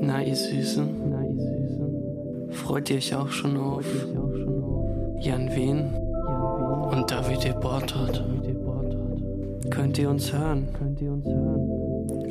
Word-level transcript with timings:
Na, 0.00 0.22
ihr 0.22 0.36
Süßen. 0.36 0.88
Na, 1.10 1.24
ihr 1.24 1.34
Süßen. 1.34 2.48
Freut 2.50 2.90
ihr 2.90 2.96
euch 2.96 3.14
auch 3.14 3.28
schon 3.28 3.56
auf 3.56 3.86
Jan 5.20 5.48
Wien 5.54 5.94
und 6.90 7.08
Davide 7.10 7.54
Bortot? 7.60 8.24
Könnt 9.70 9.98
ihr 9.98 10.10
uns 10.10 10.32
hören? 10.32 10.68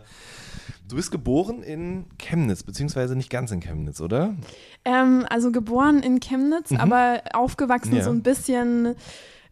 du 0.88 0.96
bist 0.96 1.10
geboren 1.12 1.62
in 1.62 2.06
Chemnitz, 2.18 2.62
beziehungsweise 2.62 3.14
nicht 3.14 3.28
ganz 3.30 3.50
in 3.50 3.60
Chemnitz, 3.60 4.00
oder? 4.00 4.34
Ähm, 4.86 5.26
also 5.28 5.52
geboren 5.52 6.00
in 6.02 6.18
Chemnitz, 6.20 6.70
Mhm. 6.70 6.78
aber 6.78 7.20
aufgewachsen 7.34 7.94
Ja. 7.94 8.02
so 8.04 8.10
ein 8.10 8.22
bisschen, 8.22 8.94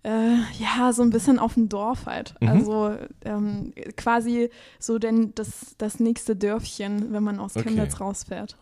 äh, 0.02 0.34
ja, 0.58 0.92
so 0.94 1.02
ein 1.02 1.10
bisschen 1.10 1.38
auf 1.38 1.54
dem 1.54 1.68
Dorf 1.68 2.06
halt. 2.06 2.34
Mhm. 2.40 2.48
Also 2.48 2.96
ähm, 3.26 3.72
quasi 3.96 4.48
so 4.78 4.98
denn 4.98 5.32
das, 5.34 5.74
das 5.78 6.00
nächste 6.00 6.36
Dörfchen, 6.36 7.12
wenn 7.12 7.22
man 7.22 7.38
aus 7.38 7.54
Okay. 7.54 7.68
Chemnitz 7.68 8.00
rausfährt. 8.00 8.56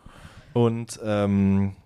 Und 0.53 0.99
ähm, 1.05 1.77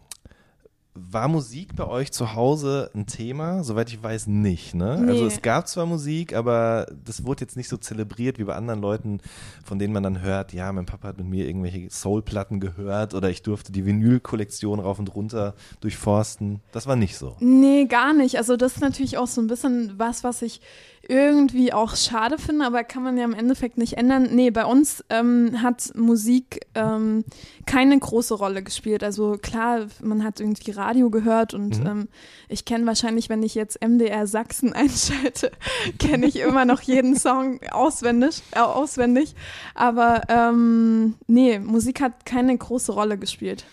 war 0.95 1.27
Musik 1.27 1.75
bei 1.75 1.87
euch 1.87 2.13
zu 2.13 2.35
Hause 2.35 2.91
ein 2.95 3.07
Thema? 3.07 3.65
Soweit 3.65 3.89
ich 3.89 4.01
weiß, 4.01 4.29
nicht. 4.29 4.75
Ne? 4.75 5.01
Nee. 5.01 5.11
Also 5.11 5.27
es 5.27 5.43
gab 5.43 5.67
zwar 5.67 5.87
Musik, 5.87 6.35
aber 6.35 6.87
das 7.05 7.25
wurde 7.25 7.43
jetzt 7.43 7.57
nicht 7.57 7.69
so 7.69 7.77
zelebriert 7.77 8.39
wie 8.39 8.45
bei 8.45 8.55
anderen 8.55 8.81
Leuten, 8.81 9.21
von 9.65 9.81
denen 9.81 9.93
man 9.93 10.05
dann 10.05 10.23
hört, 10.23 10.53
ja, 10.53 10.73
mein 10.73 10.87
Papa 10.87 11.09
hat 11.09 11.19
mit 11.19 11.27
mir 11.27 11.49
irgendwelche 11.49 11.91
Soul-Platten 11.91 12.61
gehört 12.61 13.13
oder 13.13 13.29
ich 13.29 13.43
durfte 13.43 13.73
die 13.73 13.85
Vinyl-Kollektion 13.85 14.79
rauf 14.79 15.01
und 15.01 15.13
runter 15.15 15.55
durchforsten. 15.81 16.61
Das 16.71 16.87
war 16.87 16.95
nicht 16.95 17.17
so. 17.17 17.37
Nee, 17.41 17.87
gar 17.87 18.13
nicht. 18.13 18.39
Also 18.39 18.57
das 18.57 18.77
ist 18.77 18.81
natürlich 18.81 19.19
auch 19.19 19.27
so 19.27 19.41
ein 19.41 19.49
bisschen 19.49 19.95
was, 19.99 20.23
was 20.23 20.43
ich 20.43 20.61
irgendwie 21.07 21.73
auch 21.73 21.97
schade 21.97 22.39
finde, 22.39 22.65
aber 22.65 22.83
kann 22.83 23.03
man 23.03 23.19
ja 23.19 23.25
im 23.25 23.35
Endeffekt 23.35 23.77
nicht 23.77 23.95
ändern. 23.99 24.29
Nee, 24.33 24.51
bei 24.51 24.65
uns 24.65 25.05
ähm, 25.11 25.61
hat 25.61 25.93
Musik 25.95 26.67
ähm, 26.75 27.25
keine 27.67 27.99
große 27.99 28.33
Rolle 28.33 28.63
gespielt. 28.63 29.05
Also 29.05 29.37
klar, 29.41 29.87
man 30.03 30.25
hat 30.25 30.41
irgendwie 30.41 30.71
Radio 30.71 30.84
gehört 30.93 31.55
und 31.55 31.81
Mhm. 31.81 31.87
ähm, 31.87 32.09
ich 32.49 32.65
kenne 32.65 32.87
wahrscheinlich, 32.87 33.29
wenn 33.29 33.43
ich 33.43 33.55
jetzt 33.55 33.81
MDR 33.83 34.27
Sachsen 34.27 34.73
einschalte, 34.75 35.51
kenne 35.99 36.27
ich 36.27 36.37
immer 36.37 36.65
noch 36.65 36.81
jeden 36.83 37.17
Song 37.17 37.61
auswendig. 37.71 38.43
Äh, 38.53 38.61
auswendig. 38.61 39.35
Aber 39.75 40.23
ähm, 40.29 41.15
nee, 41.27 41.59
Musik 41.59 42.01
hat 42.01 42.27
keine 42.27 42.57
große 42.57 42.93
Rolle 42.93 43.19
gespielt. 43.19 43.65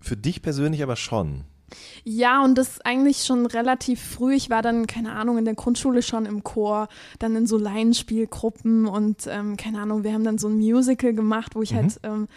Für 0.00 0.16
dich 0.16 0.42
persönlich 0.42 0.82
aber 0.82 0.96
schon. 0.96 1.42
Ja, 2.04 2.44
und 2.44 2.56
das 2.56 2.80
eigentlich 2.82 3.24
schon 3.24 3.46
relativ 3.46 4.00
früh. 4.00 4.34
Ich 4.34 4.48
war 4.48 4.62
dann, 4.62 4.86
keine 4.86 5.12
Ahnung, 5.12 5.38
in 5.38 5.44
der 5.44 5.54
Grundschule 5.54 6.02
schon 6.02 6.24
im 6.26 6.44
Chor, 6.44 6.88
dann 7.18 7.34
in 7.34 7.46
so 7.48 7.56
Laienspielgruppen 7.58 8.86
und 8.86 9.26
ähm, 9.26 9.56
keine 9.56 9.80
Ahnung, 9.80 10.04
wir 10.04 10.12
haben 10.12 10.22
dann 10.22 10.38
so 10.38 10.46
ein 10.48 10.58
Musical 10.58 11.14
gemacht, 11.14 11.56
wo 11.56 11.62
ich 11.62 11.72
Mhm. 11.72 11.76
halt 11.76 12.00
ähm, 12.04 12.28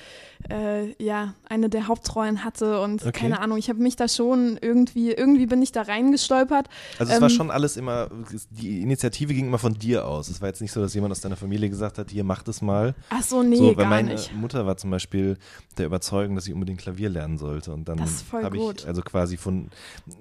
äh, 0.49 0.93
ja 1.03 1.33
eine 1.49 1.69
der 1.69 1.87
Hauptrollen 1.87 2.43
hatte 2.43 2.79
und 2.81 3.01
Okay. 3.03 3.11
keine 3.11 3.39
Ahnung, 3.39 3.57
ich 3.57 3.69
habe 3.69 3.79
mich 3.81 3.95
da 3.95 4.07
schon 4.07 4.57
irgendwie, 4.61 5.11
irgendwie 5.11 5.45
bin 5.45 5.61
ich 5.61 5.71
da 5.71 5.83
reingestolpert. 5.83 6.67
Also 6.99 7.13
es 7.13 7.21
war 7.21 7.29
Ähm, 7.29 7.35
schon 7.35 7.51
alles 7.51 7.77
immer, 7.77 8.09
die 8.51 8.81
Initiative 8.81 9.33
ging 9.33 9.47
immer 9.47 9.59
von 9.59 9.73
dir 9.73 10.05
aus. 10.07 10.29
Es 10.29 10.41
war 10.41 10.47
jetzt 10.49 10.61
nicht 10.61 10.71
so, 10.71 10.81
dass 10.81 10.93
jemand 10.93 11.11
aus 11.11 11.21
deiner 11.21 11.35
Familie 11.37 11.69
gesagt 11.69 11.97
hat, 11.97 12.11
hier, 12.11 12.23
mach 12.23 12.43
das 12.43 12.61
mal. 12.61 12.95
Ach 13.09 13.21
so, 13.23 13.43
nee, 13.43 13.55
so, 13.55 13.67
weil 13.67 13.75
gar 13.75 13.89
meine 13.89 14.13
nicht. 14.13 14.33
Mutter 14.33 14.65
war 14.65 14.77
zum 14.77 14.89
Beispiel 14.89 15.37
der 15.77 15.85
Überzeugung, 15.85 16.35
dass 16.35 16.47
ich 16.47 16.53
unbedingt 16.53 16.79
Klavier 16.79 17.09
lernen 17.09 17.37
sollte. 17.37 17.71
Und 17.73 17.87
dann 17.87 17.99
habe 17.99 18.57
ich 18.57 18.87
also 18.87 19.01
quasi 19.01 19.37
von, 19.37 19.69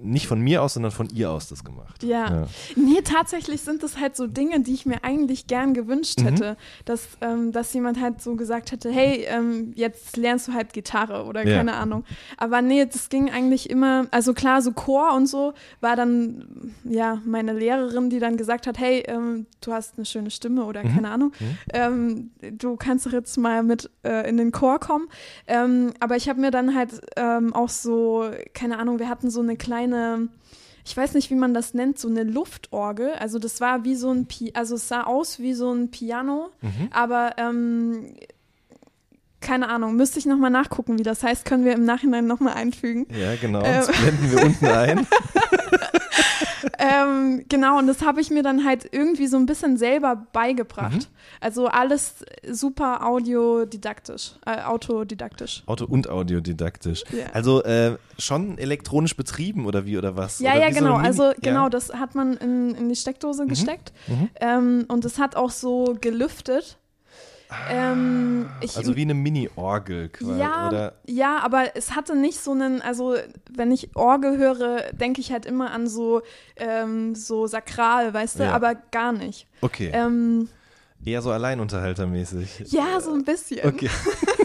nicht 0.02 0.26
von 0.26 0.40
mir 0.40 0.62
aus, 0.62 0.74
sondern 0.74 0.92
von 0.92 1.08
ihr 1.10 1.30
aus 1.30 1.48
das 1.48 1.64
gemacht. 1.64 2.02
Ja. 2.02 2.46
Nee, 2.76 3.00
tatsächlich 3.02 3.62
sind 3.62 3.82
das 3.82 3.96
halt 3.98 4.16
so 4.16 4.26
Dinge, 4.26 4.60
die 4.60 4.74
ich 4.74 4.86
mir 4.86 5.02
eigentlich 5.04 5.46
gern 5.46 5.74
gewünscht 5.74 6.20
Mhm. 6.20 6.24
hätte, 6.24 6.56
dass, 6.84 7.02
ähm, 7.20 7.52
dass 7.52 7.72
jemand 7.74 8.00
halt 8.00 8.20
so 8.22 8.36
gesagt 8.36 8.72
hätte, 8.72 8.90
hey, 8.90 9.24
ähm, 9.28 9.72
jetzt 9.74 10.05
lernst 10.14 10.46
du 10.48 10.52
halt 10.52 10.72
Gitarre 10.72 11.24
oder 11.24 11.44
Ja. 11.44 11.56
keine 11.56 11.74
Ahnung. 11.74 12.04
Aber 12.36 12.62
nee, 12.62 12.84
das 12.86 13.08
ging 13.08 13.30
eigentlich 13.30 13.68
immer, 13.70 14.06
also 14.12 14.34
klar, 14.34 14.62
so 14.62 14.70
Chor 14.72 15.14
und 15.14 15.26
so 15.26 15.54
war 15.80 15.96
dann, 15.96 16.74
ja, 16.84 17.20
meine 17.24 17.52
Lehrerin, 17.52 18.10
die 18.10 18.20
dann 18.20 18.36
gesagt 18.36 18.66
hat, 18.68 18.78
hey, 18.78 19.02
ähm, 19.08 19.46
du 19.60 19.72
hast 19.72 19.96
eine 19.96 20.04
schöne 20.06 20.30
Stimme 20.30 20.64
oder 20.64 20.84
Mhm. 20.84 20.94
keine 20.94 21.10
Ahnung, 21.10 21.32
ähm, 21.72 22.30
du 22.52 22.76
kannst 22.76 23.06
doch 23.06 23.12
jetzt 23.12 23.36
mal 23.38 23.62
mit 23.62 23.90
äh, 24.04 24.28
in 24.28 24.36
den 24.36 24.52
Chor 24.52 24.78
kommen. 24.78 25.08
Ähm, 25.46 25.92
aber 26.00 26.16
ich 26.16 26.28
habe 26.28 26.40
mir 26.40 26.50
dann 26.50 26.74
halt 26.74 27.00
ähm, 27.16 27.52
auch 27.54 27.68
so, 27.70 28.30
keine 28.54 28.78
Ahnung, 28.78 28.98
wir 28.98 29.08
hatten 29.08 29.30
so 29.30 29.40
eine 29.40 29.56
kleine, 29.56 30.28
ich 30.84 30.96
weiß 30.96 31.14
nicht, 31.14 31.30
wie 31.30 31.34
man 31.34 31.52
das 31.54 31.74
nennt, 31.74 31.98
so 31.98 32.08
eine 32.08 32.22
Luftorgel. 32.22 33.12
Also 33.18 33.38
das 33.38 33.60
war 33.60 33.84
wie 33.84 33.94
so 33.96 34.10
ein, 34.10 34.26
Pi 34.26 34.52
also 34.54 34.74
es 34.76 34.86
sah 34.88 35.02
aus 35.04 35.40
wie 35.40 35.54
so 35.54 35.72
ein 35.72 35.90
Piano, 35.90 36.50
Mhm. 36.60 36.88
aber 36.92 37.32
ähm, 37.38 38.14
keine 39.40 39.68
Ahnung, 39.68 39.96
müsste 39.96 40.18
ich 40.18 40.26
nochmal 40.26 40.50
nachgucken, 40.50 40.98
wie 40.98 41.02
das 41.02 41.22
heißt, 41.22 41.44
können 41.44 41.64
wir 41.64 41.72
im 41.72 41.84
Nachhinein 41.84 42.26
nochmal 42.26 42.54
einfügen. 42.54 43.06
Ja, 43.10 43.36
genau. 43.36 43.62
Ähm. 43.62 43.74
Das 43.74 43.86
blenden 43.88 44.32
wir 44.32 44.44
unten 44.44 44.66
ein. 44.66 45.06
ähm, 46.78 47.44
genau, 47.48 47.78
und 47.78 47.86
das 47.86 48.02
habe 48.02 48.20
ich 48.20 48.30
mir 48.30 48.42
dann 48.42 48.64
halt 48.64 48.88
irgendwie 48.90 49.26
so 49.26 49.36
ein 49.36 49.46
bisschen 49.46 49.76
selber 49.76 50.26
beigebracht. 50.32 50.92
Mhm. 50.92 51.16
Also 51.40 51.66
alles 51.66 52.14
super 52.50 53.06
audiodidaktisch, 53.06 54.32
äh, 54.46 54.62
autodidaktisch. 54.62 55.62
Auto- 55.66 55.86
und 55.86 56.08
audiodidaktisch. 56.08 57.04
Ja. 57.12 57.26
Also 57.32 57.62
äh, 57.62 57.96
schon 58.18 58.58
elektronisch 58.58 59.16
betrieben 59.16 59.66
oder 59.66 59.86
wie 59.86 59.98
oder 59.98 60.16
was? 60.16 60.40
Ja, 60.40 60.52
oder 60.52 60.60
ja, 60.60 60.72
so 60.72 60.78
genau. 60.80 60.96
Mini- 60.96 61.06
also 61.06 61.22
ja. 61.24 61.34
genau, 61.40 61.68
das 61.68 61.92
hat 61.92 62.14
man 62.14 62.36
in, 62.36 62.74
in 62.74 62.88
die 62.88 62.96
Steckdose 62.96 63.46
gesteckt. 63.46 63.92
Mhm. 64.06 64.30
Ähm, 64.40 64.84
und 64.88 65.04
es 65.04 65.18
hat 65.18 65.36
auch 65.36 65.50
so 65.50 65.96
gelüftet. 66.00 66.78
Ähm, 67.70 68.48
ich, 68.60 68.76
Also 68.76 68.96
wie 68.96 69.02
eine 69.02 69.14
Mini-Orgel 69.14 70.08
quasi. 70.08 70.38
ja, 70.40 70.68
Oder 70.68 70.92
ja, 71.06 71.38
aber 71.42 71.76
es 71.76 71.94
hatte 71.94 72.16
nicht 72.16 72.40
so 72.40 72.52
einen, 72.52 72.82
also 72.82 73.16
wenn 73.50 73.70
ich 73.70 73.94
Orgel 73.94 74.36
höre, 74.38 74.92
denke 74.92 75.20
ich 75.20 75.32
halt 75.32 75.46
immer 75.46 75.70
an 75.70 75.86
so, 75.86 76.22
ähm, 76.56 77.14
so 77.14 77.46
sakral, 77.46 78.12
weißt 78.14 78.38
du, 78.40 78.44
Ja. 78.44 78.52
aber 78.54 78.74
gar 78.74 79.12
nicht. 79.12 79.46
okay. 79.60 79.90
Ähm, 79.92 80.48
Eher 81.04 81.22
so 81.22 81.30
alleinunterhaltermäßig. 81.30 82.64
ja, 82.72 83.00
so 83.00 83.12
ein 83.12 83.24
bisschen. 83.24 83.66
Okay. 83.68 83.90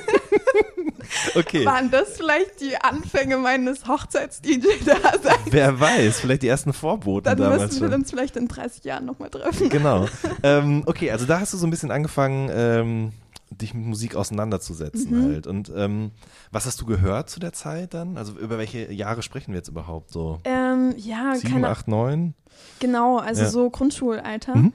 Okay. 1.35 1.65
Waren 1.65 1.91
das 1.91 2.17
vielleicht 2.17 2.61
die 2.61 2.75
Anfänge 2.77 3.37
meines 3.37 3.87
Hochzeits-DJ-Daseins? 3.87 5.39
Wer 5.49 5.79
weiß, 5.79 6.19
vielleicht 6.19 6.43
die 6.43 6.47
ersten 6.47 6.73
Vorboten 6.73 7.23
Dann 7.25 7.37
damals 7.37 7.61
müssen 7.63 7.81
wir 7.81 7.89
schon. 7.91 8.01
uns 8.01 8.09
vielleicht 8.09 8.35
in 8.37 8.47
30 8.47 8.83
Jahren 8.83 9.05
nochmal 9.05 9.29
treffen. 9.29 9.69
Genau. 9.69 10.07
ähm, 10.43 10.83
okay, 10.85 11.11
also 11.11 11.25
da 11.25 11.39
hast 11.39 11.53
du 11.53 11.57
so 11.57 11.67
ein 11.67 11.69
bisschen 11.69 11.91
angefangen, 11.91 12.49
ähm, 12.53 13.11
dich 13.49 13.73
mit 13.73 13.85
Musik 13.85 14.15
auseinanderzusetzen 14.15 15.11
Mhm. 15.11 15.23
halt. 15.31 15.47
Und 15.47 15.71
ähm, 15.75 16.11
was 16.51 16.65
hast 16.65 16.79
du 16.81 16.85
gehört 16.85 17.29
zu 17.29 17.39
der 17.39 17.51
Zeit 17.53 17.93
dann? 17.93 18.17
Also 18.17 18.33
über 18.37 18.57
welche 18.57 18.91
Jahre 18.91 19.21
sprechen 19.23 19.51
wir 19.51 19.57
jetzt 19.57 19.67
überhaupt 19.69 20.11
so? 20.11 20.39
Ähm, 20.45 20.93
ja, 20.97 21.35
Sieben, 21.35 21.53
keine 21.53 21.69
acht, 21.69 21.87
neun? 21.87 22.33
Genau, 22.79 23.17
also 23.17 23.41
Ja. 23.43 23.49
so 23.49 23.69
Grundschulalter. 23.69 24.55
Mhm. 24.55 24.73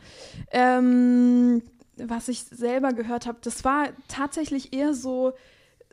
Ähm, 0.50 1.62
was 1.96 2.28
ich 2.28 2.42
selber 2.44 2.92
gehört 2.92 3.26
habe, 3.26 3.38
das 3.40 3.64
war 3.64 3.88
tatsächlich 4.08 4.74
eher 4.74 4.92
so, 4.92 5.32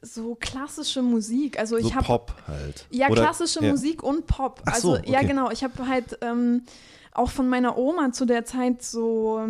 so 0.04 0.36
klassische 0.36 1.02
Musik. 1.02 1.58
Also 1.58 1.80
So 1.80 1.88
ich 1.88 1.96
habe 1.96 2.06
Pop 2.06 2.34
halt. 2.48 2.86
ja 2.92 3.10
Oder- 3.10 3.22
klassische 3.24 3.64
ja. 3.64 3.72
Musik 3.72 4.04
und 4.04 4.28
Pop. 4.28 4.62
Ach 4.66 4.74
also 4.74 4.96
so, 4.98 5.02
ja 5.04 5.20
okay. 5.20 5.28
genau, 5.28 5.50
ich 5.52 5.64
habe 5.64 5.88
halt 5.88 6.18
ähm, 6.22 6.64
auch 7.14 7.30
von 7.32 7.48
meiner 7.50 7.78
Oma 7.78 8.12
zu 8.12 8.26
der 8.26 8.46
Zeit 8.46 8.84
so 8.84 9.48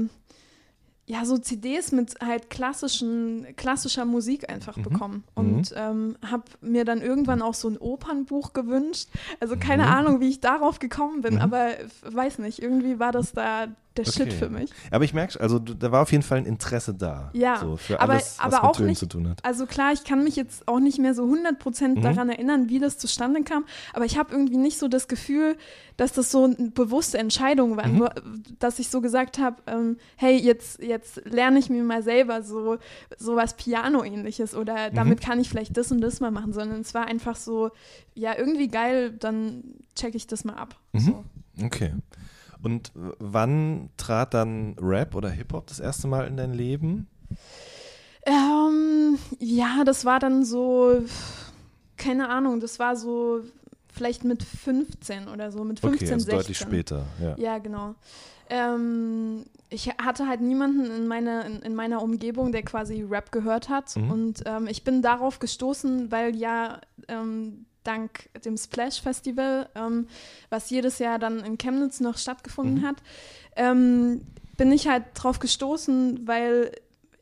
ja, 1.05 1.25
so 1.25 1.37
CDs 1.37 1.91
mit 1.91 2.15
halt 2.25 2.49
klassischen, 2.49 3.45
klassischer 3.57 4.05
Musik 4.05 4.49
einfach 4.49 4.77
Mhm. 4.77 4.83
bekommen. 4.83 5.23
Und 5.35 5.73
ähm, 5.75 6.15
habe 6.25 6.43
mir 6.61 6.85
dann 6.85 7.01
irgendwann 7.01 7.41
auch 7.41 7.55
so 7.55 7.67
ein 7.67 7.77
Opernbuch 7.77 8.53
gewünscht. 8.53 9.09
Also 9.41 9.57
keine 9.57 9.83
Mhm. 9.83 9.89
Ahnung, 9.91 10.19
wie 10.21 10.29
ich 10.29 10.39
darauf 10.39 10.79
gekommen 10.79 11.21
bin, 11.21 11.35
Mhm. 11.35 11.41
aber 11.41 11.71
weiß 12.03 12.39
nicht, 12.39 12.61
irgendwie 12.61 12.99
war 12.99 13.11
das 13.11 13.33
da 13.33 13.67
der 13.97 14.05
Shit 14.05 14.21
Okay. 14.23 14.31
für 14.31 14.49
mich. 14.49 14.71
Aber 14.91 15.03
ich 15.05 15.13
merke, 15.13 15.39
also 15.39 15.59
da 15.59 15.91
war 15.91 16.01
auf 16.01 16.11
jeden 16.11 16.23
Fall 16.23 16.39
ein 16.39 16.45
Interesse 16.45 16.93
da. 16.93 17.29
Ja, 17.33 17.57
So, 17.57 17.77
für 17.77 17.99
aber- 17.99 18.13
alles, 18.13 18.37
was 18.37 18.39
aber 18.39 18.55
mit 18.55 18.63
auch 18.63 18.75
Tönen 18.75 18.89
nicht- 18.89 18.99
zu 18.99 19.05
tun 19.05 19.29
hat. 19.29 19.43
Also 19.45 19.65
klar, 19.65 19.93
ich 19.93 20.03
kann 20.03 20.23
mich 20.23 20.35
jetzt 20.35 20.67
auch 20.67 20.79
nicht 20.79 20.97
mehr 20.99 21.13
so 21.13 21.25
100% 21.25 21.99
Mhm. 21.99 22.01
daran 22.01 22.29
erinnern, 22.29 22.69
wie 22.69 22.79
das 22.79 22.97
zustande 22.97 23.43
kam, 23.43 23.65
aber 23.93 24.05
ich 24.05 24.17
habe 24.17 24.31
irgendwie 24.31 24.57
nicht 24.57 24.79
so 24.79 24.87
das 24.87 25.07
Gefühl, 25.07 25.57
dass 25.97 26.11
das 26.11 26.31
so 26.31 26.45
eine 26.45 26.71
bewusste 26.71 27.19
Entscheidung 27.19 27.77
war, 27.77 27.87
Mhm. 27.87 28.09
dass 28.57 28.79
ich 28.79 28.89
so 28.89 28.99
gesagt 28.99 29.37
habe, 29.37 29.57
ähm, 29.67 29.97
hey, 30.15 30.35
jetzt, 30.37 30.81
jetzt 30.81 31.21
lerne 31.25 31.59
ich 31.59 31.69
mir 31.69 31.83
mal 31.83 32.01
selber 32.01 32.41
so, 32.41 32.77
so 33.19 33.35
was 33.35 33.53
Piano-ähnliches 33.55 34.55
oder 34.55 34.89
Mhm. 34.89 34.95
damit 34.95 35.21
kann 35.21 35.39
ich 35.39 35.49
vielleicht 35.49 35.77
das 35.77 35.91
und 35.91 36.01
das 36.01 36.19
mal 36.19 36.31
machen, 36.31 36.51
sondern 36.51 36.81
es 36.81 36.93
war 36.95 37.05
einfach 37.05 37.35
so, 37.35 37.69
ja, 38.15 38.35
irgendwie 38.35 38.69
geil, 38.69 39.11
dann 39.11 39.63
checke 39.95 40.17
ich 40.17 40.25
das 40.25 40.43
mal 40.45 40.55
ab. 40.55 40.75
Mhm. 40.93 40.99
So. 40.99 41.23
Okay. 41.63 41.93
Und 42.63 42.91
wann 42.95 43.89
trat 43.97 44.33
dann 44.33 44.75
Rap 44.79 45.15
oder 45.15 45.29
Hip-Hop 45.29 45.67
das 45.67 45.79
erste 45.79 46.07
Mal 46.07 46.27
in 46.27 46.37
dein 46.37 46.53
Leben? 46.53 47.07
Ähm, 48.25 49.17
ja, 49.39 49.83
das 49.83 50.05
war 50.05 50.19
dann 50.19 50.45
so, 50.45 51.01
keine 51.97 52.29
Ahnung, 52.29 52.61
das 52.61 52.79
war 52.79 52.95
so 52.95 53.41
vielleicht 53.91 54.23
mit 54.23 54.43
15 54.43 55.27
oder 55.27 55.51
so, 55.51 55.63
mit 55.63 55.81
15, 55.81 56.07
okay, 56.07 56.13
also 56.13 56.25
16. 56.25 56.39
deutlich 56.39 56.57
später. 56.57 57.05
Ja. 57.21 57.35
Ja, 57.37 57.57
genau. 57.57 57.95
Ähm, 58.49 59.45
ich 59.69 59.89
hatte 59.89 60.27
halt 60.27 60.41
niemanden 60.41 60.85
in, 60.85 61.07
meine, 61.07 61.43
in, 61.45 61.61
in 61.61 61.75
meiner 61.75 62.01
Umgebung, 62.01 62.51
der 62.51 62.63
quasi 62.63 63.03
Rap 63.03 63.31
gehört 63.31 63.69
hat. 63.69 63.95
Mhm. 63.95 64.11
Und 64.11 64.43
ähm, 64.45 64.67
ich 64.67 64.83
bin 64.83 65.01
darauf 65.01 65.39
gestoßen, 65.39 66.11
weil 66.11 66.35
ja 66.35 66.79
ähm, 67.07 67.65
dank 67.83 68.29
dem 68.45 68.57
Splash 68.57 69.01
Festival, 69.01 69.69
ähm, 69.75 70.07
was 70.49 70.69
jedes 70.69 70.99
Jahr 70.99 71.19
dann 71.19 71.39
in 71.39 71.57
Chemnitz 71.57 71.99
noch 71.99 72.17
stattgefunden 72.17 72.81
Mhm. 72.81 72.87
hat, 72.87 72.95
ähm, 73.55 74.21
bin 74.57 74.71
ich 74.71 74.87
halt 74.87 75.03
drauf 75.15 75.39
gestoßen, 75.39 76.27
weil 76.27 76.71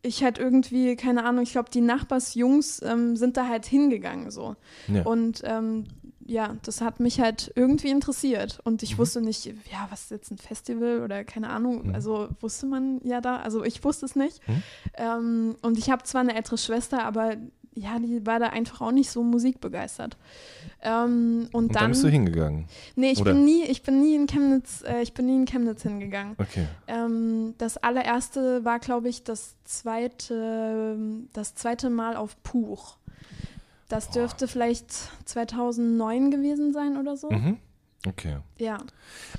ich 0.03 0.23
halt 0.23 0.39
irgendwie, 0.39 0.95
keine 0.95 1.23
Ahnung, 1.25 1.43
ich 1.43 1.51
glaube, 1.51 1.69
die 1.69 1.81
Nachbarsjungs 1.81 2.81
ähm, 2.83 3.15
sind 3.15 3.37
da 3.37 3.47
halt 3.47 3.65
hingegangen 3.65 4.31
so. 4.31 4.55
Ja. 4.87 5.03
Und 5.03 5.41
ähm, 5.45 5.85
ja, 6.25 6.55
das 6.63 6.81
hat 6.81 6.99
mich 6.99 7.19
halt 7.19 7.51
irgendwie 7.55 7.89
interessiert. 7.89 8.59
Und 8.63 8.81
ich 8.83 8.93
Mhm. 8.93 8.97
wusste 8.99 9.21
nicht, 9.21 9.45
ja, 9.45 9.87
was 9.89 10.03
ist 10.03 10.11
jetzt 10.11 10.31
ein 10.31 10.37
Festival 10.37 11.01
oder 11.03 11.23
keine 11.23 11.49
Ahnung. 11.49 11.87
Mhm. 11.89 11.95
Also 11.95 12.29
wusste 12.39 12.65
man 12.65 12.99
ja 13.03 13.21
da, 13.21 13.37
also 13.37 13.63
ich 13.63 13.83
wusste 13.83 14.05
es 14.05 14.15
nicht. 14.15 14.39
Mhm. 14.47 14.63
Ähm, 14.95 15.55
und 15.61 15.77
ich 15.77 15.89
habe 15.91 16.03
zwar 16.03 16.21
eine 16.21 16.35
ältere 16.35 16.57
Schwester, 16.57 17.03
aber 17.03 17.35
ja, 17.73 17.97
die 18.00 18.25
war 18.25 18.39
da 18.39 18.47
einfach 18.47 18.81
auch 18.81 18.91
nicht 18.91 19.09
so 19.09 19.23
musikbegeistert. 19.23 20.18
Ähm, 20.81 21.47
und, 21.51 21.65
Und 21.65 21.75
dann 21.75 21.83
dann, 21.83 21.91
bist 21.91 22.03
du 22.03 22.09
hingegangen. 22.09 22.65
nee, 22.95 23.12
ich 23.12 23.21
oder? 23.21 23.33
bin 23.33 23.45
nie, 23.45 23.63
ich 23.63 23.83
bin 23.83 24.01
nie 24.01 24.15
in 24.15 24.27
Chemnitz, 24.27 24.83
äh, 24.83 25.01
ich 25.01 25.13
bin 25.13 25.25
nie 25.27 25.35
in 25.35 25.45
Chemnitz 25.45 25.83
hingegangen. 25.83 26.35
Okay. 26.38 26.65
Ähm, 26.88 27.53
das 27.57 27.77
allererste 27.77 28.65
war, 28.65 28.79
glaube 28.79 29.09
ich, 29.09 29.23
das 29.23 29.56
zweite, 29.63 30.97
das 31.33 31.56
zweite 31.56 31.89
Mal 31.89 32.15
auf 32.18 32.41
Puch. 32.44 32.97
Das 33.88 34.07
Boah. 34.07 34.13
dürfte 34.13 34.47
vielleicht 34.47 34.91
2009 35.25 36.31
gewesen 36.31 36.73
sein 36.73 36.97
oder 36.97 37.15
so. 37.18 37.29
Mhm. 37.29 37.57
Okay. 38.07 38.38
Ja, 38.57 38.80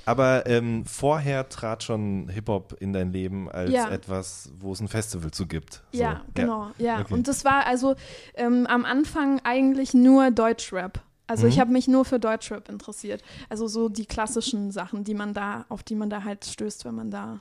Aber 0.05 0.45
ähm, 0.47 0.85
vorher 0.85 1.49
trat 1.49 1.83
schon 1.83 2.29
Hip-Hop 2.29 2.77
in 2.79 2.93
dein 2.93 3.11
Leben 3.11 3.49
als 3.51 3.71
Ja. 3.71 3.89
etwas, 3.89 4.51
wo 4.59 4.71
es 4.71 4.79
ein 4.79 4.87
Festival 4.87 5.31
zu 5.31 5.47
gibt. 5.47 5.83
So. 5.91 5.99
ja, 5.99 6.21
genau, 6.33 6.71
ja. 6.77 7.01
Okay. 7.01 7.13
Und 7.13 7.27
das 7.27 7.43
war 7.43 7.65
also 7.65 7.95
ähm, 8.35 8.65
am 8.67 8.85
Anfang 8.85 9.41
eigentlich 9.43 9.93
nur 9.93 10.31
Deutschrap. 10.31 11.01
Also 11.27 11.47
ich 11.47 11.55
Mhm. 11.57 11.61
habe 11.61 11.71
mich 11.73 11.87
nur 11.87 12.05
für 12.05 12.19
Deutschrap 12.19 12.69
interessiert. 12.69 13.21
Also 13.49 13.67
so 13.67 13.89
die 13.89 14.05
klassischen 14.05 14.71
Sachen, 14.71 15.03
die 15.03 15.13
man 15.13 15.33
da, 15.33 15.65
auf 15.69 15.83
die 15.83 15.95
man 15.95 16.09
da 16.09 16.23
halt 16.23 16.45
stößt, 16.45 16.85
wenn 16.85 16.95
man 16.95 17.11
da, 17.11 17.39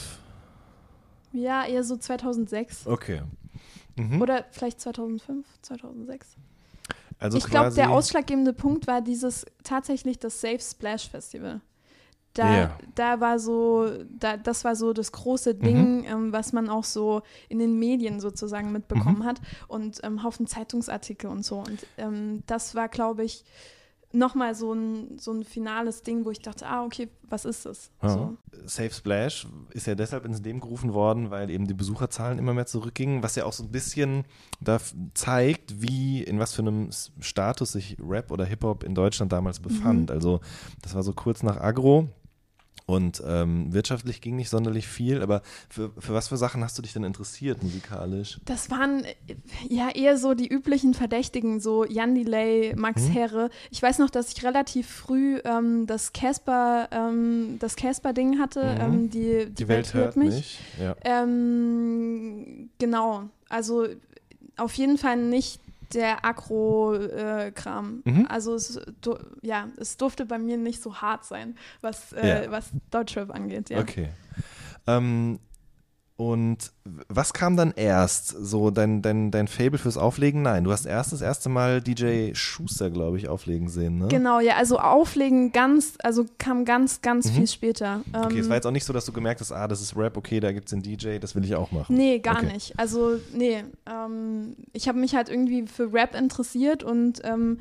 Ja, 1.32 1.64
eher 1.66 1.84
so 1.84 1.96
2006. 1.96 2.86
Okay. 2.86 3.22
Mhm. 3.96 4.20
Oder 4.20 4.44
vielleicht 4.50 4.80
2005, 4.80 5.46
2006. 5.62 6.36
also 7.18 7.38
ich 7.38 7.44
glaube, 7.44 7.74
der 7.74 7.90
ausschlaggebende 7.90 8.52
Punkt 8.52 8.86
war 8.86 9.00
dieses 9.00 9.44
tatsächlich 9.62 10.18
das 10.18 10.40
Safe 10.40 10.58
Splash 10.60 11.08
Festival. 11.08 11.60
Da, 12.34 12.56
Ja. 12.56 12.78
da 12.94 13.20
war 13.20 13.38
so, 13.40 13.90
da, 14.08 14.36
das 14.36 14.64
war 14.64 14.76
so 14.76 14.92
das 14.92 15.10
große 15.10 15.54
Mhm. 15.54 15.60
Ding, 15.62 16.04
ähm, 16.04 16.32
was 16.32 16.52
man 16.52 16.68
auch 16.68 16.84
so 16.84 17.22
in 17.48 17.58
den 17.58 17.78
Medien 17.78 18.20
sozusagen 18.20 18.68
Mhm. 18.68 18.72
mitbekommen 18.74 19.24
hat 19.24 19.40
und 19.66 19.98
ähm, 20.04 20.22
Haufen 20.22 20.46
Zeitungsartikel 20.46 21.28
und 21.28 21.44
so. 21.44 21.58
Und 21.58 21.84
ähm, 21.98 22.44
das 22.46 22.74
war, 22.76 22.88
glaube 22.88 23.24
ich, 23.24 23.44
nochmal 24.12 24.54
so 24.54 24.72
ein, 24.72 25.18
so 25.18 25.32
ein 25.32 25.44
finales 25.44 26.02
Ding, 26.02 26.24
wo 26.24 26.30
ich 26.30 26.40
dachte, 26.40 26.66
ah, 26.66 26.84
okay, 26.84 27.08
was 27.28 27.44
ist 27.44 27.66
das? 27.66 27.90
Ja. 28.02 28.08
So. 28.08 28.36
Safe 28.66 28.90
Splash 28.90 29.46
ist 29.70 29.86
ja 29.86 29.94
deshalb 29.94 30.24
ins 30.24 30.40
Leben 30.40 30.60
gerufen 30.60 30.92
worden, 30.92 31.30
weil 31.30 31.48
eben 31.50 31.66
die 31.66 31.74
Besucherzahlen 31.74 32.38
immer 32.38 32.52
mehr 32.52 32.66
zurückgingen, 32.66 33.22
was 33.22 33.36
ja 33.36 33.44
auch 33.44 33.52
so 33.52 33.62
ein 33.62 33.70
bisschen 33.70 34.24
da 34.60 34.78
zeigt, 35.14 35.80
wie, 35.80 36.22
in 36.22 36.38
was 36.38 36.54
für 36.54 36.62
einem 36.62 36.90
Status 37.20 37.72
sich 37.72 37.96
Rap 38.00 38.30
oder 38.30 38.44
Hip-Hop 38.44 38.82
in 38.82 38.94
Deutschland 38.94 39.32
damals 39.32 39.60
befand. 39.60 40.10
Also 40.10 40.40
das 40.82 40.94
war 40.94 41.02
so 41.02 41.12
kurz 41.12 41.42
nach 41.42 41.58
Agro 41.58 42.08
und 42.90 43.22
ähm, 43.26 43.72
wirtschaftlich 43.72 44.20
ging 44.20 44.36
nicht 44.36 44.50
sonderlich 44.50 44.86
viel, 44.88 45.22
aber 45.22 45.42
für, 45.68 45.90
für 45.98 46.12
was 46.14 46.28
für 46.28 46.36
Sachen 46.36 46.62
hast 46.64 46.76
du 46.76 46.82
dich 46.82 46.92
denn 46.92 47.04
interessiert 47.04 47.62
musikalisch? 47.62 48.38
Das 48.44 48.70
waren 48.70 49.04
äh, 49.04 49.14
ja 49.68 49.88
eher 49.90 50.18
so 50.18 50.34
die 50.34 50.48
üblichen 50.48 50.94
Verdächtigen, 50.94 51.60
so 51.60 51.84
Jan 51.84 52.14
Delay, 52.14 52.74
Max 52.76 53.02
Mhm. 53.02 53.12
Herre. 53.12 53.50
Ich 53.70 53.82
weiß 53.82 53.98
noch, 53.98 54.10
dass 54.10 54.32
ich 54.32 54.44
relativ 54.44 54.88
früh 54.88 55.38
ähm, 55.44 55.86
das 55.86 56.12
Casper, 56.12 56.88
ähm, 56.90 57.56
das 57.60 57.76
Casper-Ding 57.76 58.38
hatte. 58.38 58.74
Mhm. 58.74 58.80
Ähm, 58.80 59.10
die, 59.10 59.46
die, 59.46 59.54
Die 59.54 59.68
Welt 59.68 59.94
hört 59.94 60.16
mich. 60.16 60.58
Ja. 60.80 60.96
Ähm, 61.04 62.70
genau, 62.78 63.24
also 63.48 63.86
auf 64.56 64.74
jeden 64.74 64.98
Fall 64.98 65.16
nicht 65.16 65.60
der 65.94 66.24
Agro-Kram. 66.24 68.02
Mhm. 68.04 68.26
Also 68.28 68.54
es, 68.54 68.80
du, 69.00 69.16
ja, 69.42 69.68
es 69.76 69.96
durfte 69.96 70.26
bei 70.26 70.38
mir 70.38 70.56
nicht 70.56 70.82
so 70.82 70.96
hart 70.96 71.24
sein, 71.24 71.56
was, 71.80 72.12
äh, 72.12 72.44
Ja. 72.44 72.50
was 72.50 72.70
Deutschrap 72.90 73.30
angeht. 73.34 73.70
Ja. 73.70 73.80
Okay. 73.80 74.08
Ähm, 74.86 75.38
und 76.20 76.58
was 77.08 77.32
kam 77.32 77.56
dann 77.56 77.72
erst? 77.74 78.28
So 78.28 78.70
dein, 78.70 79.00
dein, 79.00 79.30
dein 79.30 79.48
Fable 79.48 79.78
fürs 79.78 79.96
Auflegen? 79.96 80.42
Nein, 80.42 80.64
du 80.64 80.70
hast 80.70 80.84
erst 80.84 81.14
das 81.14 81.22
erste 81.22 81.48
Mal 81.48 81.80
DJ 81.80 82.34
Schuster, 82.34 82.90
glaube 82.90 83.16
ich, 83.16 83.26
auflegen 83.28 83.70
sehen, 83.70 83.98
ne? 83.98 84.08
Genau, 84.08 84.38
ja, 84.38 84.56
also 84.56 84.78
Auflegen 84.78 85.50
ganz, 85.52 85.94
also 86.02 86.26
kam 86.36 86.66
ganz, 86.66 87.00
ganz 87.00 87.30
Mhm. 87.30 87.36
viel 87.36 87.46
später. 87.46 88.02
Okay, 88.12 88.38
es 88.40 88.44
Ähm, 88.44 88.50
war 88.50 88.56
jetzt 88.56 88.66
auch 88.66 88.70
nicht 88.70 88.84
so, 88.84 88.92
dass 88.92 89.06
du 89.06 89.12
gemerkt 89.12 89.40
hast, 89.40 89.50
ah, 89.50 89.66
das 89.66 89.80
ist 89.80 89.96
Rap, 89.96 90.18
okay, 90.18 90.40
da 90.40 90.52
gibt 90.52 90.66
es 90.66 90.78
den 90.78 90.82
DJ, 90.82 91.18
das 91.18 91.34
will 91.34 91.44
ich 91.44 91.54
auch 91.54 91.70
machen. 91.72 91.96
Nee, 91.96 92.18
gar 92.18 92.36
Okay. 92.42 92.52
nicht. 92.52 92.78
Also, 92.78 93.18
nee. 93.32 93.64
Ähm, 93.90 94.56
ich 94.74 94.88
habe 94.88 94.98
mich 94.98 95.14
halt 95.14 95.30
irgendwie 95.30 95.66
für 95.66 95.90
Rap 95.90 96.14
interessiert 96.14 96.82
und 96.82 97.22
ähm, 97.24 97.60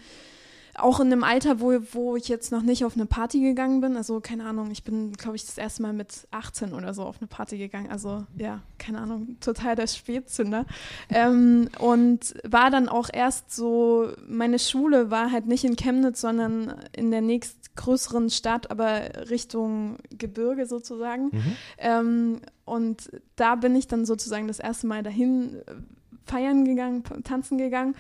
auch 0.82 1.00
in 1.00 1.08
einem 1.08 1.24
Alter, 1.24 1.60
wo, 1.60 1.74
wo 1.92 2.16
ich 2.16 2.28
jetzt 2.28 2.52
noch 2.52 2.62
nicht 2.62 2.86
auf 2.86 2.96
eine 2.96 3.06
Party 3.06 3.40
gegangen 3.40 3.82
bin. 3.82 3.96
Also, 3.98 4.20
keine 4.20 4.46
Ahnung, 4.46 4.72
ich 4.72 4.84
bin, 4.84 5.14
glaube 5.14 5.36
ich, 5.36 5.46
das 5.46 5.58
erste 5.58 5.82
Mal 5.82 5.94
mit 5.94 6.28
18 6.32 6.74
oder 6.74 6.94
so 6.94 7.04
auf 7.04 7.18
eine 7.20 7.28
Party 7.28 7.58
gegangen. 7.58 7.90
Also, 7.90 8.26
ja, 8.38 8.62
keine 8.78 9.00
Ahnung, 9.00 9.38
total 9.40 9.76
der 9.76 9.88
Spätzünder. 9.88 10.66
ähm, 11.10 11.70
und 11.80 12.36
war 12.44 12.70
dann 12.72 12.90
auch 12.90 13.10
erst 13.12 13.56
so, 13.56 14.12
meine 14.28 14.60
Schule 14.60 15.12
war 15.12 15.32
halt 15.32 15.48
nicht 15.48 15.64
in 15.64 15.76
Chemnitz, 15.76 16.22
sondern 16.22 16.76
in 16.96 17.12
der 17.12 17.22
nächstgrößeren 17.22 18.30
Stadt, 18.30 18.72
aber 18.72 19.30
Richtung 19.30 19.98
Gebirge 20.10 20.66
sozusagen. 20.66 21.26
Mhm. 21.26 21.56
Ähm, 21.78 22.42
und 22.66 23.10
da 23.36 23.56
bin 23.56 23.76
ich 23.76 23.88
dann 23.88 24.06
sozusagen 24.06 24.48
das 24.48 24.60
erste 24.60 24.88
Mal 24.88 25.04
dahin 25.04 25.56
äh, 25.66 25.74
feiern 26.26 26.64
gegangen, 26.66 27.04
tanzen 27.24 27.58
gegangen. 27.58 27.96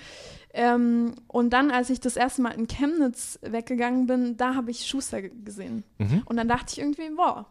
Ähm, 0.53 1.13
und 1.27 1.51
dann, 1.51 1.69
als 1.71 1.89
ich 1.89 1.99
das 1.99 2.15
erste 2.15 2.41
Mal 2.41 2.51
in 2.51 2.67
Chemnitz 2.67 3.37
weggegangen 3.41 4.07
bin, 4.07 4.37
da 4.37 4.55
habe 4.55 4.71
ich 4.71 4.87
Schuster 4.87 5.21
ge- 5.21 5.31
gesehen. 5.45 5.83
Mhm. 5.99 6.23
Und 6.25 6.37
dann 6.37 6.47
dachte 6.47 6.73
ich 6.73 6.79
irgendwie, 6.79 7.09
wow, 7.15 7.45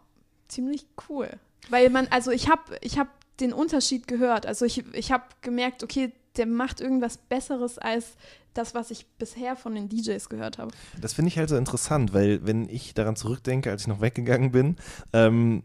ziemlich 0.49 0.87
cool. 1.09 1.29
Weil 1.71 1.91
man, 1.91 2.09
also 2.09 2.31
ich 2.31 2.49
habe 2.49 2.63
ich 2.81 2.99
hab 2.99 3.09
den 3.41 3.53
Unterschied 3.53 4.09
gehört. 4.09 4.47
Also 4.47 4.65
ich, 4.65 4.85
ich 4.95 5.13
habe 5.13 5.25
gemerkt, 5.43 5.85
okay, 5.85 6.13
der 6.37 6.47
macht 6.47 6.81
irgendwas 6.81 7.19
Besseres 7.19 7.79
als 7.79 8.17
das, 8.55 8.75
was 8.75 8.91
ich 8.91 9.07
bisher 9.19 9.55
von 9.55 9.75
den 9.77 9.89
DJs 9.89 10.29
gehört 10.29 10.59
habe. 10.59 10.73
Das 11.01 11.13
finde 11.13 11.29
ich 11.29 11.39
halt 11.39 11.49
so 11.49 11.57
interessant, 11.57 12.13
weil 12.13 12.45
wenn 12.45 12.69
ich 12.69 12.95
daran 12.95 13.15
zurückdenke, 13.15 13.71
als 13.71 13.83
ich 13.83 13.87
noch 13.89 14.01
weggegangen 14.01 14.51
bin, 14.51 14.77
ähm, 15.13 15.63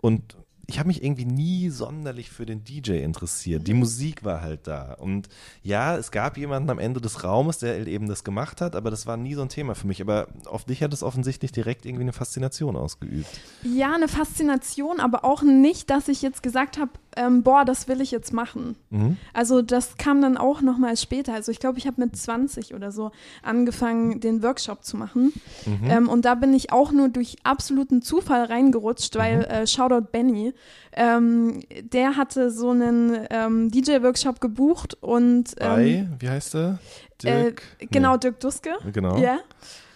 und 0.00 0.36
ich 0.66 0.78
habe 0.78 0.88
mich 0.88 1.02
irgendwie 1.02 1.24
nie 1.24 1.70
sonderlich 1.70 2.30
für 2.30 2.46
den 2.46 2.64
DJ 2.64 3.02
interessiert. 3.02 3.66
Die 3.66 3.74
Musik 3.74 4.24
war 4.24 4.40
halt 4.40 4.66
da. 4.66 4.94
Und 4.94 5.28
ja, 5.62 5.96
es 5.96 6.10
gab 6.10 6.36
jemanden 6.36 6.70
am 6.70 6.78
Ende 6.78 7.00
des 7.00 7.24
Raumes, 7.24 7.58
der 7.58 7.74
halt 7.74 7.88
eben 7.88 8.08
das 8.08 8.22
gemacht 8.22 8.60
hat, 8.60 8.76
aber 8.76 8.90
das 8.90 9.06
war 9.06 9.16
nie 9.16 9.34
so 9.34 9.42
ein 9.42 9.48
Thema 9.48 9.74
für 9.74 9.86
mich. 9.86 10.00
Aber 10.00 10.28
auf 10.46 10.64
dich 10.64 10.82
hat 10.82 10.92
es 10.92 11.02
offensichtlich 11.02 11.52
direkt 11.52 11.84
irgendwie 11.84 12.02
eine 12.02 12.12
Faszination 12.12 12.76
ausgeübt. 12.76 13.28
Ja, 13.62 13.94
eine 13.94 14.08
Faszination, 14.08 15.00
aber 15.00 15.24
auch 15.24 15.42
nicht, 15.42 15.90
dass 15.90 16.08
ich 16.08 16.22
jetzt 16.22 16.42
gesagt 16.42 16.78
habe, 16.78 16.92
ähm, 17.16 17.42
boah, 17.42 17.64
das 17.64 17.88
will 17.88 18.00
ich 18.00 18.10
jetzt 18.10 18.32
machen. 18.32 18.76
Mhm. 18.90 19.16
Also 19.32 19.62
das 19.62 19.96
kam 19.96 20.20
dann 20.22 20.36
auch 20.36 20.60
nochmal 20.62 20.96
später. 20.96 21.34
Also 21.34 21.52
ich 21.52 21.58
glaube, 21.58 21.78
ich 21.78 21.86
habe 21.86 22.00
mit 22.00 22.16
20 22.16 22.74
oder 22.74 22.92
so 22.92 23.10
angefangen, 23.42 24.20
den 24.20 24.42
Workshop 24.42 24.84
zu 24.84 24.96
machen. 24.96 25.32
Mhm. 25.66 25.90
Ähm, 25.90 26.08
und 26.08 26.24
da 26.24 26.34
bin 26.34 26.54
ich 26.54 26.72
auch 26.72 26.92
nur 26.92 27.08
durch 27.08 27.36
absoluten 27.44 28.02
Zufall 28.02 28.44
reingerutscht, 28.44 29.16
weil 29.16 29.38
Mhm. 29.38 29.42
äh, 29.44 29.66
Shoutout 29.66 30.08
Benny, 30.12 30.52
ähm, 30.94 31.60
der 31.82 32.16
hatte 32.16 32.50
so 32.50 32.70
einen 32.70 33.26
ähm, 33.30 33.70
DJ-Workshop 33.70 34.40
gebucht 34.40 34.96
und 35.00 35.54
ähm, 35.58 35.68
Bei, 35.68 36.08
wie 36.18 36.28
heißt 36.28 36.54
er? 36.54 36.78
Dirk? 37.22 37.62
äh, 37.78 37.86
genau, 37.86 38.12
Nee. 38.12 38.18
Dirk 38.20 38.40
Duske. 38.40 38.70
Genau. 38.92 39.16
Ja. 39.18 39.38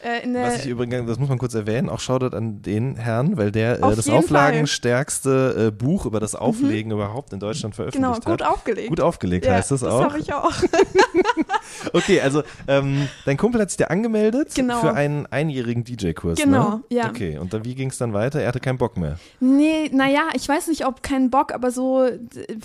Äh, 0.02 0.20
Was 0.34 0.64
ich 0.64 0.70
übrigens, 0.70 1.08
das 1.08 1.18
muss 1.18 1.28
man 1.28 1.38
kurz 1.38 1.54
erwähnen, 1.54 1.88
auch 1.88 2.00
Shoutout 2.00 2.36
an 2.36 2.60
den 2.62 2.96
Herrn, 2.96 3.36
weil 3.38 3.50
der 3.50 3.80
äh, 3.80 3.82
Auf 3.82 3.96
das 3.96 4.08
auflagenstärkste 4.08 5.68
äh, 5.68 5.70
Buch 5.70 6.04
über 6.06 6.20
das 6.20 6.34
Auflegen 6.34 6.92
überhaupt 6.92 7.32
in 7.32 7.40
Deutschland 7.40 7.74
genau, 7.74 7.90
veröffentlicht 7.90 8.24
gut 8.26 8.46
hat. 8.46 8.52
aufgelegt. 8.54 8.88
Gut 8.88 9.00
aufgelegt 9.00 9.46
ja, 9.46 9.54
heißt 9.54 9.70
das, 9.70 9.82
auch. 9.82 10.02
Das 10.02 10.08
habe 10.12 10.18
ich 10.20 10.32
auch. 10.32 10.52
Okay, 11.92 12.20
also 12.20 12.42
ähm, 12.68 13.08
dein 13.24 13.36
Kumpel 13.36 13.60
hat 13.60 13.70
sich 13.70 13.76
dir 13.76 13.90
angemeldet 13.90 14.54
Genau. 14.54 14.80
für 14.80 14.94
einen 14.94 15.26
einjährigen 15.26 15.84
DJ-Kurs. 15.84 16.38
Genau, 16.38 16.70
ne? 16.70 16.82
ja. 16.90 17.08
Okay, 17.08 17.38
und 17.38 17.52
dann, 17.52 17.64
wie 17.64 17.74
ging 17.74 17.90
es 17.90 17.98
dann 17.98 18.12
weiter? 18.12 18.40
Er 18.40 18.48
hatte 18.48 18.60
keinen 18.60 18.78
Bock 18.78 18.96
mehr. 18.96 19.18
Nee, 19.40 19.90
naja, 19.92 20.28
ich 20.34 20.48
weiß 20.48 20.68
nicht, 20.68 20.86
ob 20.86 21.02
kein 21.02 21.30
Bock, 21.30 21.52
aber 21.52 21.70
so, 21.70 22.06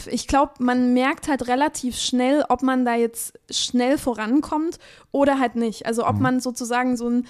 ich 0.09 0.27
glaube, 0.27 0.53
man 0.59 0.93
merkt 0.93 1.27
halt 1.27 1.47
relativ 1.47 1.97
schnell, 1.97 2.43
ob 2.49 2.61
man 2.61 2.85
da 2.85 2.95
jetzt 2.95 3.33
schnell 3.49 3.97
vorankommt 3.97 4.50
oder 5.11 5.39
halt 5.39 5.55
nicht. 5.55 5.85
Also 5.85 6.05
ob 6.05 6.19
man 6.19 6.39
sozusagen 6.39 6.97
so 6.97 7.09
ein, 7.09 7.27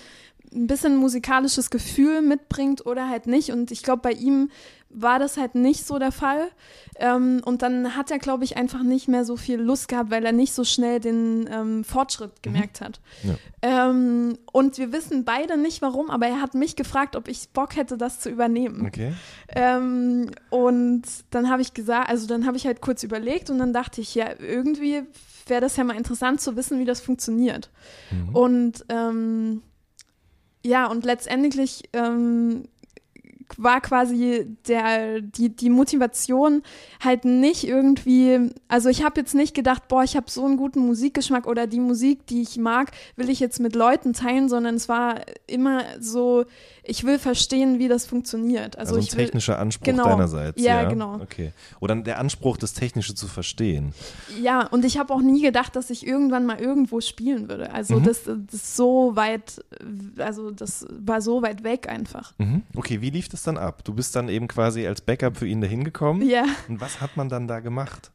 ein 0.54 0.68
bisschen 0.68 0.98
musikalisches 0.98 1.70
Gefühl 1.70 2.22
mitbringt 2.22 2.86
oder 2.86 3.10
halt 3.10 3.28
nicht. 3.28 3.51
Und 3.51 3.72
ich 3.72 3.84
glaube, 3.84 4.01
bei 4.01 4.12
ihm 4.12 4.50
war 4.94 5.20
das 5.20 5.38
halt 5.38 5.56
nicht 5.56 5.86
so 5.86 6.00
der 6.00 6.12
Fall. 6.12 6.50
Ähm, 6.98 7.42
und 7.46 7.62
dann 7.62 7.96
hat 7.96 8.12
er, 8.12 8.20
glaube 8.20 8.44
ich, 8.44 8.58
einfach 8.58 8.84
nicht 8.84 9.08
mehr 9.08 9.25
so 9.25 9.38
viel 9.38 9.60
Lust 9.60 9.88
gehabt, 9.88 10.12
weil 10.12 10.25
er 10.25 10.32
nicht 10.32 10.54
so 10.54 10.63
schnell 10.63 11.00
den 11.00 11.50
ähm, 11.51 11.84
Fortschritt 11.84 12.44
gemerkt 12.44 12.82
hat. 12.82 13.00
Ja. 13.24 13.36
Ähm, 13.62 14.38
und 14.51 14.78
wir 14.78 14.92
wissen 14.92 15.24
beide 15.24 15.58
nicht 15.58 15.82
warum, 15.82 16.10
aber 16.10 16.28
er 16.28 16.42
hat 16.42 16.54
mich 16.54 16.75
gefragt, 16.75 17.16
ob 17.16 17.28
ich 17.28 17.50
Bock 17.50 17.75
hätte, 17.75 17.98
das 17.98 18.20
zu 18.20 18.30
übernehmen. 18.30 18.86
Okay. 18.86 19.13
Ähm, 19.50 20.32
und 20.50 21.04
dann 21.30 21.50
habe 21.50 21.62
ich 21.62 21.74
gesagt, 21.74 22.10
also 22.10 22.28
dann 22.28 22.46
habe 22.46 22.58
ich 22.58 22.66
halt 22.66 22.82
kurz 22.82 23.04
überlegt 23.04 23.50
und 23.50 23.60
dann 23.60 23.74
dachte 23.74 24.01
ich, 24.01 24.13
ja, 24.16 24.28
irgendwie 24.40 25.04
wäre 25.51 25.62
das 25.62 25.77
ja 25.77 25.84
mal 25.84 25.96
interessant 25.96 26.41
zu 26.41 26.55
wissen, 26.55 26.79
wie 26.79 26.86
das 26.86 27.00
funktioniert. 27.00 27.70
Mhm. 28.10 28.36
Und 28.36 28.86
ähm, 28.89 29.62
ja, 30.63 30.88
und 30.88 31.05
letztendlich 31.05 31.89
ähm, 31.93 32.67
war 33.58 33.81
quasi 33.81 34.46
der, 34.67 35.22
die, 35.22 35.50
die 35.50 35.70
Motivation 35.70 36.63
halt 37.03 37.25
nicht 37.25 37.63
irgendwie, 37.67 38.51
also 38.67 38.89
ich 38.89 39.03
habe 39.03 39.20
jetzt 39.20 39.36
nicht 39.36 39.53
gedacht, 39.53 39.88
boah, 39.88 40.03
ich 40.03 40.15
habe 40.15 40.29
so 40.29 40.46
einen 40.46 40.58
guten 40.58 40.79
Musikgeschmack 40.86 41.48
oder 41.48 41.67
die 41.67 41.79
Musik, 41.79 42.25
die 42.27 42.41
ich 42.41 42.58
mag, 42.58 42.91
will 43.15 43.29
ich 43.29 43.39
jetzt 43.39 43.60
mit 43.60 43.75
Leuten 43.75 44.13
teilen, 44.13 44.50
sondern 44.50 44.75
es 44.75 44.88
war 44.89 45.22
immer 45.48 45.84
so, 46.00 46.46
ich 46.84 47.03
will 47.03 47.20
verstehen, 47.20 47.79
wie 47.79 47.88
das 47.88 48.05
funktioniert. 48.05 48.77
Also, 48.77 48.96
Also, 48.96 48.96
ein 48.96 49.08
ich 49.08 49.17
will, 49.17 49.25
technischer 49.25 49.60
Anspruch 49.60 49.86
genau. 49.86 50.03
deinerseits. 50.05 50.62
Ja, 50.62 50.84
genau. 50.89 51.15
Okay. 51.22 51.51
Oder 51.79 51.96
der 51.96 52.20
Anspruch, 52.20 52.58
das 52.58 52.74
Technische 52.74 53.13
zu 53.15 53.27
verstehen. 53.27 53.93
Ja, 54.41 54.67
und 54.67 54.84
ich 54.86 54.98
habe 54.98 55.13
auch 55.13 55.22
nie 55.22 55.41
gedacht, 55.41 55.75
dass 55.75 55.89
ich 55.89 56.05
irgendwann 56.08 56.46
mal 56.46 56.60
irgendwo 56.60 57.00
spielen 57.01 57.50
würde. 57.50 57.72
Also 57.72 58.00
Mhm. 58.00 58.03
das, 58.03 58.24
das 58.24 58.36
ist 58.53 58.75
so 58.75 59.15
weit, 59.15 59.63
also 60.18 60.52
das 60.52 60.86
war 60.90 61.22
so 61.22 61.42
weit 61.42 61.64
weg 61.64 61.90
einfach. 61.90 62.34
Mhm. 62.38 62.64
Okay, 62.76 63.02
wie 63.02 63.10
lief 63.10 63.30
das 63.30 63.44
dann 63.44 63.58
ab? 63.58 63.84
Du 63.84 63.94
bist 63.94 64.16
dann 64.16 64.30
eben 64.30 64.48
quasi 64.48 64.88
als 64.88 65.02
Backup 65.02 65.38
für 65.38 65.48
ihn 65.48 65.62
dahin 65.62 65.84
gekommen. 65.84 66.22
Ja. 66.28 66.46
Und 66.68 66.82
was 66.82 67.02
hat 67.02 67.18
man 67.18 67.30
dann 67.30 67.48
da 67.48 67.60
gemacht? 67.60 68.12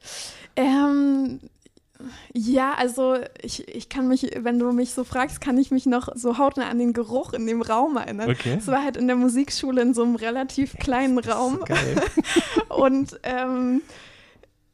Ähm, 0.56 1.40
ja, 2.32 2.74
also 2.74 3.18
ich, 3.42 3.66
ich 3.68 3.88
kann 3.88 4.08
mich, 4.08 4.30
wenn 4.36 4.58
du 4.58 4.72
mich 4.72 4.92
so 4.92 5.04
fragst, 5.04 5.40
kann 5.40 5.58
ich 5.58 5.70
mich 5.70 5.86
noch 5.86 6.08
so 6.14 6.38
hautnah 6.38 6.68
an 6.68 6.78
den 6.78 6.92
Geruch 6.92 7.32
in 7.32 7.46
dem 7.46 7.62
Raum 7.62 7.96
erinnern. 7.96 8.30
Okay. 8.30 8.56
Es 8.58 8.66
war 8.66 8.82
halt 8.82 8.96
in 8.96 9.06
der 9.06 9.16
Musikschule 9.16 9.82
in 9.82 9.94
so 9.94 10.02
einem 10.02 10.16
relativ 10.16 10.76
kleinen 10.76 11.18
Raum. 11.18 11.60
Geil. 11.64 12.02
Und 12.68 13.18
ähm, 13.22 13.82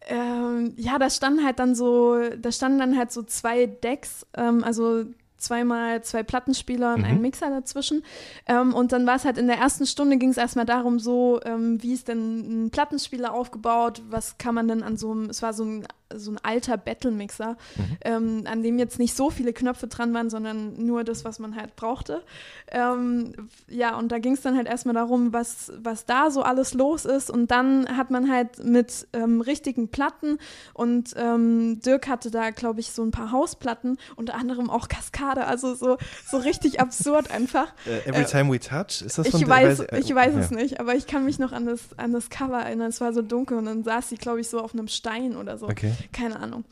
ähm, 0.09 0.75
ja, 0.77 0.99
da 0.99 1.11
standen 1.11 1.45
halt 1.45 1.59
dann 1.59 1.75
so, 1.75 2.19
da 2.37 2.51
standen 2.51 2.79
dann 2.79 2.99
halt 2.99 3.13
so 3.13 3.23
zwei 3.23 3.67
Decks, 3.67 4.27
ähm, 4.37 4.65
also 4.65 5.05
zweimal 5.43 6.03
zwei 6.03 6.23
Plattenspieler 6.23 6.95
und 6.95 7.01
Mhm. 7.01 7.07
ein 7.07 7.21
Mixer 7.21 7.51
dazwischen. 7.51 8.05
Ähm, 8.47 8.75
und 8.75 8.93
dann 8.93 9.07
war 9.07 9.17
es 9.17 9.25
halt 9.25 9.39
in 9.39 9.47
der 9.47 9.59
ersten 9.59 9.87
Stunde 9.87 10.17
ging 10.17 10.31
es 10.31 10.37
erstmal 10.37 10.65
darum, 10.67 10.99
so, 10.99 11.41
ähm, 11.45 11.83
wie 11.83 11.93
ist 11.93 12.09
denn 12.09 12.65
ein 12.67 12.71
Plattenspieler 12.71 13.33
aufgebaut, 13.35 14.03
was 14.09 14.39
kann 14.39 14.55
man 14.55 14.69
denn 14.69 14.83
an 14.83 14.97
so 14.97 15.11
einem, 15.11 15.31
es 15.31 15.43
war 15.43 15.53
so 15.53 15.65
ein, 15.65 15.87
so 16.17 16.31
ein 16.31 16.39
alter 16.43 16.77
Battle-Mixer, 16.77 17.57
ähm, 18.05 18.45
an 18.47 18.63
dem 18.63 18.79
jetzt 18.79 18.99
nicht 18.99 19.17
so 19.17 19.31
viele 19.31 19.53
Knöpfe 19.53 19.87
dran 19.87 20.15
waren, 20.15 20.31
sondern 20.31 20.85
nur 20.85 21.05
das, 21.05 21.25
was 21.25 21.39
man 21.39 21.57
halt 21.57 21.77
brauchte. 21.77 22.23
Ähm, 22.71 23.33
ja, 23.69 23.97
und 23.97 24.11
da 24.13 24.19
ging 24.19 24.33
es 24.33 24.41
dann 24.41 24.57
halt 24.57 24.67
erstmal 24.67 24.95
darum, 24.95 25.33
was, 25.33 25.73
was 25.83 26.07
da 26.07 26.31
so 26.31 26.43
alles 26.43 26.75
los 26.75 27.05
ist. 27.05 27.31
Und 27.31 27.51
dann 27.51 27.87
hat 27.97 28.11
man 28.11 28.31
halt 28.31 28.65
mit 28.65 29.07
ähm, 29.13 29.41
richtigen 29.41 29.89
Platten 29.89 30.39
und 30.75 31.15
ähm, 31.17 31.81
Dirk 31.81 32.09
hatte 32.09 32.31
da, 32.31 32.51
glaube 32.51 32.81
ich, 32.81 32.93
so 32.93 33.03
ein 33.03 33.11
paar 33.11 33.33
Hausplatten, 33.33 33.99
unter 34.17 34.35
anderem 34.35 34.71
auch 34.71 34.89
Kaskade, 34.89 35.47
also 35.47 35.75
so, 35.75 35.99
so 36.27 36.39
richtig 36.39 36.81
absurd 36.81 37.31
einfach. 37.31 37.73
Äh, 37.85 38.09
Every 38.09 38.23
Äh, 38.23 38.27
Time 38.27 38.53
We 38.53 38.61
Touch? 38.61 39.03
Ist 39.03 39.19
das 39.19 39.27
Ich 39.27 39.33
von 39.33 39.49
weiß, 39.49 39.81
äh, 39.81 39.99
ich 39.99 40.15
weiß 40.15 40.35
ja. 40.35 40.41
es 40.41 40.51
nicht, 40.51 40.79
aber 40.79 40.95
ich 40.95 41.07
kann 41.07 41.25
mich 41.25 41.39
noch 41.39 41.53
an 41.53 41.67
das, 41.67 41.81
an 41.97 42.13
das 42.13 42.31
Cover 42.31 42.61
erinnern. 42.61 42.89
Es 42.91 43.01
war 43.01 43.13
so 43.13 43.23
dunkel 43.23 43.59
und 43.59 43.65
dann 43.65 43.83
saß 43.83 44.09
sie, 44.11 44.17
glaube 44.17 44.41
ich, 44.41 44.49
so 44.49 44.61
auf 44.61 44.73
einem 44.73 44.89
Stein 44.89 45.37
oder 45.37 45.59
so. 45.59 45.67
Okay. 45.69 45.93
Keine 46.13 46.39
Ahnung. 46.41 46.65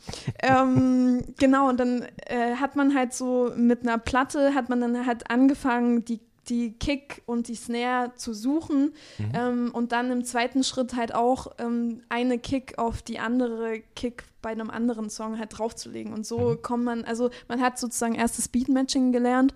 ähm, 0.43 1.23
genau, 1.39 1.69
und 1.69 1.79
dann 1.79 2.07
äh, 2.27 2.55
hat 2.57 2.77
man 2.77 2.95
halt 2.95 3.13
so 3.15 3.53
mit 3.57 3.83
einer 3.83 3.99
Platte, 3.99 4.55
hat 4.55 4.69
man 4.69 4.81
dann 4.81 5.07
halt 5.07 5.31
angefangen, 5.31 6.05
die, 6.05 6.21
die 6.49 6.73
Kick 6.73 7.23
und 7.27 7.49
die 7.49 7.55
Snare 7.55 8.13
zu 8.17 8.33
suchen 8.35 8.93
Mhm. 9.19 9.33
ähm, 9.35 9.71
und 9.73 9.93
dann 9.93 10.11
im 10.11 10.25
zweiten 10.25 10.65
Schritt 10.65 10.97
halt 10.97 11.15
auch 11.15 11.49
ähm, 11.59 12.01
eine 12.09 12.39
Kick 12.39 12.79
auf 12.79 13.03
die 13.03 13.19
andere 13.19 13.81
Kick 13.95 14.25
bei 14.43 14.51
einem 14.51 14.71
anderen 14.71 15.11
Song 15.11 15.39
halt 15.39 15.59
draufzulegen. 15.59 16.15
Und 16.15 16.25
so 16.27 16.39
Mhm. 16.55 16.63
kommt 16.63 16.85
man, 16.85 17.05
also 17.05 17.31
man 17.49 17.61
hat 17.61 17.79
sozusagen 17.79 18.15
erst 18.15 18.39
das 18.39 18.49
Beatmatching 18.49 19.13
gelernt 19.13 19.55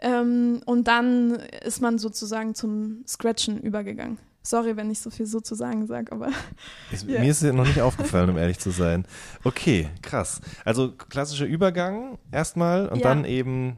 ähm, 0.00 0.60
und 0.66 0.88
dann 0.88 1.36
ist 1.64 1.80
man 1.80 1.98
sozusagen 1.98 2.54
zum 2.56 3.04
Scratchen 3.06 3.60
übergegangen. 3.60 4.18
Sorry, 4.46 4.76
wenn 4.76 4.90
ich 4.90 5.00
so 5.00 5.08
viel 5.10 5.26
sozusagen 5.26 5.86
sage, 5.86 6.12
aber 6.12 6.28
Ist, 6.92 7.08
Ja. 7.08 7.20
Mir 7.20 7.30
ist 7.30 7.42
es 7.42 7.52
noch 7.52 7.64
nicht 7.66 7.80
aufgefallen, 7.80 8.28
um 8.30 8.36
ehrlich 8.36 8.58
zu 8.58 8.70
sein. 8.70 9.06
Okay, 9.42 9.88
krass. 10.02 10.40
Also 10.64 10.92
klassischer 10.92 11.46
Übergang 11.46 12.18
erstmal 12.30 12.88
und 12.88 12.98
Ja. 12.98 13.04
dann 13.04 13.24
eben 13.24 13.76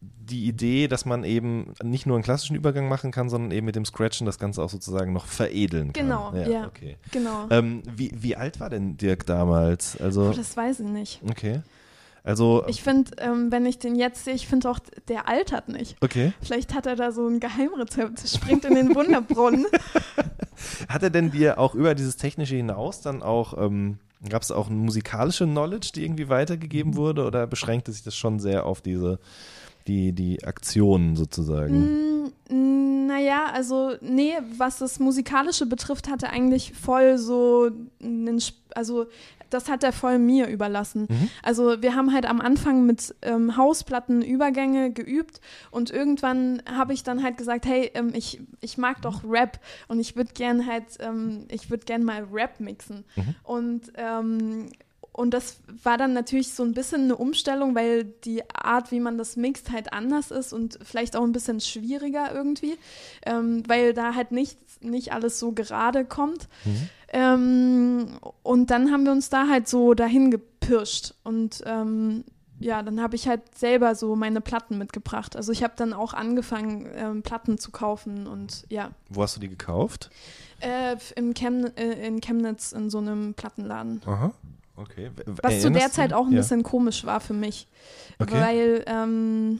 die 0.00 0.46
Idee, 0.46 0.86
dass 0.86 1.04
man 1.06 1.24
eben 1.24 1.74
nicht 1.82 2.06
nur 2.06 2.16
einen 2.16 2.22
klassischen 2.22 2.54
Übergang 2.54 2.88
machen 2.88 3.10
kann, 3.10 3.28
sondern 3.28 3.50
eben 3.50 3.66
mit 3.66 3.74
dem 3.74 3.84
Scratchen 3.84 4.26
das 4.26 4.38
Ganze 4.38 4.62
auch 4.62 4.70
sozusagen 4.70 5.12
noch 5.12 5.26
veredeln 5.26 5.92
kann. 5.92 6.06
Genau, 6.06 6.32
ja. 6.34 6.66
Okay. 6.68 6.96
genau. 7.10 7.46
Ähm, 7.50 7.82
wie, 7.96 8.12
wie 8.14 8.36
alt 8.36 8.60
war 8.60 8.70
denn 8.70 8.96
Dirk 8.96 9.26
damals? 9.26 9.96
Also, 10.00 10.28
Oh, 10.28 10.32
das 10.32 10.56
weiß 10.56 10.80
ich 10.80 10.86
nicht. 10.88 11.20
okay. 11.28 11.62
Also, 12.22 12.64
Ich 12.68 12.82
finde, 12.82 13.10
ähm, 13.18 13.50
wenn 13.50 13.64
ich 13.66 13.78
den 13.78 13.94
jetzt 13.96 14.24
sehe, 14.24 14.34
ich 14.34 14.46
finde 14.46 14.70
auch, 14.70 14.78
der 15.08 15.28
altert 15.28 15.68
nicht. 15.68 15.96
okay. 16.02 16.32
Vielleicht 16.42 16.74
hat 16.74 16.86
er 16.86 16.96
da 16.96 17.12
so 17.12 17.26
ein 17.26 17.40
Geheimrezept, 17.40 18.20
springt 18.28 18.64
in 18.64 18.74
den 18.74 18.94
Wunderbrunnen. 18.94 19.66
Hat 20.88 21.02
er 21.02 21.08
denn 21.10 21.30
dir 21.30 21.58
auch 21.58 21.74
über 21.74 21.94
dieses 21.94 22.16
Technische 22.16 22.56
hinaus 22.56 23.00
dann 23.00 23.22
auch, 23.22 23.56
ähm, 23.56 23.98
gab 24.28 24.42
es 24.42 24.50
auch 24.50 24.66
eine 24.68 24.76
musikalische 24.76 25.46
Knowledge, 25.46 25.92
die 25.94 26.04
irgendwie 26.04 26.28
weitergegeben 26.28 26.96
wurde 26.96 27.24
oder 27.24 27.46
beschränkte 27.46 27.90
sich 27.92 28.02
das 28.02 28.14
schon 28.14 28.38
sehr 28.40 28.66
auf 28.66 28.82
diese, 28.82 29.18
die, 29.86 30.12
die 30.12 30.44
Aktionen 30.44 31.16
sozusagen? 31.16 32.26
Mm, 32.50 33.06
Naja, 33.06 33.46
also, 33.54 33.94
nee, 34.02 34.34
was 34.58 34.78
das 34.78 34.98
Musikalische 35.00 35.64
betrifft, 35.64 36.10
hat 36.10 36.22
er 36.22 36.30
eigentlich 36.30 36.74
voll 36.74 37.16
so 37.16 37.70
einen, 38.02 38.42
also 38.74 39.06
das 39.50 39.68
hat 39.68 39.84
er 39.84 39.92
voll 39.92 40.18
mir 40.18 40.46
überlassen. 40.46 41.06
Also 41.42 41.82
wir 41.82 41.94
haben 41.94 42.12
halt 42.12 42.26
am 42.26 42.40
Anfang 42.40 42.86
mit 42.86 43.14
ähm, 43.22 43.56
Hausplatten 43.56 44.22
Übergänge 44.22 44.92
geübt 44.92 45.40
und 45.70 45.90
irgendwann 45.90 46.62
habe 46.70 46.92
ich 46.92 47.02
dann 47.02 47.22
halt 47.22 47.36
gesagt, 47.36 47.66
hey, 47.66 47.90
ähm, 47.94 48.12
ich, 48.14 48.40
ich 48.60 48.78
mag 48.78 49.02
doch 49.02 49.22
Rap 49.24 49.60
und 49.88 50.00
ich 50.00 50.16
würde 50.16 50.32
gern 50.32 50.66
halt, 50.66 50.84
ähm, 51.00 51.46
ich 51.48 51.70
würde 51.70 51.84
gern 51.84 52.04
mal 52.04 52.26
Rap 52.32 52.60
mixen. 52.60 53.04
Und 53.44 53.92
ähm, 53.96 54.70
und 55.12 55.32
das 55.32 55.58
war 55.82 55.98
dann 55.98 56.12
natürlich 56.12 56.54
so 56.54 56.62
ein 56.62 56.72
bisschen 56.72 57.02
eine 57.02 57.16
Umstellung, 57.16 57.74
weil 57.74 58.04
die 58.04 58.48
Art, 58.54 58.90
wie 58.92 59.00
man 59.00 59.18
das 59.18 59.36
mixt, 59.36 59.70
halt 59.72 59.92
anders 59.92 60.30
ist 60.30 60.52
und 60.52 60.78
vielleicht 60.82 61.16
auch 61.16 61.24
ein 61.24 61.32
bisschen 61.32 61.60
schwieriger 61.60 62.32
irgendwie, 62.32 62.78
ähm, 63.26 63.62
weil 63.66 63.92
da 63.92 64.14
halt 64.14 64.30
nicht, 64.30 64.56
nicht 64.82 65.12
alles 65.12 65.38
so 65.38 65.52
gerade 65.52 66.04
kommt. 66.04 66.48
Ähm, 67.12 68.06
und 68.42 68.70
dann 68.70 68.90
haben 68.92 69.04
wir 69.04 69.12
uns 69.12 69.30
da 69.30 69.48
halt 69.48 69.68
so 69.68 69.94
dahin 69.94 70.30
gepirscht 70.30 71.14
und 71.24 71.62
ähm, 71.66 72.24
ja, 72.60 72.82
dann 72.82 73.00
habe 73.00 73.16
ich 73.16 73.26
halt 73.26 73.56
selber 73.56 73.94
so 73.94 74.14
meine 74.16 74.40
Platten 74.40 74.76
mitgebracht. 74.78 75.34
Also 75.34 75.50
ich 75.50 75.62
habe 75.64 75.72
dann 75.76 75.92
auch 75.92 76.12
angefangen, 76.12 76.86
ähm, 76.94 77.22
Platten 77.22 77.58
zu 77.58 77.70
kaufen 77.70 78.26
und 78.26 78.64
ja, 78.68 78.90
Wo 79.08 79.22
hast 79.22 79.34
du 79.36 79.40
die 79.40 79.48
gekauft? 79.48 80.10
äh, 80.60 80.96
im 81.16 81.32
Chem 81.34 81.64
äh, 81.76 82.06
in 82.06 82.20
Chemnitz 82.20 82.72
in 82.72 82.90
so 82.90 82.98
einem 82.98 83.34
Plattenladen. 83.34 84.02
Aha. 84.06 84.32
Okay. 84.76 85.10
Was 85.26 85.60
zu 85.60 85.68
erinnerst 85.68 85.74
der 85.74 85.88
du- 85.88 85.94
Zeit 85.94 86.12
auch 86.12 86.26
ein 86.26 86.32
ja. 86.32 86.38
bisschen 86.38 86.62
komisch 86.62 87.04
war 87.04 87.20
für 87.20 87.34
mich. 87.34 87.66
Okay. 88.18 88.34
Weil, 88.34 88.84
ähm, 88.86 89.58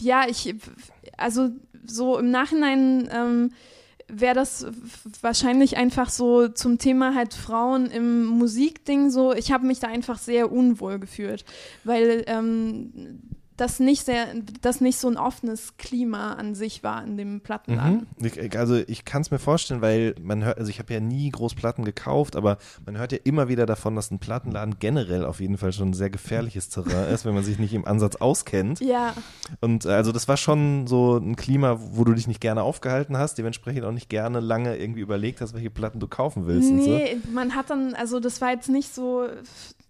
ja, 0.00 0.24
ich, 0.28 0.54
also 1.16 1.48
so 1.86 2.18
im 2.18 2.30
Nachhinein 2.30 3.08
ähm, 3.10 3.52
wäre 4.08 4.34
das 4.34 4.66
wahrscheinlich 5.20 5.76
einfach 5.76 6.10
so 6.10 6.48
zum 6.48 6.78
Thema 6.78 7.14
halt 7.14 7.34
Frauen 7.34 7.86
im 7.86 8.24
Musikding 8.26 9.10
so, 9.10 9.32
ich 9.32 9.52
habe 9.52 9.66
mich 9.66 9.80
da 9.80 9.88
einfach 9.88 10.18
sehr 10.18 10.52
unwohl 10.52 10.98
gefühlt, 10.98 11.44
weil 11.84 12.24
ähm, 12.26 13.20
das 13.56 13.78
nicht 13.78 14.04
sehr, 14.04 14.26
das 14.62 14.80
nicht 14.80 14.98
so 14.98 15.08
ein 15.08 15.16
offenes 15.16 15.76
Klima 15.76 16.32
an 16.34 16.54
sich 16.54 16.82
war 16.82 17.04
in 17.04 17.16
dem 17.16 17.40
Plattenladen. 17.40 18.06
Mhm. 18.18 18.50
Also 18.56 18.76
ich 18.76 19.04
kann 19.04 19.22
es 19.22 19.30
mir 19.30 19.38
vorstellen, 19.38 19.80
weil 19.80 20.14
man 20.20 20.44
hört, 20.44 20.58
also 20.58 20.70
ich 20.70 20.80
habe 20.80 20.92
ja 20.92 21.00
nie 21.00 21.30
groß 21.30 21.54
Platten 21.54 21.84
gekauft, 21.84 22.34
aber 22.34 22.58
man 22.84 22.98
hört 22.98 23.12
ja 23.12 23.18
immer 23.22 23.48
wieder 23.48 23.66
davon, 23.66 23.94
dass 23.94 24.10
ein 24.10 24.18
Plattenladen 24.18 24.78
generell 24.80 25.24
auf 25.24 25.40
jeden 25.40 25.56
Fall 25.56 25.72
schon 25.72 25.90
ein 25.90 25.94
sehr 25.94 26.10
gefährliches 26.10 26.68
Terrain 26.68 27.12
ist, 27.12 27.24
wenn 27.24 27.34
man 27.34 27.44
sich 27.44 27.58
nicht 27.58 27.74
im 27.74 27.86
Ansatz 27.86 28.16
auskennt. 28.16 28.80
Ja, 28.80 29.14
Und 29.60 29.84
äh, 29.84 29.90
also 29.90 30.10
das 30.10 30.26
war 30.26 30.36
schon 30.36 30.86
so 30.86 31.16
ein 31.16 31.36
Klima, 31.36 31.78
wo 31.78 32.04
du 32.04 32.14
dich 32.14 32.26
nicht 32.26 32.40
gerne 32.40 32.62
aufgehalten 32.62 33.16
hast, 33.16 33.38
dementsprechend 33.38 33.84
auch 33.84 33.92
nicht 33.92 34.08
gerne 34.08 34.40
lange 34.40 34.76
irgendwie 34.76 35.00
überlegt 35.00 35.40
hast, 35.40 35.54
welche 35.54 35.70
Platten 35.70 36.00
du 36.00 36.08
kaufen 36.08 36.46
willst 36.46 36.70
und 36.70 36.82
so. 36.82 36.90
Nee, 36.90 37.18
man 37.32 37.54
hat 37.54 37.70
dann, 37.70 37.94
also 37.94 38.18
das 38.18 38.40
war 38.40 38.50
jetzt 38.50 38.68
nicht 38.68 38.92
so 38.92 39.28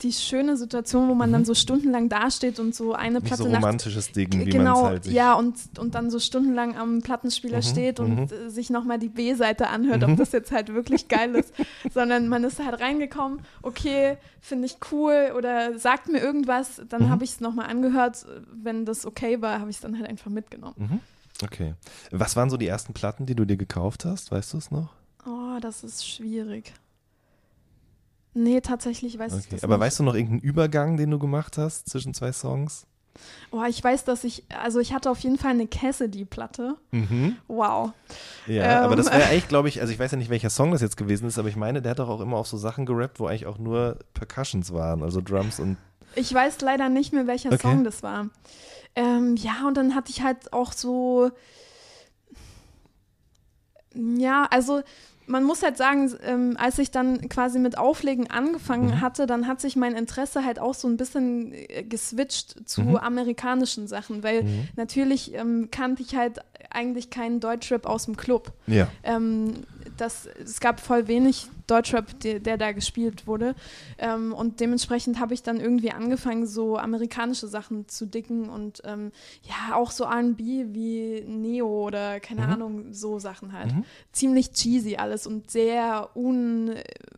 die 0.03 0.13
schöne 0.13 0.57
Situation, 0.57 1.09
wo 1.09 1.15
man 1.15 1.33
dann 1.33 1.45
so 1.45 1.55
stundenlang 1.55 2.09
dasteht 2.09 2.59
und 2.59 2.75
so 2.75 2.93
eine 2.95 3.21
Mhm. 3.21 3.25
Nicht 3.25 3.27
Platte 3.29 3.43
so 3.45 3.49
romantisches 3.49 4.11
Ding, 4.13 4.33
wie 4.33 4.37
man 4.37 4.45
es 4.47 4.53
genau, 4.53 4.85
halt 4.87 5.07
ja, 5.07 5.35
und, 5.35 5.55
und 5.79 5.95
dann 5.95 6.11
so 6.11 6.19
stundenlang 6.19 6.77
am 6.77 7.01
Plattenspieler 7.01 7.59
Mhm, 7.59 7.63
steht 7.63 8.01
und 8.01 8.33
äh, 8.33 8.51
sich 8.51 8.71
nochmal 8.71 8.99
die 8.99 9.09
B-Seite 9.09 9.69
anhört, 9.69 10.03
ob 10.05 10.17
das 10.17 10.33
jetzt 10.33 10.51
halt 10.51 10.75
wirklich 10.75 11.09
geil 11.09 11.35
ist. 11.37 11.55
Sondern 11.95 12.29
man 12.29 12.43
ist 12.45 12.59
halt 12.59 12.81
reingekommen, 12.81 13.41
okay, 13.63 14.19
finde 14.41 14.67
ich 14.67 14.79
cool 14.91 15.33
oder 15.37 15.79
sagt 15.79 16.09
mir 16.09 16.19
irgendwas, 16.21 16.79
Mhm. 16.79 16.89
dann 16.89 17.11
habe 17.11 17.25
ich 17.25 17.31
es 17.31 17.41
nochmal 17.41 17.67
angehört. 17.71 18.27
Wenn 18.53 18.85
das 18.85 19.07
okay 19.07 19.41
war, 19.41 19.61
habe 19.61 19.71
ich 19.71 19.77
es 19.77 19.83
dann 19.83 19.97
halt 19.99 20.09
einfach 20.09 20.31
mitgenommen. 20.31 20.75
Mhm. 20.77 21.01
Okay. 21.43 21.75
Was 22.11 22.37
waren 22.37 22.51
so 22.51 22.57
die 22.57 22.67
ersten 22.67 22.93
Platten, 22.95 23.27
die 23.27 23.35
du 23.35 23.45
dir 23.45 23.57
gekauft 23.57 24.05
hast? 24.05 24.31
Weißt 24.33 24.53
du 24.53 24.59
es 24.59 24.71
noch? 24.71 24.91
Oh, 25.27 25.59
das 25.61 25.83
ist 25.85 26.07
schwierig. 26.07 26.73
Nee, 28.35 28.61
tatsächlich 28.61 29.19
weiß 29.19 29.33
ich 29.35 29.47
Okay. 29.47 29.49
das 29.53 29.65
Aber 29.65 29.77
nicht. 29.77 29.87
weißt 29.87 30.01
du 30.01 30.03
noch 30.03 30.15
irgendeinen 30.15 30.41
Übergang, 30.41 30.97
den 30.97 31.11
du 31.11 31.19
gemacht 31.19 31.57
hast 31.59 31.89
zwischen 31.89 32.15
zwei 32.15 32.33
Songs? 32.33 32.87
Oh, 33.53 33.63
ich 33.69 33.83
weiß, 33.83 34.05
dass 34.05 34.25
ich, 34.25 34.43
also 34.61 34.81
ich 34.81 34.93
hatte 34.93 35.09
auf 35.09 35.21
jeden 35.21 35.39
Fall 35.39 35.53
eine 35.53 35.69
Cassidy-Platte. 35.69 36.75
Mhm. 36.91 37.37
Wow. 37.47 37.93
Ja, 38.49 38.79
Ähm. 38.79 38.85
aber 38.85 38.97
das 38.97 39.07
wäre 39.07 39.27
eigentlich, 39.27 39.47
glaube 39.49 39.69
ich, 39.69 39.81
also 39.81 39.93
ich 39.93 39.99
weiß 40.01 40.11
ja 40.11 40.19
nicht, 40.19 40.31
welcher 40.31 40.51
Song 40.51 40.73
das 40.73 40.81
jetzt 40.83 40.97
gewesen 40.97 41.29
ist, 41.29 41.39
aber 41.39 41.49
ich 41.49 41.55
meine, 41.55 41.81
der 41.81 41.91
hat 41.93 42.01
doch 42.01 42.09
auch 42.09 42.21
immer 42.21 42.37
auf 42.39 42.49
so 42.49 42.57
Sachen 42.57 42.87
gerappt, 42.87 43.21
wo 43.21 43.27
eigentlich 43.27 43.47
auch 43.47 43.59
nur 43.59 43.99
Percussions 44.15 44.73
waren, 44.73 45.03
also 45.05 45.21
Drums 45.21 45.61
und 45.61 45.77
Ich 46.17 46.35
weiß 46.35 46.61
leider 46.63 46.89
nicht 46.89 47.13
mehr, 47.13 47.29
welcher 47.29 47.53
Okay. 47.53 47.59
Song 47.63 47.85
das 47.85 48.03
war. 48.03 48.31
Ähm, 48.97 49.37
ja, 49.37 49.67
und 49.69 49.77
dann 49.77 49.95
hatte 49.95 50.11
ich 50.11 50.23
halt 50.23 50.53
auch 50.53 50.73
so. 50.73 51.31
Ja, 53.95 54.47
also 54.51 54.83
man 55.27 55.45
muss 55.45 55.63
halt 55.63 55.77
sagen, 55.77 56.13
ähm, 56.25 56.57
als 56.59 56.79
ich 56.79 56.91
dann 56.91 57.29
quasi 57.29 57.59
mit 57.59 57.79
Auflegen 57.79 58.31
angefangen 58.31 58.89
Mhm. 58.91 59.01
hatte, 59.01 59.27
dann 59.27 59.47
hat 59.47 59.61
sich 59.61 59.75
mein 59.77 59.95
Interesse 59.95 60.45
halt 60.45 60.59
auch 60.59 60.75
so 60.75 60.87
ein 60.89 60.97
bisschen 60.97 61.53
äh, 61.53 61.83
geswitcht 61.83 62.69
zu 62.69 62.83
Mhm. 62.83 62.97
amerikanischen 62.97 63.87
Sachen, 63.87 64.23
weil 64.23 64.43
Mhm. 64.45 64.69
natürlich 64.77 65.35
ähm, 65.35 65.69
kannte 65.71 66.03
ich 66.03 66.15
halt 66.17 66.41
eigentlich 66.71 67.09
keinen 67.11 67.41
Deutschrap 67.41 67.87
aus 67.87 68.05
dem 68.07 68.17
Club. 68.17 68.53
ja. 68.67 68.89
Ähm, 69.03 69.65
das, 69.97 70.27
es 70.27 70.61
gab 70.61 70.81
voll 70.81 71.07
wenig 71.09 71.49
Deutschrap, 71.67 72.19
der, 72.21 72.41
der 72.41 72.57
da 72.59 72.73
gespielt 72.73 73.27
wurde. 73.27 73.55
Ähm, 73.99 74.33
und 74.33 74.61
dementsprechend 74.61 75.19
habe 75.21 75.35
ich 75.35 75.43
dann 75.43 75.61
irgendwie 75.61 75.91
angefangen, 75.93 76.47
so 76.47 76.77
amerikanische 76.79 77.47
Sachen 77.49 77.89
zu 77.89 78.07
dicken 78.07 78.49
und 78.49 78.83
ähm, 78.85 79.13
ja, 79.43 79.75
auch 79.77 79.91
so 79.91 80.05
RB 80.05 80.39
wie 80.39 81.25
Neo 81.27 81.87
oder 81.87 82.21
keine 82.21 82.43
Mhm. 82.47 82.53
Ahnung, 82.53 82.93
so 82.93 83.19
Sachen 83.19 83.53
halt. 83.53 83.73
Mhm. 83.75 83.85
Ziemlich 84.13 84.53
cheesy 84.53 84.97
alles 84.97 85.27
und 85.27 85.51
sehr 85.51 86.11
un. 86.15 86.71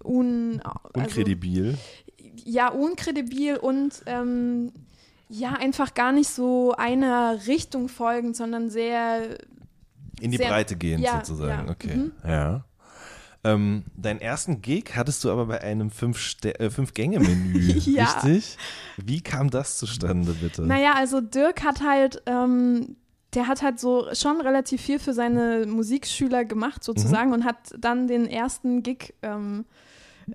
un 0.05 0.61
also, 0.63 0.81
Unkredibil. 0.95 1.77
ja, 2.45 2.69
unkredibil 2.69 3.57
und 3.57 4.03
ähm, 4.07 4.73
ja, 5.29 5.55
einfach 5.55 5.95
gar 5.95 6.13
nicht 6.13 6.29
so 6.29 6.73
einer 6.77 7.47
Richtung 7.49 7.89
folgend, 7.89 8.37
sondern 8.37 8.71
sehr 8.71 9.39
In 10.21 10.31
die 10.31 10.37
sehr- 10.37 10.49
Breite 10.49 10.77
gehend 10.77 11.03
ja, 11.03 11.17
sozusagen. 11.17 11.67
ja, 11.67 11.73
Okay. 11.73 11.97
mhm. 11.97 12.13
Ja. 12.25 12.65
Ähm, 13.47 13.85
deinen 13.97 14.21
ersten 14.21 14.61
Gig 14.61 14.97
hattest 14.97 15.23
du 15.23 15.31
aber 15.31 15.47
bei 15.47 15.61
einem 15.61 15.91
Fünf-Ste- 15.91 16.59
äh, 16.59 16.71
Fünf-Gänge-Menü, 16.71 17.79
Ja. 17.85 18.05
richtig? 18.05 18.57
Wie 18.97 19.21
kam 19.21 19.51
das 19.51 19.79
zustande, 19.79 20.33
bitte? 20.33 20.63
Naja, 20.63 20.95
also 20.97 21.21
Dirk 21.21 21.63
hat 21.63 21.81
halt, 21.81 22.23
ähm, 22.27 22.97
der 23.35 23.47
hat 23.47 23.63
halt 23.63 23.79
so 23.79 24.09
schon 24.15 24.41
relativ 24.41 24.81
viel 24.81 24.99
für 24.99 25.13
seine 25.13 25.67
Musikschüler 25.67 26.45
gemacht 26.45 26.83
sozusagen 26.83 27.33
und 27.33 27.45
hat 27.45 27.57
dann 27.79 28.09
den 28.09 28.27
ersten 28.27 28.83
Gig 28.83 29.15
ähm, 29.23 29.65
äh, 29.65 29.73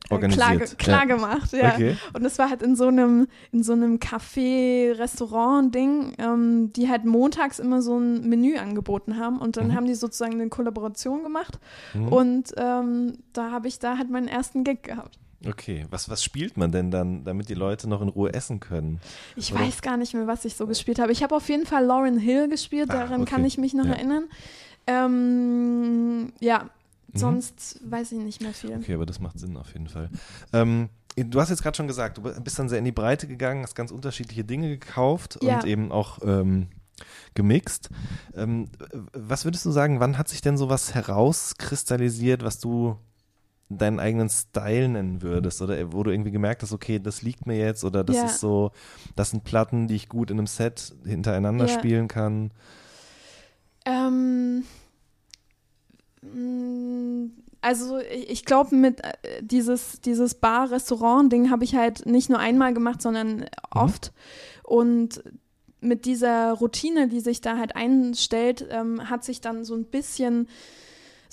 Organisiert, 0.09 0.77
klar, 0.77 0.77
klar 0.77 0.99
ja. 1.09 1.15
gemacht. 1.15 1.53
Ja. 1.53 1.73
Okay. 1.73 1.95
Und 2.13 2.25
es 2.25 2.39
war 2.39 2.49
halt 2.49 2.61
in 2.63 2.75
so 2.75 2.87
einem, 2.87 3.27
in 3.51 3.63
so 3.63 3.73
einem 3.73 3.99
Café-Restaurant-Ding, 3.99 6.13
ähm, 6.17 6.73
die 6.73 6.89
halt 6.89 7.05
montags 7.05 7.59
immer 7.59 7.81
so 7.81 7.97
ein 7.99 8.27
Menü 8.27 8.57
angeboten 8.57 9.17
haben 9.17 9.39
und 9.39 9.57
dann 9.57 9.67
Mhm. 9.67 9.75
haben 9.75 9.85
die 9.85 9.95
sozusagen 9.95 10.33
eine 10.33 10.49
Kollaboration 10.49 11.23
gemacht 11.23 11.59
Mhm. 11.93 12.07
und 12.07 12.51
ähm, 12.57 13.17
da 13.33 13.51
habe 13.51 13.67
ich 13.67 13.79
da 13.79 13.97
halt 13.97 14.09
meinen 14.09 14.27
ersten 14.27 14.63
Gig 14.63 14.83
gehabt. 14.83 15.17
Okay, 15.47 15.87
was, 15.89 16.07
was 16.07 16.23
spielt 16.23 16.55
man 16.55 16.71
denn 16.71 16.91
dann, 16.91 17.23
damit 17.23 17.49
die 17.49 17.55
Leute 17.55 17.89
noch 17.89 18.01
in 18.03 18.09
Ruhe 18.09 18.31
essen 18.33 18.59
können? 18.59 18.99
Ich 19.35 19.51
Oder? 19.51 19.61
weiß 19.63 19.81
gar 19.81 19.97
nicht 19.97 20.13
mehr, 20.13 20.27
was 20.27 20.45
ich 20.45 20.55
so 20.55 20.67
gespielt 20.67 20.99
habe. 20.99 21.11
Ich 21.11 21.23
habe 21.23 21.35
auf 21.35 21.49
jeden 21.49 21.65
Fall 21.65 21.83
Lauren 21.83 22.19
Hill 22.19 22.47
gespielt, 22.47 22.91
Ah, 22.91 22.99
daran 22.99 23.21
okay. 23.21 23.31
kann 23.31 23.45
ich 23.45 23.57
mich 23.57 23.73
noch 23.73 23.85
Ja. 23.85 23.93
erinnern. 23.93 24.25
Ähm, 24.85 26.31
ja, 26.39 26.69
Mhm. 27.13 27.19
sonst 27.19 27.79
weiß 27.89 28.11
ich 28.13 28.19
nicht 28.19 28.41
mehr 28.41 28.53
viel. 28.53 28.75
Okay, 28.77 28.93
aber 28.93 29.05
das 29.05 29.19
macht 29.19 29.39
Sinn 29.39 29.57
auf 29.57 29.73
jeden 29.73 29.87
Fall. 29.87 30.09
Ähm, 30.53 30.89
du 31.15 31.39
hast 31.41 31.49
jetzt 31.49 31.63
gerade 31.63 31.75
schon 31.75 31.87
gesagt, 31.87 32.17
du 32.17 32.21
bist 32.41 32.57
dann 32.59 32.69
sehr 32.69 32.79
in 32.79 32.85
die 32.85 32.91
Breite 32.91 33.27
gegangen, 33.27 33.63
hast 33.63 33.75
ganz 33.75 33.91
unterschiedliche 33.91 34.43
Dinge 34.43 34.69
gekauft 34.69 35.39
Ja. 35.41 35.55
und 35.55 35.65
eben 35.65 35.91
auch 35.91 36.19
ähm, 36.23 36.67
gemixt. 37.33 37.89
Ähm, 38.35 38.69
was 39.13 39.45
würdest 39.45 39.65
du 39.65 39.71
sagen, 39.71 39.99
wann 39.99 40.17
hat 40.17 40.29
sich 40.29 40.41
denn 40.41 40.57
sowas 40.57 40.93
herauskristallisiert, 40.93 42.43
was 42.43 42.59
du 42.59 42.97
deinen 43.69 43.99
eigenen 44.01 44.29
Style 44.29 44.89
nennen 44.89 45.21
würdest 45.21 45.61
oder 45.61 45.93
wo 45.93 46.03
du 46.03 46.11
irgendwie 46.11 46.31
gemerkt 46.31 46.61
hast, 46.61 46.73
okay, 46.73 46.99
das 46.99 47.21
liegt 47.21 47.45
mir 47.47 47.57
jetzt 47.57 47.85
oder 47.85 48.03
das 48.03 48.17
Ja. 48.17 48.25
ist 48.25 48.39
so, 48.41 48.71
das 49.15 49.29
sind 49.29 49.45
Platten, 49.45 49.87
die 49.87 49.95
ich 49.95 50.09
gut 50.09 50.29
in 50.29 50.37
einem 50.37 50.47
Set 50.47 50.93
hintereinander 51.05 51.67
Ja. 51.67 51.79
spielen 51.79 52.09
kann. 52.09 52.51
Ähm, 53.85 54.63
also 57.61 57.99
ich, 57.99 58.45
glaube, 58.45 58.75
mit 58.75 59.03
äh, 59.03 59.41
dieses, 59.41 60.01
dieses 60.01 60.35
Bar-Restaurant-Ding 60.35 61.49
habe 61.49 61.63
ich 61.63 61.75
halt 61.75 62.05
nicht 62.05 62.29
nur 62.29 62.39
einmal 62.39 62.73
gemacht, 62.73 63.01
sondern 63.01 63.45
oft. 63.71 64.11
Und 64.63 65.23
mit 65.79 66.05
dieser 66.05 66.53
Routine, 66.53 67.07
die 67.07 67.19
sich 67.19 67.41
da 67.41 67.57
halt 67.57 67.75
einstellt, 67.75 68.67
ähm, 68.69 69.09
hat 69.09 69.23
sich 69.23 69.41
dann 69.41 69.65
so 69.65 69.75
ein 69.75 69.85
bisschen 69.85 70.47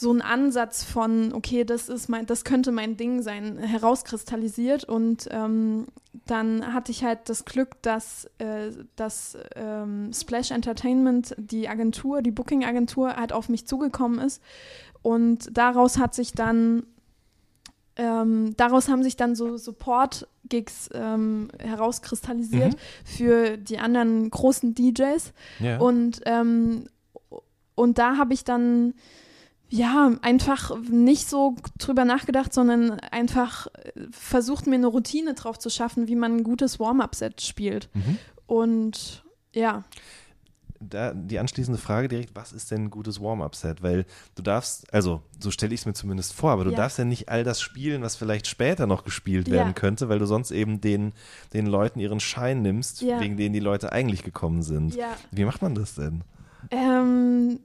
so 0.01 0.13
ein 0.13 0.23
Ansatz 0.23 0.85
von, 0.85 1.33
okay, 1.33 1.65
das 1.65 1.89
ist 1.89 2.09
mein, 2.09 2.25
das 2.25 2.45
könnte 2.45 2.71
mein 2.71 2.97
Ding 2.97 3.21
sein, 3.21 3.59
herauskristallisiert. 3.59 4.85
Und 4.85 5.27
ähm, 5.33 5.87
dann 6.25 6.73
hatte 6.73 6.93
ich 6.93 7.03
halt 7.03 7.29
das 7.29 7.45
Glück, 7.45 7.83
dass, 7.83 8.31
äh, 8.39 8.71
dass 8.95 9.37
ähm, 9.57 10.13
Splash 10.15 10.53
Entertainment, 10.53 11.35
die 11.37 11.69
Agentur, 11.69 12.23
die 12.23 12.31
Booking-Agentur, 12.31 13.17
halt 13.17 13.33
auf 13.33 13.49
mich 13.49 13.67
zugekommen 13.67 14.21
ist. 14.21 14.41
Und 15.03 15.57
daraus 15.59 15.99
hat 15.99 16.15
sich 16.15 16.33
dann 16.33 16.85
ähm, 17.97 18.57
daraus 18.57 18.89
haben 18.89 19.03
sich 19.03 19.17
dann 19.17 19.35
so 19.35 19.57
Support-Gigs 19.57 20.91
ähm, 20.95 21.49
herauskristallisiert 21.59 22.75
Mhm. 22.75 22.79
für 23.05 23.57
die 23.57 23.81
anderen 23.81 24.31
großen 24.31 24.77
DJs. 24.77 25.33
Ja. 25.59 25.79
Und, 25.79 26.21
ähm, 26.25 26.85
und 27.75 27.99
da 27.99 28.17
habe 28.17 28.35
ich 28.35 28.45
dann 28.45 28.95
ja 29.71 30.13
einfach 30.23 30.77
nicht 30.91 31.29
so 31.29 31.57
drüber 31.79 32.05
nachgedacht, 32.05 32.53
sondern 32.55 32.93
einfach 33.01 33.67
äh, 33.69 33.93
versucht, 34.11 34.67
mir 34.67 34.77
eine 34.77 34.87
Routine 34.87 35.35
drauf 35.35 35.59
zu 35.59 35.69
schaffen, 35.71 36.09
wie 36.09 36.17
man 36.17 36.37
ein 36.39 36.45
gutes 36.45 36.81
Warm-up-Set 36.81 37.41
spielt. 37.43 37.89
Mhm. 37.95 38.19
Und 38.47 39.25
ja, 39.55 39.85
da 40.81 41.13
die 41.13 41.41
anschließende 41.41 41.79
Frage 41.81 42.07
direkt, 42.07 42.37
was 42.37 42.53
ist 42.53 42.71
denn 42.71 42.85
ein 42.85 42.91
gutes 42.91 43.21
Warm-up-Set? 43.21 43.83
Weil 43.83 44.07
du 44.37 44.43
darfst, 44.43 44.93
also 44.95 45.23
so 45.41 45.51
stelle 45.51 45.75
ich 45.75 45.81
es 45.81 45.87
mir 45.87 45.93
zumindest 45.93 46.33
vor, 46.35 46.53
aber 46.53 46.65
du 46.65 46.71
Ja. 46.71 46.77
darfst 46.77 46.99
ja 46.99 47.05
nicht 47.05 47.29
all 47.29 47.43
das 47.43 47.61
spielen, 47.61 48.01
was 48.03 48.15
vielleicht 48.15 48.47
später 48.47 48.87
noch 48.87 49.03
gespielt 49.05 49.49
Ja. 49.49 49.55
werden 49.55 49.75
könnte, 49.75 50.09
weil 50.09 50.21
du 50.21 50.27
sonst 50.27 50.53
eben 50.53 50.81
den, 50.81 51.13
den 51.53 51.67
Leuten 51.67 51.99
ihren 51.99 52.21
Schein 52.21 52.63
nimmst, 52.63 53.03
Ja. 53.03 53.21
wegen 53.21 53.37
denen 53.37 53.53
die 53.53 53.61
Leute 53.61 53.91
eigentlich 53.93 54.23
gekommen 54.23 54.63
sind. 54.63 54.95
ja. 54.95 55.09
Wie 55.33 55.45
macht 55.45 55.63
man 55.63 55.75
das 55.75 55.97
denn? 55.97 56.23
Ähm, 56.71 57.59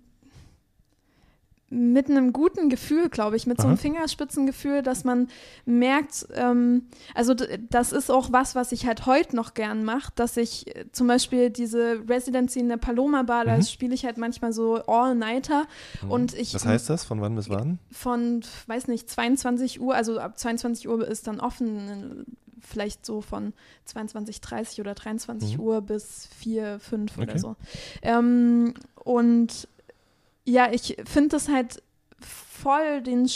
mit 1.73 2.09
einem 2.09 2.33
guten 2.33 2.69
Gefühl, 2.69 3.09
glaube 3.09 3.35
ich, 3.35 3.47
mit 3.47 3.59
so 3.59 3.67
einem 3.67 3.75
Aha. 3.77 3.81
Fingerspitzengefühl, 3.81 4.81
dass 4.83 5.03
man 5.03 5.27
merkt, 5.65 6.27
ähm, 6.35 6.83
also 7.15 7.33
das 7.69 7.91
ist 7.91 8.11
auch 8.11 8.31
was, 8.31 8.53
was 8.55 8.71
ich 8.71 8.85
halt 8.85 9.05
heute 9.07 9.35
noch 9.35 9.53
gern 9.55 9.83
mache, 9.83 10.11
dass 10.15 10.37
ich 10.37 10.75
äh, 10.75 10.85
zum 10.91 11.07
Beispiel 11.07 11.49
diese 11.49 12.07
Residency 12.07 12.59
in 12.59 12.69
der 12.69 12.77
Paloma 12.77 13.23
Bar, 13.23 13.45
da 13.45 13.57
Mhm. 13.57 13.63
spiele 13.63 13.93
ich 13.95 14.05
halt 14.05 14.17
manchmal 14.17 14.53
so 14.53 14.75
All-Nighter 14.85 15.65
und 16.07 16.33
ich 16.33 16.53
Was 16.53 16.65
heißt 16.65 16.89
das? 16.89 17.03
Von 17.05 17.21
wann 17.21 17.35
bis 17.35 17.49
wann? 17.49 17.79
von, 17.91 18.41
weiß 18.67 18.87
nicht, 18.87 19.09
22 19.09 19.81
Uhr, 19.81 19.95
also 19.95 20.19
ab 20.19 20.37
22 20.37 20.87
Uhr 20.87 21.07
ist 21.07 21.27
dann 21.27 21.39
offen, 21.39 22.25
äh, 22.27 22.31
vielleicht 22.65 23.05
so 23.05 23.19
von 23.21 23.51
22.30 23.93 24.79
oder 24.79 24.93
23 24.93 25.57
Mhm. 25.57 25.63
Uhr 25.63 25.81
bis 25.81 26.27
4, 26.39 26.79
5 26.79 27.17
oder 27.17 27.29
Okay. 27.31 27.37
so. 27.39 27.55
Ähm, 28.01 28.73
und 29.03 29.67
ja, 30.45 30.71
ich 30.71 30.97
finde 31.05 31.29
das 31.29 31.49
halt 31.49 31.81
voll, 32.63 33.01
den, 33.01 33.29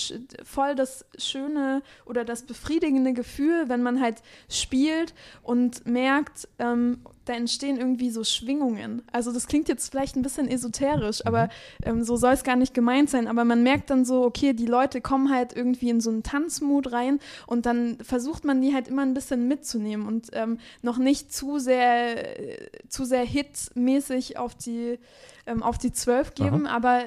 voll 0.46 0.76
das 0.76 1.06
schöne 1.18 1.84
oder 2.06 2.24
das 2.24 2.44
befriedigende 2.44 3.12
Gefühl, 3.12 3.68
wenn 3.68 3.84
man 3.84 4.00
halt 4.00 4.22
spielt 4.50 5.14
und 5.44 5.86
merkt, 5.86 6.48
ähm, 6.60 7.00
da 7.26 7.34
entstehen 7.34 7.76
irgendwie 7.76 8.10
so 8.10 8.24
Schwingungen. 8.24 9.02
Also 9.12 9.34
das 9.34 9.48
klingt 9.48 9.68
jetzt 9.68 9.92
vielleicht 9.92 10.16
ein 10.16 10.22
bisschen 10.22 10.48
esoterisch, 10.48 11.26
aber 11.26 11.50
ähm, 11.84 12.04
so 12.04 12.16
soll 12.16 12.32
es 12.32 12.46
gar 12.46 12.56
nicht 12.56 12.74
gemeint 12.74 13.10
sein. 13.10 13.28
Aber 13.28 13.44
man 13.44 13.64
merkt 13.64 13.90
dann 13.90 14.06
so, 14.06 14.24
okay, 14.24 14.54
die 14.54 14.66
Leute 14.66 15.02
kommen 15.02 15.30
halt 15.30 15.54
irgendwie 15.54 15.90
in 15.90 16.00
so 16.00 16.10
einen 16.10 16.24
Tanzmut 16.24 16.94
rein 16.94 17.20
und 17.48 17.66
dann 17.66 17.98
versucht 18.02 18.46
man 18.46 18.62
die 18.62 18.74
halt 18.74 18.88
immer 18.88 19.02
ein 19.02 19.14
bisschen 19.14 19.50
mitzunehmen 19.50 20.08
und 20.08 20.30
ähm, 20.32 20.58
noch 20.82 21.00
nicht 21.00 21.34
zu 21.34 21.60
sehr, 21.60 22.40
äh, 22.40 22.70
zu 22.88 23.04
sehr 23.04 23.26
hitmäßig 23.26 24.38
auf 24.38 24.56
die, 24.56 24.98
ähm, 25.46 25.64
auf 25.64 25.78
die 25.78 25.92
Zwölf 25.92 26.34
geben, 26.34 26.66
aber 26.66 27.04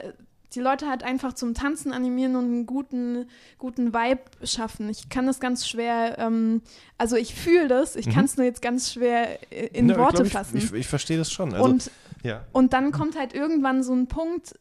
die 0.54 0.60
Leute 0.60 0.88
halt 0.88 1.02
einfach 1.04 1.32
zum 1.34 1.54
Tanzen 1.54 1.92
animieren 1.92 2.34
und 2.36 2.44
einen 2.44 2.66
guten, 2.66 3.26
guten 3.58 3.94
Vibe 3.94 4.22
schaffen. 4.44 4.88
Ich 4.88 5.08
kann 5.08 5.26
das 5.26 5.38
ganz 5.40 5.68
schwer, 5.68 6.18
ähm, 6.18 6.62
also 6.98 7.16
ich 7.16 7.34
fühle 7.34 7.68
das, 7.68 7.94
ich 7.96 8.06
Mhm. 8.06 8.10
kann 8.12 8.24
es 8.24 8.36
nur 8.36 8.46
jetzt 8.46 8.60
ganz 8.62 8.92
schwer 8.92 9.38
äh, 9.52 9.66
in 9.68 9.88
Ja, 9.88 9.94
ich 9.94 9.98
Worte 10.00 10.14
glaub, 10.16 10.26
ich, 10.26 10.32
fassen. 10.32 10.56
Ich, 10.56 10.72
ich 10.72 10.86
verstehe 10.88 11.18
das 11.18 11.30
schon. 11.30 11.54
Also, 11.54 11.64
und, 11.70 11.90
ja. 12.24 12.44
und 12.52 12.72
dann 12.72 12.90
kommt 12.90 13.16
halt 13.18 13.32
irgendwann 13.34 13.82
so 13.82 13.92
ein 13.94 14.06
Punkt, 14.08 14.54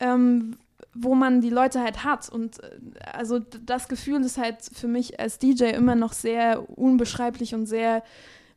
ähm, 0.00 0.56
wo 0.94 1.14
man 1.14 1.42
die 1.42 1.50
Leute 1.50 1.80
halt 1.82 2.04
hat. 2.04 2.28
Und 2.30 2.62
äh, 2.62 2.70
also 3.12 3.38
das 3.38 3.88
Gefühl 3.88 4.22
ist 4.24 4.38
halt 4.38 4.56
für 4.72 4.88
mich 4.88 5.20
als 5.20 5.38
DJ 5.38 5.64
immer 5.66 5.94
noch 5.94 6.12
sehr 6.14 6.66
unbeschreiblich 6.78 7.54
und 7.54 7.66
sehr 7.66 8.02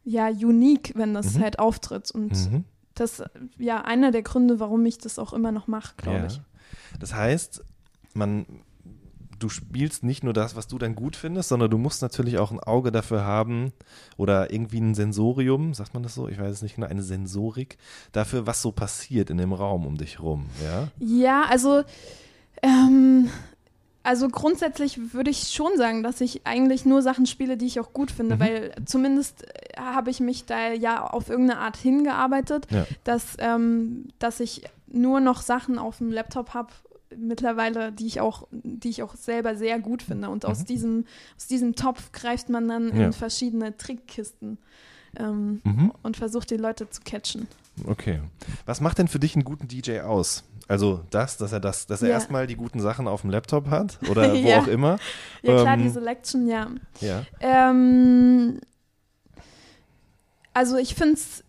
ja, 0.05 0.27
unique, 0.29 0.93
wenn 0.95 1.13
das 1.13 1.35
Mhm. 1.35 1.41
halt 1.41 1.59
auftritt. 1.59 2.09
Und 2.11 2.31
Mhm. 2.31 2.63
das 2.95 3.21
ja 3.57 3.81
einer 3.81 4.11
der 4.11 4.21
Gründe, 4.23 4.59
warum 4.61 4.85
ich 4.85 4.97
das 4.97 5.19
auch 5.19 5.33
immer 5.33 5.51
noch 5.51 5.67
mache, 5.67 5.93
glaube 5.97 6.17
ja. 6.19 6.25
ich. 6.27 6.41
Das 6.99 7.13
heißt, 7.13 7.63
man, 8.13 8.45
du 9.39 9.47
spielst 9.49 10.03
nicht 10.03 10.23
nur 10.23 10.33
das, 10.33 10.55
was 10.55 10.67
du 10.67 10.77
dann 10.77 10.95
gut 10.95 11.15
findest, 11.15 11.49
sondern 11.49 11.71
du 11.71 11.77
musst 11.77 12.01
natürlich 12.01 12.38
auch 12.39 12.51
ein 12.51 12.59
Auge 12.59 12.91
dafür 12.91 13.23
haben 13.23 13.71
oder 14.17 14.51
irgendwie 14.51 14.79
ein 14.81 14.95
Sensorium, 14.95 15.73
sagt 15.73 15.93
man 15.93 16.03
das 16.03 16.13
so? 16.15 16.27
Ich 16.27 16.38
weiß 16.39 16.51
es 16.51 16.62
nicht 16.62 16.75
genau, 16.75 16.88
eine 16.88 17.03
Sensorik 17.03 17.77
dafür, 18.12 18.45
was 18.47 18.62
so 18.62 18.71
passiert 18.73 19.29
in 19.29 19.38
dem 19.38 19.53
Raum 19.53 19.85
um 19.88 19.97
dich 19.97 20.19
rum, 20.19 20.47
ja? 20.63 20.89
Ja, 20.99 21.43
also, 21.49 21.83
ähm, 22.62 23.29
also 24.03 24.27
grundsätzlich 24.27 25.13
würde 25.13 25.29
ich 25.29 25.49
schon 25.53 25.77
sagen, 25.77 26.03
dass 26.03 26.19
ich 26.21 26.45
eigentlich 26.45 26.85
nur 26.85 27.01
Sachen 27.01 27.25
spiele, 27.25 27.57
die 27.57 27.65
ich 27.67 27.79
auch 27.79 27.93
gut 27.93 28.12
finde, 28.12 28.35
Mhm. 28.35 28.39
weil 28.39 28.71
zumindest 28.85 29.45
habe 29.77 30.09
ich 30.09 30.19
mich 30.19 30.45
da 30.45 30.71
ja 30.73 31.05
auf 31.05 31.29
irgendeine 31.29 31.59
Art 31.62 31.77
hingearbeitet, 31.77 32.67
Ja. 32.71 32.85
dass, 33.03 33.23
ähm, 33.39 34.09
dass 34.19 34.39
ich 34.39 34.63
nur 34.91 35.19
noch 35.19 35.41
Sachen 35.41 35.77
auf 35.77 35.99
dem 35.99 36.12
Laptop 36.12 36.53
habe 36.53 36.69
mittlerweile, 37.17 37.91
die 37.91 38.06
ich 38.08 38.22
auch, 38.22 38.48
die 38.52 38.89
ich 38.89 39.04
auch 39.04 39.15
selber 39.15 39.56
sehr 39.56 39.80
gut 39.80 40.02
finde. 40.04 40.30
Und 40.30 40.45
aus 40.45 40.60
Mhm. 40.62 40.65
diesem, 40.65 41.06
aus 41.38 41.48
diesem 41.48 41.76
Topf 41.76 42.12
greift 42.12 42.50
man 42.50 42.67
dann 42.67 42.95
Ja. 42.95 43.06
in 43.08 43.13
verschiedene 43.13 43.76
Trickkisten 43.78 44.58
ähm, 45.17 45.62
Mhm. 45.63 45.91
und 46.04 46.17
versucht 46.17 46.52
die 46.52 46.58
Leute 46.58 46.88
zu 46.89 47.02
catchen. 47.04 47.48
Okay. 47.88 48.22
Was 48.65 48.80
macht 48.82 48.98
denn 49.00 49.08
für 49.08 49.19
dich 49.19 49.34
einen 49.36 49.43
guten 49.43 49.67
DJ 49.67 50.02
aus? 50.02 50.43
Also 50.67 51.04
das, 51.10 51.38
dass 51.38 51.52
er 51.52 51.60
das, 51.60 51.88
dass 51.88 52.04
er 52.04 52.10
Ja. 52.10 52.13
erstmal 52.15 52.45
die 52.45 52.56
guten 52.56 52.80
Sachen 52.80 53.08
auf 53.08 53.22
dem 53.22 53.32
Laptop 53.32 53.69
hat 53.72 53.98
oder 54.08 54.34
wo 54.43 54.48
Ja. 54.50 54.60
auch 54.60 54.67
immer. 54.67 55.00
Ja 55.41 55.62
klar, 55.62 55.74
Ähm, 55.78 55.84
die 55.84 55.89
Selection, 55.89 56.48
ja. 56.48 56.69
Ja. 57.02 57.26
Ähm, 57.39 58.60
also 60.54 60.78
ich 60.78 60.93
finde 60.95 61.13
es 61.15 61.43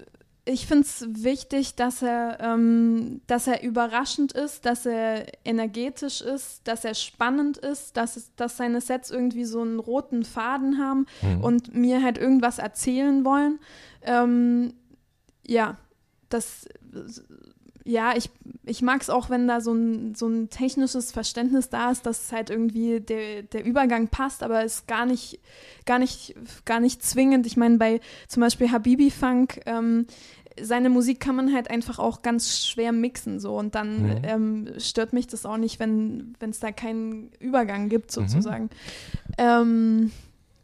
ich 0.44 0.66
find's 0.66 1.04
wichtig, 1.08 1.74
dass 1.74 2.02
er, 2.02 2.38
ähm, 2.40 3.20
dass 3.26 3.46
er 3.46 3.62
überraschend 3.62 4.32
ist, 4.32 4.64
dass 4.66 4.86
er 4.86 5.26
energetisch 5.44 6.20
ist, 6.22 6.66
dass 6.66 6.84
er 6.84 6.94
spannend 6.94 7.58
ist, 7.58 7.96
dass, 7.96 8.16
es, 8.16 8.34
dass 8.36 8.56
seine 8.56 8.80
Sets 8.80 9.10
irgendwie 9.10 9.44
so 9.44 9.60
einen 9.60 9.78
roten 9.78 10.24
Faden 10.24 10.78
haben 10.78 11.06
Mhm. 11.22 11.44
und 11.44 11.74
mir 11.74 12.02
halt 12.02 12.18
irgendwas 12.18 12.58
erzählen 12.58 13.24
wollen. 13.24 13.58
Ähm, 14.02 14.72
ja, 15.46 15.76
das, 16.30 16.66
ja, 17.90 18.16
ich, 18.16 18.30
ich 18.64 18.82
mag 18.82 19.00
es 19.02 19.10
auch, 19.10 19.30
wenn 19.30 19.48
da 19.48 19.60
so 19.60 19.72
ein, 19.72 20.14
so 20.14 20.28
ein 20.28 20.48
technisches 20.48 21.10
Verständnis 21.12 21.68
da 21.70 21.90
ist, 21.90 22.06
dass 22.06 22.30
halt 22.32 22.50
irgendwie 22.50 23.00
der, 23.00 23.42
der 23.42 23.64
Übergang 23.64 24.08
passt, 24.08 24.42
aber 24.42 24.64
es 24.64 24.86
gar 24.86 25.06
nicht, 25.06 25.40
gar 25.86 25.98
nicht, 25.98 26.34
gar 26.64 26.78
nicht 26.80 27.02
zwingend. 27.02 27.46
Ich 27.46 27.56
meine, 27.56 27.78
bei 27.78 28.00
zum 28.28 28.42
Beispiel 28.42 28.70
Habibi 28.70 29.10
Funk, 29.10 29.60
ähm, 29.66 30.06
seine 30.60 30.90
Musik 30.90 31.20
kann 31.20 31.36
man 31.36 31.54
halt 31.54 31.70
einfach 31.70 31.98
auch 31.98 32.22
ganz 32.22 32.66
schwer 32.66 32.92
mixen 32.92 33.40
so 33.40 33.56
und 33.56 33.74
dann 33.74 34.02
Mhm. 34.02 34.16
ähm, 34.24 34.68
stört 34.78 35.12
mich 35.12 35.26
das 35.26 35.46
auch 35.46 35.56
nicht, 35.56 35.80
wenn 35.80 36.34
es 36.40 36.60
da 36.60 36.70
keinen 36.70 37.30
Übergang 37.40 37.88
gibt 37.88 38.14
Mhm. 38.16 38.28
sozusagen. 38.28 38.70
Ähm, 39.38 40.10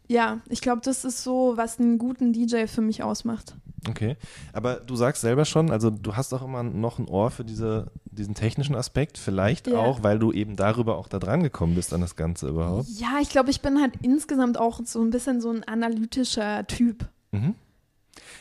ja, 0.09 0.41
ich 0.49 0.61
glaube, 0.61 0.83
das 0.85 1.05
ist 1.05 1.25
so, 1.25 1.55
was 1.57 1.81
einen 1.81 1.99
guten 1.99 2.33
DJ 2.33 2.67
für 2.67 2.83
mich 2.83 3.03
ausmacht. 3.03 3.55
Okay. 3.89 4.17
Aber 4.53 4.77
du 4.77 4.97
sagst 4.97 5.21
selber 5.23 5.45
schon, 5.45 5.71
also 5.71 5.91
du 5.91 6.17
hast 6.17 6.33
auch 6.35 6.43
immer 6.43 6.62
noch 6.62 6.99
ein 6.99 7.07
Ohr 7.09 7.31
für 7.31 7.45
diese, 7.45 7.91
diesen 8.11 8.35
technischen 8.35 8.75
Aspekt, 8.75 9.19
vielleicht 9.19 9.67
Ja. 9.69 9.79
auch, 9.79 10.03
weil 10.03 10.19
du 10.19 10.33
eben 10.33 10.57
darüber 10.57 10.97
auch 10.97 11.09
da 11.09 11.19
dran 11.19 11.43
gekommen 11.43 11.75
bist 11.75 11.93
an 11.93 12.01
das 12.01 12.17
Ganze 12.17 12.49
überhaupt. 12.49 12.89
Ja, 12.99 13.19
ich 13.21 13.29
glaube, 13.29 13.51
ich 13.51 13.61
bin 13.61 13.81
halt 13.81 13.93
insgesamt 14.03 14.59
auch 14.59 14.81
so 14.85 15.01
ein 15.03 15.11
bisschen 15.11 15.41
so 15.41 15.51
ein 15.51 15.62
analytischer 15.65 16.67
Typ. 16.67 17.07
Mhm. 17.33 17.55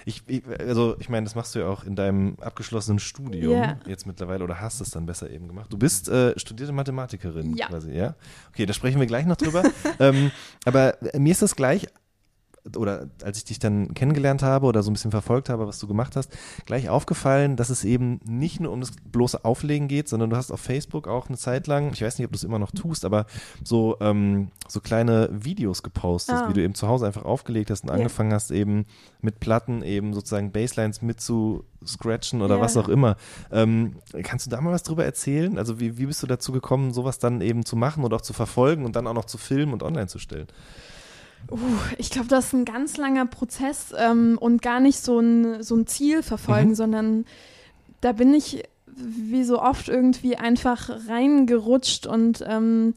Ich, 0.05 0.23
ich, 0.27 0.43
also 0.59 0.95
ich 0.99 1.09
meine, 1.09 1.25
das 1.25 1.35
machst 1.35 1.53
du 1.55 1.59
ja 1.59 1.67
auch 1.67 1.83
in 1.83 1.95
deinem 1.95 2.37
abgeschlossenen 2.39 2.99
Studium 2.99 3.51
Ja. 3.61 3.77
jetzt 3.87 4.05
mittlerweile 4.07 4.43
oder 4.43 4.61
hast 4.61 4.79
es 4.79 4.91
dann 4.91 5.05
besser 5.05 5.29
eben 5.29 5.47
gemacht. 5.47 5.71
Du 5.73 5.77
bist 5.77 6.07
äh, 6.09 6.37
studierte 6.39 6.71
Mathematikerin 6.71 7.55
Ja. 7.57 7.67
quasi, 7.67 7.91
ja? 7.91 8.15
Okay, 8.49 8.65
da 8.65 8.73
sprechen 8.73 8.99
wir 8.99 9.07
gleich 9.07 9.25
noch 9.25 9.35
drüber. 9.35 9.63
ähm, 9.99 10.31
aber 10.63 10.95
mir 11.17 11.31
ist 11.31 11.41
das 11.41 11.55
gleich 11.55 11.87
oder 12.75 13.07
als 13.23 13.37
ich 13.37 13.43
dich 13.43 13.59
dann 13.59 13.93
kennengelernt 13.93 14.41
habe 14.41 14.65
oder 14.65 14.81
so 14.81 14.89
ein 14.89 14.93
bisschen 14.93 15.11
verfolgt 15.11 15.49
habe, 15.49 15.67
was 15.67 15.77
du 15.79 15.87
gemacht 15.87 16.15
hast, 16.15 16.31
gleich 16.65 16.89
aufgefallen, 16.89 17.55
dass 17.55 17.69
es 17.69 17.83
eben 17.83 18.19
nicht 18.25 18.59
nur 18.59 18.71
um 18.71 18.79
das 18.81 18.91
bloße 19.11 19.45
Auflegen 19.45 19.87
geht, 19.87 20.09
sondern 20.09 20.31
du 20.31 20.35
hast 20.35 20.51
auf 20.51 20.61
Facebook 20.61 21.07
auch 21.07 21.27
eine 21.29 21.37
Zeit 21.37 21.67
lang, 21.67 21.91
ich 21.93 22.01
weiß 22.01 22.17
nicht, 22.17 22.25
ob 22.25 22.31
du 22.31 22.37
es 22.37 22.43
immer 22.43 22.57
noch 22.57 22.71
tust, 22.71 23.05
aber 23.05 23.27
so, 23.63 23.97
ähm, 23.99 24.49
so 24.67 24.81
kleine 24.81 25.29
Videos 25.31 25.83
gepostet, 25.83 26.39
Ah. 26.43 26.49
wie 26.49 26.53
du 26.53 26.61
eben 26.63 26.73
zu 26.73 26.87
Hause 26.87 27.05
einfach 27.05 27.23
aufgelegt 27.23 27.69
hast 27.69 27.83
und 27.83 27.89
Ja. 27.89 27.95
angefangen 27.95 28.33
hast, 28.33 28.49
eben 28.49 28.85
mit 29.21 29.39
Platten 29.39 29.83
eben 29.83 30.13
sozusagen 30.13 30.51
Basslines 30.51 31.03
mit 31.03 31.21
zu 31.21 31.65
scratchen 31.85 32.41
oder 32.41 32.55
Ja. 32.55 32.61
was 32.61 32.77
auch 32.77 32.87
immer. 32.89 33.15
Ähm, 33.51 33.97
kannst 34.23 34.47
du 34.47 34.49
da 34.49 34.59
mal 34.59 34.71
was 34.71 34.81
drüber 34.83 35.05
erzählen? 35.05 35.59
Also 35.59 35.79
wie, 35.79 35.99
wie 35.99 36.07
bist 36.07 36.23
du 36.23 36.27
dazu 36.27 36.51
gekommen, 36.51 36.93
sowas 36.93 37.19
dann 37.19 37.41
eben 37.41 37.63
zu 37.63 37.75
machen 37.75 38.03
oder 38.03 38.15
auch 38.15 38.21
zu 38.21 38.33
verfolgen 38.33 38.85
und 38.85 38.95
dann 38.95 39.05
auch 39.05 39.13
noch 39.13 39.25
zu 39.25 39.37
filmen 39.37 39.71
und 39.73 39.83
online 39.83 40.07
zu 40.07 40.17
stellen? 40.17 40.47
Uh, 41.51 41.57
ich 41.97 42.09
glaube, 42.09 42.27
das 42.27 42.47
ist 42.47 42.53
ein 42.53 42.65
ganz 42.65 42.97
langer 42.97 43.25
Prozess 43.27 43.93
ähm, 43.97 44.37
und 44.39 44.61
gar 44.61 44.79
nicht 44.79 44.99
so 44.99 45.19
ein, 45.19 45.61
so 45.61 45.75
ein 45.75 45.85
Ziel 45.87 46.23
verfolgen, 46.23 46.69
Mhm. 46.71 46.75
sondern 46.75 47.25
da 48.01 48.13
bin 48.13 48.33
ich 48.33 48.63
wie 48.87 49.43
so 49.43 49.61
oft 49.61 49.89
irgendwie 49.89 50.37
einfach 50.37 50.89
reingerutscht 51.07 52.07
und 52.07 52.43
ähm, 52.47 52.93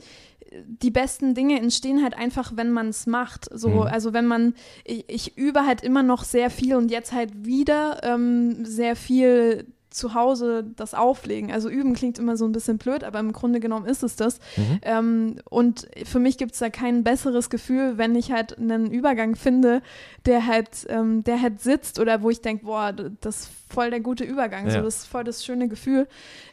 die 0.64 0.90
besten 0.90 1.34
Dinge 1.34 1.58
entstehen 1.60 2.02
halt 2.02 2.16
einfach, 2.16 2.52
wenn 2.54 2.70
man 2.70 2.88
es 2.88 3.06
macht. 3.06 3.48
So, 3.52 3.68
Mhm. 3.68 3.80
also 3.82 4.12
wenn 4.14 4.26
man, 4.26 4.54
ich, 4.84 5.04
ich 5.08 5.36
übe 5.36 5.66
halt 5.66 5.82
immer 5.82 6.02
noch 6.02 6.24
sehr 6.24 6.48
viel 6.50 6.74
und 6.74 6.90
jetzt 6.90 7.12
halt 7.12 7.44
wieder 7.44 8.00
ähm, 8.02 8.64
sehr 8.64 8.96
viel 8.96 9.66
zu 9.90 10.14
Hause 10.14 10.64
das 10.76 10.94
Auflegen. 10.94 11.50
Also 11.50 11.68
üben 11.68 11.94
klingt 11.94 12.18
immer 12.18 12.36
so 12.36 12.44
ein 12.44 12.52
bisschen 12.52 12.78
blöd, 12.78 13.04
aber 13.04 13.18
im 13.20 13.32
Grunde 13.32 13.60
genommen 13.60 13.86
ist 13.86 14.02
es 14.02 14.16
das. 14.16 14.38
Mhm. 14.56 14.78
Ähm, 14.82 15.36
und 15.48 15.88
für 16.04 16.18
mich 16.18 16.36
gibt 16.38 16.52
es 16.52 16.58
da 16.58 16.70
kein 16.70 17.04
besseres 17.04 17.50
Gefühl, 17.50 17.98
wenn 17.98 18.14
ich 18.14 18.32
halt 18.32 18.58
einen 18.58 18.90
Übergang 18.90 19.34
finde, 19.36 19.82
der 20.26 20.46
halt, 20.46 20.86
ähm, 20.88 21.24
der 21.24 21.40
halt 21.40 21.60
sitzt 21.60 21.98
oder 21.98 22.22
wo 22.22 22.30
ich 22.30 22.40
denke, 22.40 22.66
boah, 22.66 22.92
das 22.92 23.40
ist 23.40 23.50
voll 23.70 23.90
der 23.90 24.00
gute 24.00 24.24
Übergang, 24.24 24.66
Ja. 24.66 24.72
so 24.72 24.80
das 24.82 24.96
ist 25.00 25.06
voll 25.06 25.24
das 25.24 25.44
schöne 25.44 25.68
Gefühl. 25.68 26.06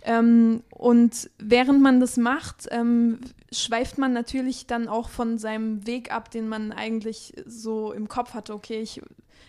Ähm, 0.04 0.62
und 0.70 1.30
während 1.38 1.82
man 1.82 2.00
das 2.00 2.18
macht, 2.18 2.68
ähm, 2.72 3.20
schweift 3.52 3.98
man 3.98 4.14
natürlich 4.14 4.68
dann 4.68 4.88
auch 4.88 5.10
von 5.10 5.38
seinem 5.38 5.86
Weg 5.88 6.12
ab, 6.12 6.32
den 6.32 6.48
man 6.50 6.72
eigentlich 6.72 7.34
so 7.46 7.92
im 7.92 8.08
Kopf 8.08 8.34
hatte. 8.34 8.54
Okay, 8.54 8.82
ich 8.82 9.02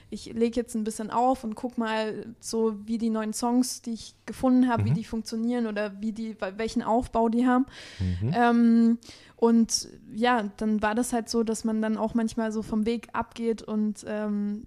ich 0.09 0.27
lege 0.33 0.55
jetzt 0.61 0.77
ein 0.77 0.85
bisschen 0.85 1.11
auf 1.11 1.43
und 1.43 1.57
guck 1.57 1.79
mal 1.79 2.27
so, 2.39 2.77
wie 2.87 2.97
die 2.97 3.11
neuen 3.11 3.33
Songs, 3.33 3.83
die 3.83 3.93
ich 3.95 4.15
gefunden 4.25 4.69
habe, 4.69 4.85
wie 4.85 4.91
Mhm. 4.91 4.95
die 4.95 5.05
funktionieren 5.05 5.67
oder 5.67 6.01
wie 6.01 6.13
die, 6.13 6.37
welchen 6.57 6.83
Aufbau 6.83 7.29
die 7.29 7.45
haben. 7.45 7.67
Mhm. 7.99 8.31
Ähm, 8.33 8.99
und 9.35 9.89
ja, 10.15 10.45
dann 10.59 10.81
war 10.81 10.95
das 10.95 11.13
halt 11.13 11.29
so, 11.29 11.43
dass 11.43 11.65
man 11.65 11.83
dann 11.83 11.97
auch 11.97 12.15
manchmal 12.15 12.53
so 12.53 12.63
vom 12.63 12.87
Weg 12.87 13.09
abgeht 13.15 13.63
und 13.63 14.05
ähm, 14.07 14.63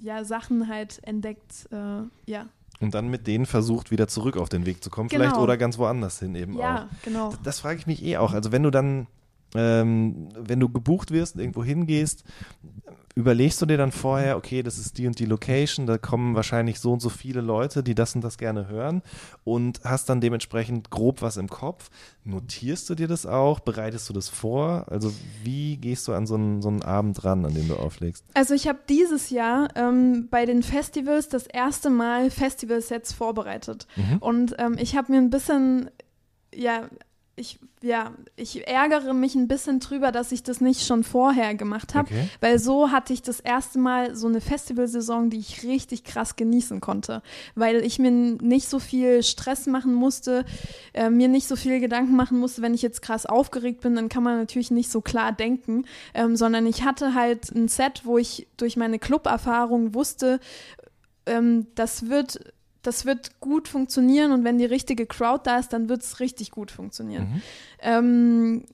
ja, 0.00 0.24
Sachen 0.24 0.68
halt 0.68 1.00
entdeckt, 1.02 1.68
äh, 1.70 2.02
ja. 2.30 2.46
Und 2.80 2.94
dann 2.94 3.08
mit 3.08 3.26
denen 3.26 3.44
versucht, 3.46 3.90
wieder 3.90 4.06
zurück 4.06 4.36
auf 4.36 4.48
den 4.48 4.64
Weg 4.64 4.84
zu 4.84 4.90
kommen, 4.90 5.08
Genau. 5.08 5.22
vielleicht 5.24 5.36
oder 5.36 5.56
ganz 5.56 5.78
woanders 5.78 6.20
hin 6.20 6.34
eben 6.36 6.56
auch. 6.56 6.60
Ja, 6.60 6.88
genau. 7.04 7.34
Das 7.42 7.58
frage 7.60 7.78
ich 7.80 7.86
mich 7.86 8.04
eh 8.04 8.18
auch. 8.18 8.32
Also 8.32 8.52
wenn 8.52 8.62
du 8.62 8.70
dann, 8.70 9.08
ähm, 9.54 10.28
wenn 10.38 10.60
du 10.60 10.68
gebucht 10.68 11.10
wirst, 11.10 11.36
irgendwo 11.36 11.64
hingehst, 11.64 12.22
überlegst 13.18 13.60
du 13.60 13.66
dir 13.66 13.76
dann 13.76 13.90
vorher, 13.90 14.36
okay, 14.36 14.62
das 14.62 14.78
ist 14.78 14.96
die 14.96 15.08
und 15.08 15.18
die 15.18 15.24
Location, 15.24 15.88
da 15.88 15.98
kommen 15.98 16.36
wahrscheinlich 16.36 16.78
so 16.78 16.92
und 16.92 17.02
so 17.02 17.08
viele 17.08 17.40
Leute, 17.40 17.82
die 17.82 17.96
das 17.96 18.14
und 18.14 18.22
das 18.22 18.38
gerne 18.38 18.68
hören 18.68 19.02
und 19.42 19.80
hast 19.82 20.08
dann 20.08 20.20
dementsprechend 20.20 20.90
grob 20.90 21.20
was 21.20 21.36
im 21.36 21.48
Kopf. 21.48 21.90
Notierst 22.22 22.88
du 22.88 22.94
dir 22.94 23.08
das 23.08 23.26
auch? 23.26 23.58
Bereitest 23.58 24.08
du 24.08 24.12
das 24.12 24.28
vor? 24.28 24.86
Also 24.88 25.12
wie 25.42 25.78
gehst 25.78 26.06
du 26.06 26.12
an 26.12 26.28
so 26.28 26.36
einen, 26.36 26.62
so 26.62 26.68
einen 26.68 26.82
Abend 26.82 27.24
ran, 27.24 27.44
an 27.44 27.54
dem 27.54 27.66
du 27.66 27.74
auflegst? 27.74 28.24
Also 28.34 28.54
ich 28.54 28.68
habe 28.68 28.78
dieses 28.88 29.30
Jahr 29.30 29.70
ähm, 29.74 30.28
bei 30.30 30.46
den 30.46 30.62
Festivals 30.62 31.28
das 31.28 31.48
erste 31.48 31.90
Mal 31.90 32.30
Festivalsets 32.30 33.12
vorbereitet. 33.12 33.88
Mhm. 33.96 34.18
Und 34.18 34.54
ähm, 34.60 34.76
ich 34.78 34.96
habe 34.96 35.10
mir 35.10 35.18
ein 35.18 35.30
bisschen, 35.30 35.90
ja, 36.54 36.88
ich, 37.38 37.58
ja, 37.82 38.12
ich 38.36 38.66
ärgere 38.66 39.14
mich 39.14 39.34
ein 39.34 39.46
bisschen 39.48 39.78
drüber, 39.80 40.10
dass 40.12 40.32
ich 40.32 40.42
das 40.42 40.60
nicht 40.60 40.84
schon 40.86 41.04
vorher 41.04 41.54
gemacht 41.54 41.94
habe, 41.94 42.08
Okay. 42.08 42.28
weil 42.40 42.58
so 42.58 42.90
hatte 42.90 43.12
ich 43.12 43.22
das 43.22 43.40
erste 43.40 43.78
Mal 43.78 44.16
so 44.16 44.26
eine 44.26 44.40
Festivalsaison, 44.40 45.30
die 45.30 45.38
ich 45.38 45.62
richtig 45.62 46.04
krass 46.04 46.36
genießen 46.36 46.80
konnte, 46.80 47.22
weil 47.54 47.84
ich 47.84 47.98
mir 47.98 48.10
nicht 48.10 48.68
so 48.68 48.78
viel 48.78 49.22
Stress 49.22 49.66
machen 49.66 49.94
musste, 49.94 50.44
äh, 50.94 51.08
mir 51.10 51.28
nicht 51.28 51.46
so 51.48 51.56
viel 51.56 51.80
Gedanken 51.80 52.16
machen 52.16 52.38
musste, 52.38 52.62
wenn 52.62 52.74
ich 52.74 52.82
jetzt 52.82 53.00
krass 53.02 53.24
aufgeregt 53.26 53.80
bin, 53.80 53.94
dann 53.94 54.08
kann 54.08 54.22
man 54.22 54.36
natürlich 54.38 54.70
nicht 54.70 54.90
so 54.90 55.00
klar 55.00 55.32
denken, 55.32 55.84
ähm, 56.14 56.36
sondern 56.36 56.66
ich 56.66 56.84
hatte 56.84 57.14
halt 57.14 57.50
ein 57.52 57.68
Set, 57.68 58.02
wo 58.04 58.18
ich 58.18 58.48
durch 58.56 58.76
meine 58.76 58.98
Club-Erfahrung 58.98 59.94
wusste, 59.94 60.40
ähm, 61.26 61.66
das 61.74 62.08
wird 62.08 62.40
das 62.82 63.04
wird 63.06 63.40
gut 63.40 63.68
funktionieren 63.68 64.32
und 64.32 64.44
wenn 64.44 64.58
die 64.58 64.64
richtige 64.64 65.06
Crowd 65.06 65.42
da 65.44 65.58
ist, 65.58 65.72
dann 65.72 65.88
wird 65.88 66.02
es 66.02 66.20
richtig 66.20 66.50
gut 66.50 66.70
funktionieren. 66.70 67.24
Mhm. 67.24 67.42
Ähm, 67.80 68.64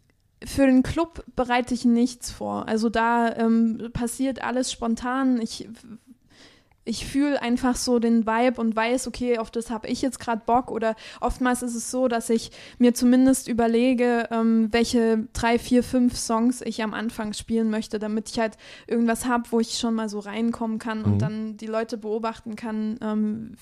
für 0.47 0.67
den 0.67 0.83
Club 0.83 1.25
bereite 1.37 1.75
ich 1.75 1.85
nichts 1.85 2.31
vor. 2.31 2.69
Also 2.69 2.91
da 2.91 3.35
ähm, 3.37 3.91
passiert 3.93 4.43
alles 4.43 4.71
spontan. 4.71 5.41
Ich, 5.41 5.69
ich 6.87 7.07
fühle 7.07 7.41
einfach 7.41 7.77
so 7.77 7.99
den 7.99 8.27
Vibe 8.27 8.61
und 8.61 8.77
weiß, 8.77 9.07
okay, 9.07 9.39
auf 9.39 9.51
das 9.51 9.71
habe 9.71 9.89
ich 9.89 10.03
jetzt 10.03 10.21
gerade 10.21 10.43
Bock. 10.45 10.71
Oder 10.71 10.97
oftmals 11.21 11.63
ist 11.63 11.75
es 11.75 11.91
so, 11.91 12.09
dass 12.09 12.29
ich 12.29 12.51
mir 12.79 12.93
zumindest 12.93 13.49
überlege, 13.49 14.29
ähm, 14.31 14.69
welche 14.71 15.27
drei, 15.33 15.59
vier, 15.59 15.83
fünf 15.83 16.17
Songs 16.19 16.61
ich 16.61 16.83
am 16.83 16.93
Anfang 16.93 17.33
spielen 17.33 17.71
möchte, 17.71 17.99
damit 17.99 18.29
ich 18.31 18.39
halt 18.39 18.59
irgendwas 18.87 19.25
habe, 19.25 19.45
wo 19.51 19.61
ich 19.61 19.79
schon 19.79 19.95
mal 19.95 20.09
so 20.11 20.19
reinkommen 20.19 20.79
kann 20.79 20.99
Mhm. 20.99 21.05
und 21.05 21.19
dann 21.21 21.57
die 21.57 21.67
Leute 21.67 21.97
beobachten 21.97 22.55
kann, 22.55 22.99
ähm, 23.01 23.55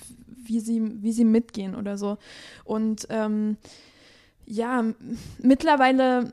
wie, 0.45 0.59
sie, 0.59 0.83
wie 1.03 1.13
sie 1.13 1.25
mitgehen 1.25 1.77
oder 1.77 1.97
so. 1.99 2.19
Und 2.65 3.07
ähm, 3.11 3.57
ja, 4.45 4.85
mittlerweile, 5.41 6.33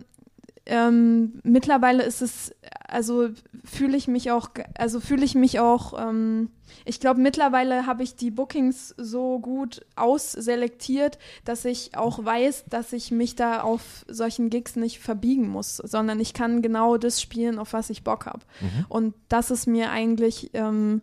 ähm, 0.69 1.39
mittlerweile 1.43 2.03
ist 2.03 2.21
es, 2.21 2.53
also 2.87 3.29
fühle 3.65 3.97
ich 3.97 4.07
mich 4.07 4.29
auch, 4.29 4.51
also 4.77 4.99
fühle 4.99 5.25
ich 5.25 5.33
mich 5.33 5.59
auch, 5.59 5.99
ähm, 5.99 6.51
ich 6.85 6.99
glaube, 6.99 7.19
mittlerweile 7.19 7.87
habe 7.87 8.03
ich 8.03 8.15
die 8.15 8.29
Bookings 8.29 8.93
so 8.95 9.39
gut 9.39 9.83
ausselektiert, 9.95 11.17
dass 11.43 11.65
ich 11.65 11.97
auch 11.97 12.23
weiß, 12.23 12.65
dass 12.69 12.93
ich 12.93 13.09
mich 13.09 13.35
da 13.35 13.61
auf 13.61 14.05
solchen 14.07 14.51
Gigs 14.51 14.75
nicht 14.75 14.99
verbiegen 14.99 15.49
muss, 15.49 15.77
sondern 15.77 16.19
ich 16.19 16.35
kann 16.35 16.61
genau 16.61 16.97
das 16.97 17.19
spielen, 17.19 17.57
auf 17.57 17.73
was 17.73 17.89
ich 17.89 18.03
Bock 18.03 18.27
habe. 18.27 18.41
Mhm. 18.61 18.85
Und 18.89 19.15
das 19.27 19.49
ist 19.49 19.65
mir 19.65 19.89
eigentlich, 19.89 20.51
ähm, 20.53 21.01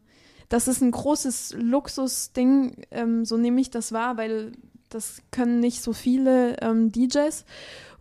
das 0.48 0.68
ist 0.68 0.80
ein 0.80 0.92
großes 0.92 1.56
Luxusding, 1.58 2.84
ähm, 2.92 3.24
so 3.24 3.36
nehme 3.36 3.60
ich 3.60 3.70
das 3.70 3.90
wahr, 3.90 4.16
weil 4.16 4.52
das 4.90 5.22
können 5.32 5.58
nicht 5.58 5.82
so 5.82 5.92
viele 5.92 6.60
ähm, 6.62 6.92
DJs 6.92 7.44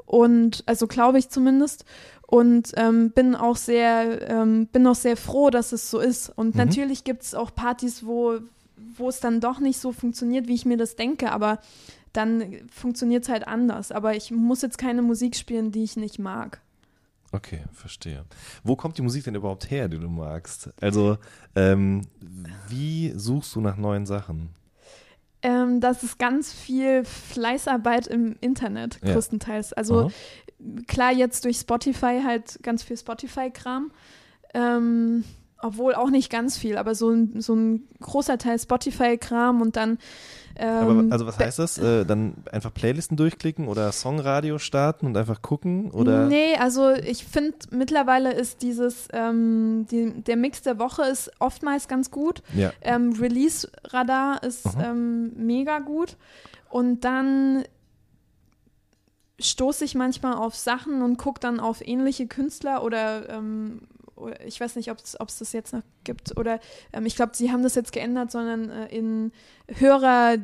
und 0.06 0.64
also 0.66 0.88
glaube 0.88 1.20
ich 1.20 1.30
zumindest 1.30 1.86
und 2.28 2.72
ähm, 2.76 3.12
bin 3.12 3.36
auch 3.36 3.56
sehr 3.56 4.30
ähm, 4.30 4.68
bin 4.68 4.86
auch 4.88 4.96
sehr 4.96 5.18
froh, 5.18 5.50
dass 5.50 5.72
es 5.72 5.90
so 5.90 6.00
ist 6.00 6.30
und 6.30 6.56
Mhm. 6.56 6.62
natürlich 6.66 7.04
gibt 7.04 7.24
es 7.24 7.36
auch 7.36 7.54
Partys, 7.54 8.06
wo 8.06 8.40
wo 8.98 9.08
es 9.10 9.20
dann 9.20 9.40
doch 9.40 9.60
nicht 9.60 9.80
so 9.80 9.92
funktioniert, 9.94 10.48
wie 10.48 10.54
ich 10.54 10.66
mir 10.66 10.78
das 10.78 10.96
denke, 10.96 11.32
aber 11.32 11.60
dann 12.12 12.44
funktioniert 12.72 13.24
es 13.24 13.30
halt 13.30 13.48
anders. 13.48 13.92
Aber 13.92 14.16
ich 14.16 14.32
muss 14.32 14.62
jetzt 14.62 14.78
keine 14.78 15.02
Musik 15.02 15.36
spielen, 15.36 15.72
die 15.72 15.84
ich 15.84 15.96
nicht 15.96 16.20
mag. 16.20 16.62
Okay, 17.32 17.64
verstehe. 17.74 18.26
Wo 18.64 18.76
kommt 18.76 18.98
die 18.98 19.02
Musik 19.02 19.24
denn 19.24 19.36
überhaupt 19.36 19.70
her, 19.72 19.88
die 19.90 19.98
du 20.00 20.08
magst? 20.10 20.70
Also, 20.82 21.18
ähm, 21.56 22.02
wie 22.70 23.14
suchst 23.16 23.56
du 23.56 23.62
nach 23.62 23.78
neuen 23.78 24.06
Sachen? 24.06 24.50
Ähm, 25.46 25.80
das 25.80 26.02
ist 26.02 26.18
ganz 26.18 26.52
viel 26.52 27.06
Fleißarbeit 27.06 28.08
im 28.08 28.36
Internet, 28.42 29.00
Ja. 29.04 29.14
größtenteils. 29.14 29.74
Also 29.74 30.06
Aha. 30.06 30.10
klar, 30.88 31.12
jetzt 31.14 31.46
durch 31.46 31.58
Spotify 31.58 32.22
halt 32.26 32.58
ganz 32.64 32.82
viel 32.82 32.98
Spotify-Kram. 32.98 33.92
Ähm, 34.56 35.24
obwohl 35.66 35.96
auch 35.96 36.10
nicht 36.10 36.30
ganz 36.30 36.58
viel, 36.58 36.78
aber 36.78 36.96
so 36.96 37.10
ein, 37.10 37.42
so 37.42 37.56
ein 37.56 37.88
großer 38.02 38.38
Teil 38.38 38.60
Spotify-Kram 38.60 39.62
und 39.62 39.76
dann. 39.76 39.98
Aber 40.58 40.92
Ähm, 40.92 41.12
also 41.12 41.26
was 41.26 41.38
heißt 41.38 41.60
das? 41.60 41.78
Äh, 41.78 42.06
dann 42.06 42.36
einfach 42.50 42.74
Playlisten 42.74 43.18
durchklicken 43.18 43.68
oder 43.68 43.92
Songradio 43.92 44.58
starten 44.58 45.06
und 45.06 45.18
einfach 45.18 45.42
gucken? 45.42 45.92
Oder? 45.92 46.28
Nee, 46.28 46.56
also 46.58 46.92
ich 46.92 47.26
finde 47.26 47.58
mittlerweile 47.72 48.32
ist 48.32 48.62
dieses, 48.62 49.10
ähm, 49.12 49.86
die, 49.92 50.14
der 50.24 50.38
Mix 50.38 50.62
der 50.62 50.80
Woche 50.80 51.04
ist 51.04 51.30
oftmals 51.40 51.90
ganz 51.90 52.10
gut. 52.10 52.42
Ja. 52.56 52.72
Ähm, 52.82 53.12
Release-Radar 53.20 54.44
ist 54.44 54.66
Aha. 54.66 54.92
ähm, 54.92 55.34
mega 55.36 55.80
gut. 55.80 56.16
Und 56.70 57.04
dann 57.04 57.66
stoße 59.40 59.84
ich 59.84 59.96
manchmal 59.96 60.36
auf 60.36 60.56
Sachen 60.56 61.02
und 61.02 61.18
gucke 61.18 61.40
dann 61.42 61.60
auf 61.60 61.86
ähnliche 61.86 62.28
Künstler 62.28 62.84
oder, 62.84 63.30
ähm, 63.30 63.82
oder 63.95 63.95
ich 64.46 64.60
weiß 64.60 64.76
nicht, 64.76 64.90
ob 64.92 65.00
es 65.00 65.38
das 65.38 65.52
jetzt 65.54 65.74
noch 65.74 65.82
gibt. 66.04 66.38
Oder 66.38 66.60
ähm, 66.94 67.06
ich 67.06 67.16
glaube, 67.16 67.32
sie 67.36 67.52
haben 67.52 67.64
das 67.64 67.76
jetzt 67.76 67.92
geändert, 67.92 68.32
sondern 68.32 68.70
äh, 68.70 68.88
in 68.96 69.32
Hörer, 69.68 70.38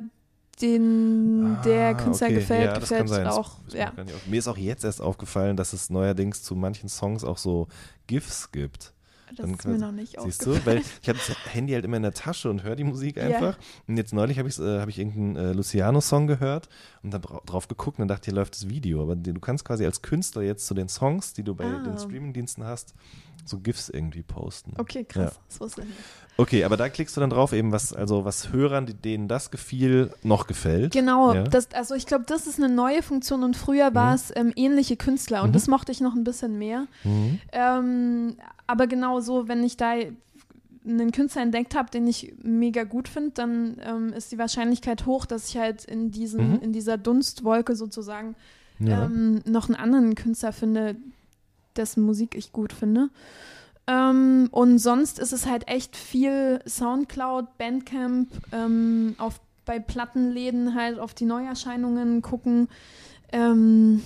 den 0.61 1.57
der 1.65 1.89
Ah, 1.89 1.93
Künstler 1.93 2.27
okay. 2.27 2.35
gefällt, 2.35 2.65
ja, 2.65 2.79
das 2.79 2.89
kann 2.89 3.03
gefällt 3.03 3.09
sein. 3.09 3.23
Das 3.25 3.35
auch. 3.35 3.57
ist 3.67 3.73
mir 3.73 3.79
Ja. 3.79 3.93
Mir 4.27 4.39
ist 4.39 4.47
auch 4.47 4.57
jetzt 4.57 4.83
erst 4.83 5.01
aufgefallen, 5.01 5.57
dass 5.57 5.73
es 5.73 5.89
neuerdings 5.89 6.43
zu 6.43 6.55
manchen 6.55 6.89
Songs 6.89 7.23
auch 7.23 7.37
so 7.37 7.67
GIFs 8.07 8.51
gibt. 8.51 8.93
Das 9.29 9.45
Dann 9.45 9.53
ist 9.53 9.65
mir 9.65 9.77
noch 9.77 9.93
nicht 9.93 10.19
Siehst 10.21 10.45
du, 10.45 10.53
weil 10.65 10.81
ich 11.01 11.07
habe 11.07 11.17
das 11.17 11.33
Handy 11.53 11.71
halt 11.71 11.85
immer 11.85 11.95
in 11.95 12.03
der 12.03 12.11
Tasche 12.13 12.49
und 12.49 12.63
höre 12.63 12.75
die 12.75 12.83
Musik 12.83 13.17
einfach. 13.17 13.57
Und 13.87 13.95
jetzt 13.95 14.13
neulich 14.13 14.37
habe 14.37 14.49
äh, 14.49 14.81
hab 14.81 14.89
ich 14.89 14.99
irgendeinen 14.99 15.37
äh, 15.37 15.53
Luciano-Song 15.53 16.27
gehört 16.27 16.67
und 17.01 17.11
dann 17.13 17.21
dra 17.21 17.39
drauf 17.45 17.69
geguckt 17.69 17.97
und 17.97 18.01
dann 18.01 18.07
dachte 18.09 18.23
ich, 18.23 18.25
hier 18.25 18.35
läuft 18.35 18.55
das 18.55 18.67
Video. 18.67 19.01
Aber 19.01 19.15
du 19.15 19.39
kannst 19.39 19.63
quasi 19.63 19.85
als 19.85 20.01
Künstler 20.01 20.41
jetzt 20.41 20.67
zu 20.67 20.73
den 20.73 20.89
Songs, 20.89 21.31
die 21.31 21.43
du 21.43 21.55
bei 21.55 21.63
Ah. 21.63 21.81
den 21.81 21.97
Streamingdiensten 21.97 22.65
hast, 22.65 22.93
so 23.45 23.59
GIFs 23.59 23.89
irgendwie 23.89 24.23
posten. 24.23 24.73
Okay, 24.77 25.03
krass. 25.03 25.39
Das 25.47 25.59
wusste 25.59 25.81
ich 25.81 25.87
nicht. 25.87 25.99
Okay, 26.37 26.63
aber 26.63 26.77
da 26.77 26.89
klickst 26.89 27.15
du 27.17 27.21
dann 27.21 27.29
drauf, 27.29 27.53
eben 27.53 27.71
was, 27.71 27.93
also 27.93 28.23
was 28.25 28.51
Hörern, 28.51 28.87
denen 29.03 29.27
das 29.27 29.51
gefiel, 29.51 30.11
noch 30.23 30.47
gefällt. 30.47 30.93
Genau, 30.93 31.33
Ja. 31.33 31.43
das, 31.43 31.71
also 31.73 31.93
ich 31.93 32.05
glaube, 32.07 32.23
das 32.25 32.47
ist 32.47 32.57
eine 32.57 32.73
neue 32.73 33.03
Funktion 33.03 33.43
und 33.43 33.57
früher 33.57 33.93
war 33.93 34.15
es 34.15 34.31
ähm, 34.35 34.51
ähnliche 34.55 34.95
Künstler 34.95 35.43
und 35.43 35.49
Mhm. 35.49 35.53
das 35.53 35.67
mochte 35.67 35.91
ich 35.91 35.99
noch 36.01 36.15
ein 36.15 36.23
bisschen 36.23 36.57
mehr. 36.57 36.87
Mhm. 37.03 37.39
Ähm, 37.51 38.35
aber 38.65 38.87
genau 38.87 39.19
so, 39.19 39.47
wenn 39.47 39.63
ich 39.63 39.77
da 39.77 39.93
einen 40.83 41.11
Künstler 41.11 41.43
entdeckt 41.43 41.75
habe, 41.75 41.91
den 41.91 42.07
ich 42.07 42.33
mega 42.41 42.85
gut 42.85 43.07
finde, 43.07 43.31
dann 43.31 43.77
ähm, 43.85 44.13
ist 44.13 44.31
die 44.31 44.39
Wahrscheinlichkeit 44.39 45.05
hoch, 45.05 45.25
dass 45.27 45.49
ich 45.49 45.57
halt 45.57 45.85
in, 45.85 46.09
diesen, 46.11 46.53
Mhm. 46.53 46.59
in 46.61 46.73
dieser 46.73 46.97
Dunstwolke 46.97 47.75
sozusagen 47.75 48.35
Ja. 48.79 49.05
ähm, 49.05 49.41
noch 49.45 49.67
einen 49.69 49.75
anderen 49.75 50.15
Künstler 50.15 50.53
finde, 50.53 50.95
dessen 51.81 52.03
Musik 52.03 52.35
ich 52.35 52.51
gut 52.51 52.71
finde. 52.73 53.09
Ähm, 53.87 54.47
und 54.51 54.79
sonst 54.79 55.19
ist 55.19 55.33
es 55.33 55.45
halt 55.45 55.67
echt 55.67 55.95
viel 55.95 56.61
Soundcloud, 56.67 57.57
Bandcamp, 57.57 58.29
ähm, 58.51 59.15
auf, 59.17 59.41
bei 59.65 59.79
Plattenläden 59.79 60.75
halt 60.75 60.99
auf 60.99 61.13
die 61.13 61.25
Neuerscheinungen 61.25 62.21
gucken. 62.21 62.69
Ähm, 63.31 64.01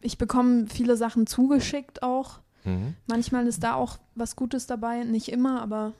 ich 0.00 0.18
bekomme 0.18 0.66
viele 0.66 0.96
Sachen 0.96 1.26
zugeschickt 1.26 2.02
auch. 2.02 2.40
Mhm. 2.64 2.94
Manchmal 3.06 3.46
ist 3.46 3.62
da 3.62 3.74
auch 3.74 3.98
was 4.14 4.36
Gutes 4.36 4.66
dabei, 4.66 5.04
nicht 5.04 5.28
immer, 5.28 5.60
aber 5.60 5.92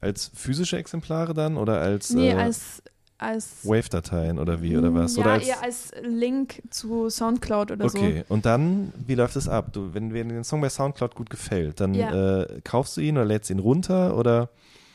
Als 0.00 0.30
physische 0.34 0.76
Exemplare 0.76 1.34
dann 1.34 1.56
oder 1.56 1.80
als, 1.80 2.10
nee, 2.10 2.30
äh, 2.30 2.34
als, 2.34 2.82
als 3.22 3.64
Wave-Dateien 3.64 4.38
oder 4.38 4.62
wie 4.62 4.76
oder 4.76 4.92
was? 4.94 5.16
Ja, 5.16 5.22
oder 5.22 5.32
als, 5.32 5.46
eher 5.46 5.62
als 5.62 5.92
Link 6.02 6.62
zu 6.70 7.08
Soundcloud 7.10 7.72
oder 7.72 7.88
so. 7.88 7.98
Okay, 7.98 8.24
und 8.28 8.46
dann, 8.46 8.92
wie 9.06 9.14
läuft 9.14 9.36
es 9.36 9.48
ab? 9.48 9.72
Du, 9.72 9.92
wenn, 9.94 10.12
wenn 10.14 10.28
dir 10.28 10.34
den 10.34 10.44
Song 10.44 10.60
bei 10.60 10.68
Soundcloud 10.68 11.14
gut 11.14 11.30
gefällt, 11.30 11.80
dann 11.80 11.94
Ja. 11.94 12.40
äh, 12.42 12.60
kaufst 12.64 12.96
du 12.96 13.00
ihn 13.00 13.16
oder 13.16 13.26
lädst 13.26 13.50
ihn 13.50 13.58
runter 13.58 14.16
oder? 14.16 14.48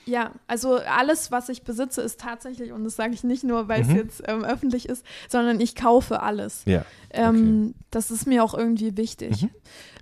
Ja, 0.05 0.31
also 0.47 0.75
alles, 0.75 1.31
was 1.31 1.49
ich 1.49 1.63
besitze, 1.63 2.01
ist 2.01 2.19
tatsächlich, 2.19 2.71
und 2.71 2.83
das 2.83 2.95
sage 2.95 3.13
ich 3.13 3.23
nicht 3.23 3.43
nur, 3.43 3.67
weil 3.67 3.81
es 3.81 3.87
Mhm. 3.87 3.95
jetzt 3.95 4.21
ähm, 4.27 4.43
öffentlich 4.43 4.87
ist, 4.87 5.03
sondern 5.29 5.59
ich 5.59 5.75
kaufe 5.75 6.21
alles. 6.21 6.61
Ja. 6.65 6.85
Ähm, 7.11 7.73
Das 7.89 8.11
ist 8.11 8.27
mir 8.27 8.43
auch 8.43 8.53
irgendwie 8.53 8.97
wichtig. 8.97 9.43
Mhm. 9.43 9.49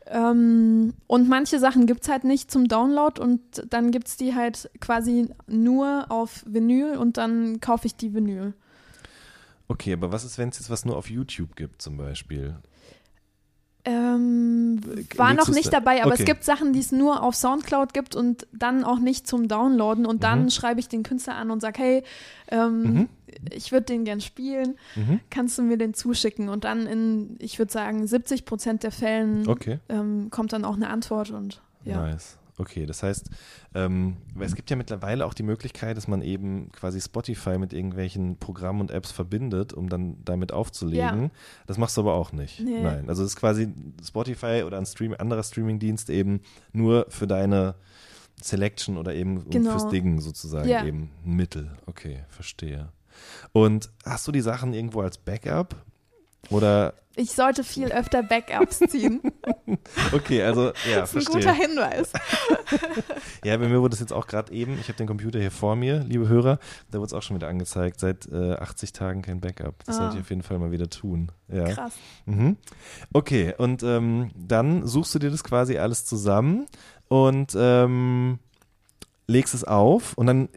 Ähm, 0.08 0.94
und 1.08 1.30
manche 1.30 1.60
Sachen 1.60 1.86
gibt 1.86 2.04
es 2.04 2.10
halt 2.10 2.26
nicht 2.26 2.52
zum 2.52 2.68
Download 2.68 3.22
und 3.22 3.39
dann 3.70 3.92
gibt 3.92 4.10
es 4.10 4.18
die 4.18 4.36
halt 4.36 4.70
quasi 4.82 5.30
nur 5.48 6.08
auf 6.10 6.44
Vinyl 6.46 6.98
und 6.98 7.16
dann 7.18 7.62
kaufe 7.62 7.88
ich 7.88 7.96
die 7.96 8.13
Vinyl. 8.13 8.54
Okay, 9.70 9.94
aber 9.94 10.12
was 10.12 10.26
ist, 10.26 10.38
wenn 10.38 10.50
es 10.50 10.60
jetzt 10.60 10.70
was 10.70 10.84
nur 10.84 10.98
auf 10.98 11.10
YouTube 11.10 11.56
gibt 11.56 11.82
zum 11.82 11.96
Beispiel? 11.96 12.58
Ähm, 13.86 14.80
war 15.17 15.32
legst 15.34 15.48
noch 15.48 15.54
nicht 15.54 15.67
da- 15.67 15.80
dabei, 15.80 16.02
aber 16.04 16.13
okay. 16.13 16.22
es 16.22 16.26
gibt 16.26 16.43
Sachen, 16.46 16.72
die 16.74 16.80
es 16.80 16.91
nur 16.91 17.22
auf 17.22 17.36
Soundcloud 17.36 17.93
gibt 17.93 18.15
und 18.15 18.48
dann 18.54 18.84
auch 18.84 19.00
nicht 19.00 19.28
zum 19.28 19.48
Downloaden. 19.48 20.06
Und 20.06 20.24
dann 20.24 20.43
Mhm. 20.43 20.50
schreibe 20.52 20.80
ich 20.80 20.88
den 20.88 21.04
Künstler 21.04 21.36
an 21.36 21.52
und 21.52 21.60
sage, 21.62 21.82
hey, 21.82 22.04
ähm, 22.50 22.82
Mhm. 22.84 23.10
ich 23.52 23.72
würde 23.72 23.86
den 23.88 24.06
gern 24.06 24.22
spielen, 24.22 24.78
Mhm. 24.96 25.19
kannst 25.30 25.58
du 25.58 25.63
mir 25.63 25.78
den 25.78 25.93
zuschicken? 25.93 26.48
Und 26.50 26.63
dann 26.63 26.88
in, 26.88 27.36
ich 27.39 27.60
würde 27.60 27.72
sagen, 27.74 28.08
70 28.08 28.46
Prozent 28.46 28.84
der 28.84 28.91
Fällen 28.91 29.48
Okay, 29.50 29.80
ähm, 29.89 30.30
kommt 30.30 30.54
dann 30.54 30.63
auch 30.63 30.76
eine 30.76 30.89
Antwort 30.89 31.32
und 31.32 31.62
ja. 31.84 31.98
nice. 31.98 32.38
Okay, 32.58 32.86
das 32.86 33.02
heißt, 33.02 33.30
ähm, 33.74 34.18
es 34.39 34.54
gibt 34.56 34.70
ja 34.70 34.76
mittlerweile 34.76 35.26
auch 35.26 35.34
die 35.34 35.42
Möglichkeit, 35.44 35.98
dass 35.98 36.08
man 36.08 36.22
eben 36.22 36.72
quasi 36.72 37.02
Spotify 37.02 37.58
mit 37.58 37.74
irgendwelchen 37.74 38.38
Programmen 38.38 38.80
und 38.82 38.92
Apps 38.92 39.12
verbindet, 39.12 39.74
um 39.74 39.89
dann 39.89 40.18
damit 40.24 40.52
aufzulegen. 40.52 41.32
Das 41.66 41.78
machst 41.80 41.98
du 41.98 42.02
aber 42.02 42.13
auch 42.13 42.32
nicht. 42.32 42.60
Nee. 42.60 42.82
Nein, 42.84 43.10
also 43.10 43.24
es 43.24 43.32
ist 43.32 43.36
quasi 43.38 43.74
Spotify 44.06 44.63
oder 44.66 44.78
ein 44.78 44.86
Stream, 44.86 45.16
anderer 45.18 45.42
Streamingdienst 45.44 46.10
eben 46.12 46.42
nur 46.74 47.08
für 47.10 47.26
deine 47.26 47.74
Selection 48.42 48.98
oder 48.98 49.13
eben 49.16 49.50
Genau. 49.50 49.72
fürs 49.72 49.89
Dingen 49.89 50.20
sozusagen 50.20 50.68
Ja. 50.70 50.86
eben 50.86 51.10
ein 51.26 51.36
Mittel. 51.36 51.72
Okay, 51.88 52.24
verstehe. 52.30 52.89
Und 53.52 53.89
hast 54.06 54.28
du 54.28 54.32
die 54.32 54.42
Sachen 54.42 54.74
irgendwo 54.74 55.02
als 55.02 55.18
Backup? 55.18 55.76
Oder 56.49 56.93
Ich 57.15 57.32
sollte 57.34 57.63
viel 57.63 57.91
öfter 57.91 58.23
Backups 58.23 58.79
ziehen. 58.89 59.21
okay, 60.13 60.43
also 60.43 60.67
ja, 60.89 60.99
das 61.01 61.13
ist 61.13 61.15
ein 61.15 61.21
verstehe. 61.23 61.36
guter 61.36 61.53
Hinweis. 61.53 62.12
Ja, 63.45 63.58
bei 63.58 63.67
mir 63.67 63.82
wurde 63.82 63.93
es 63.93 63.99
jetzt 63.99 64.13
auch 64.13 64.25
gerade 64.27 64.53
eben, 64.53 64.77
ich 64.79 64.88
habe 64.88 64.93
den 64.97 65.06
Computer 65.06 65.38
hier 65.38 65.51
vor 65.51 65.75
mir, 65.75 65.99
liebe 66.08 66.29
Hörer, 66.29 66.60
da 66.91 66.99
wurde 66.99 67.08
es 67.08 67.13
auch 67.13 67.21
schon 67.21 67.36
wieder 67.36 67.49
angezeigt, 67.49 67.99
seit 67.99 68.25
äh, 68.32 68.53
80 68.53 68.93
Tagen 68.93 69.21
kein 69.21 69.41
Backup. 69.41 69.84
Das 69.86 69.95
Ah. 69.97 69.99
sollte 70.03 70.15
ich 70.15 70.21
auf 70.21 70.29
jeden 70.29 70.43
Fall 70.43 70.60
mal 70.60 70.71
wieder 70.71 70.89
tun. 70.89 71.29
Ja. 71.49 71.65
Krass. 71.65 71.91
Mhm. 72.25 72.56
Okay, 73.12 73.53
und 73.58 73.84
ähm, 73.84 74.32
dann 74.36 74.88
suchst 74.88 75.13
du 75.13 75.19
dir 75.19 75.29
das 75.29 75.43
quasi 75.43 75.77
alles 75.77 76.06
zusammen 76.06 76.67
und 77.10 77.53
ähm, 77.58 78.39
legst 79.27 79.53
es 79.53 79.65
auf 79.65 80.13
und 80.17 80.27
dann, 80.27 80.47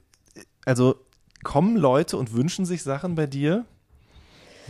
also 0.65 0.95
kommen 1.43 1.77
Leute 1.77 2.17
und 2.19 2.35
wünschen 2.35 2.67
sich 2.67 2.85
Sachen 2.85 3.17
bei 3.17 3.27
dir, 3.27 3.65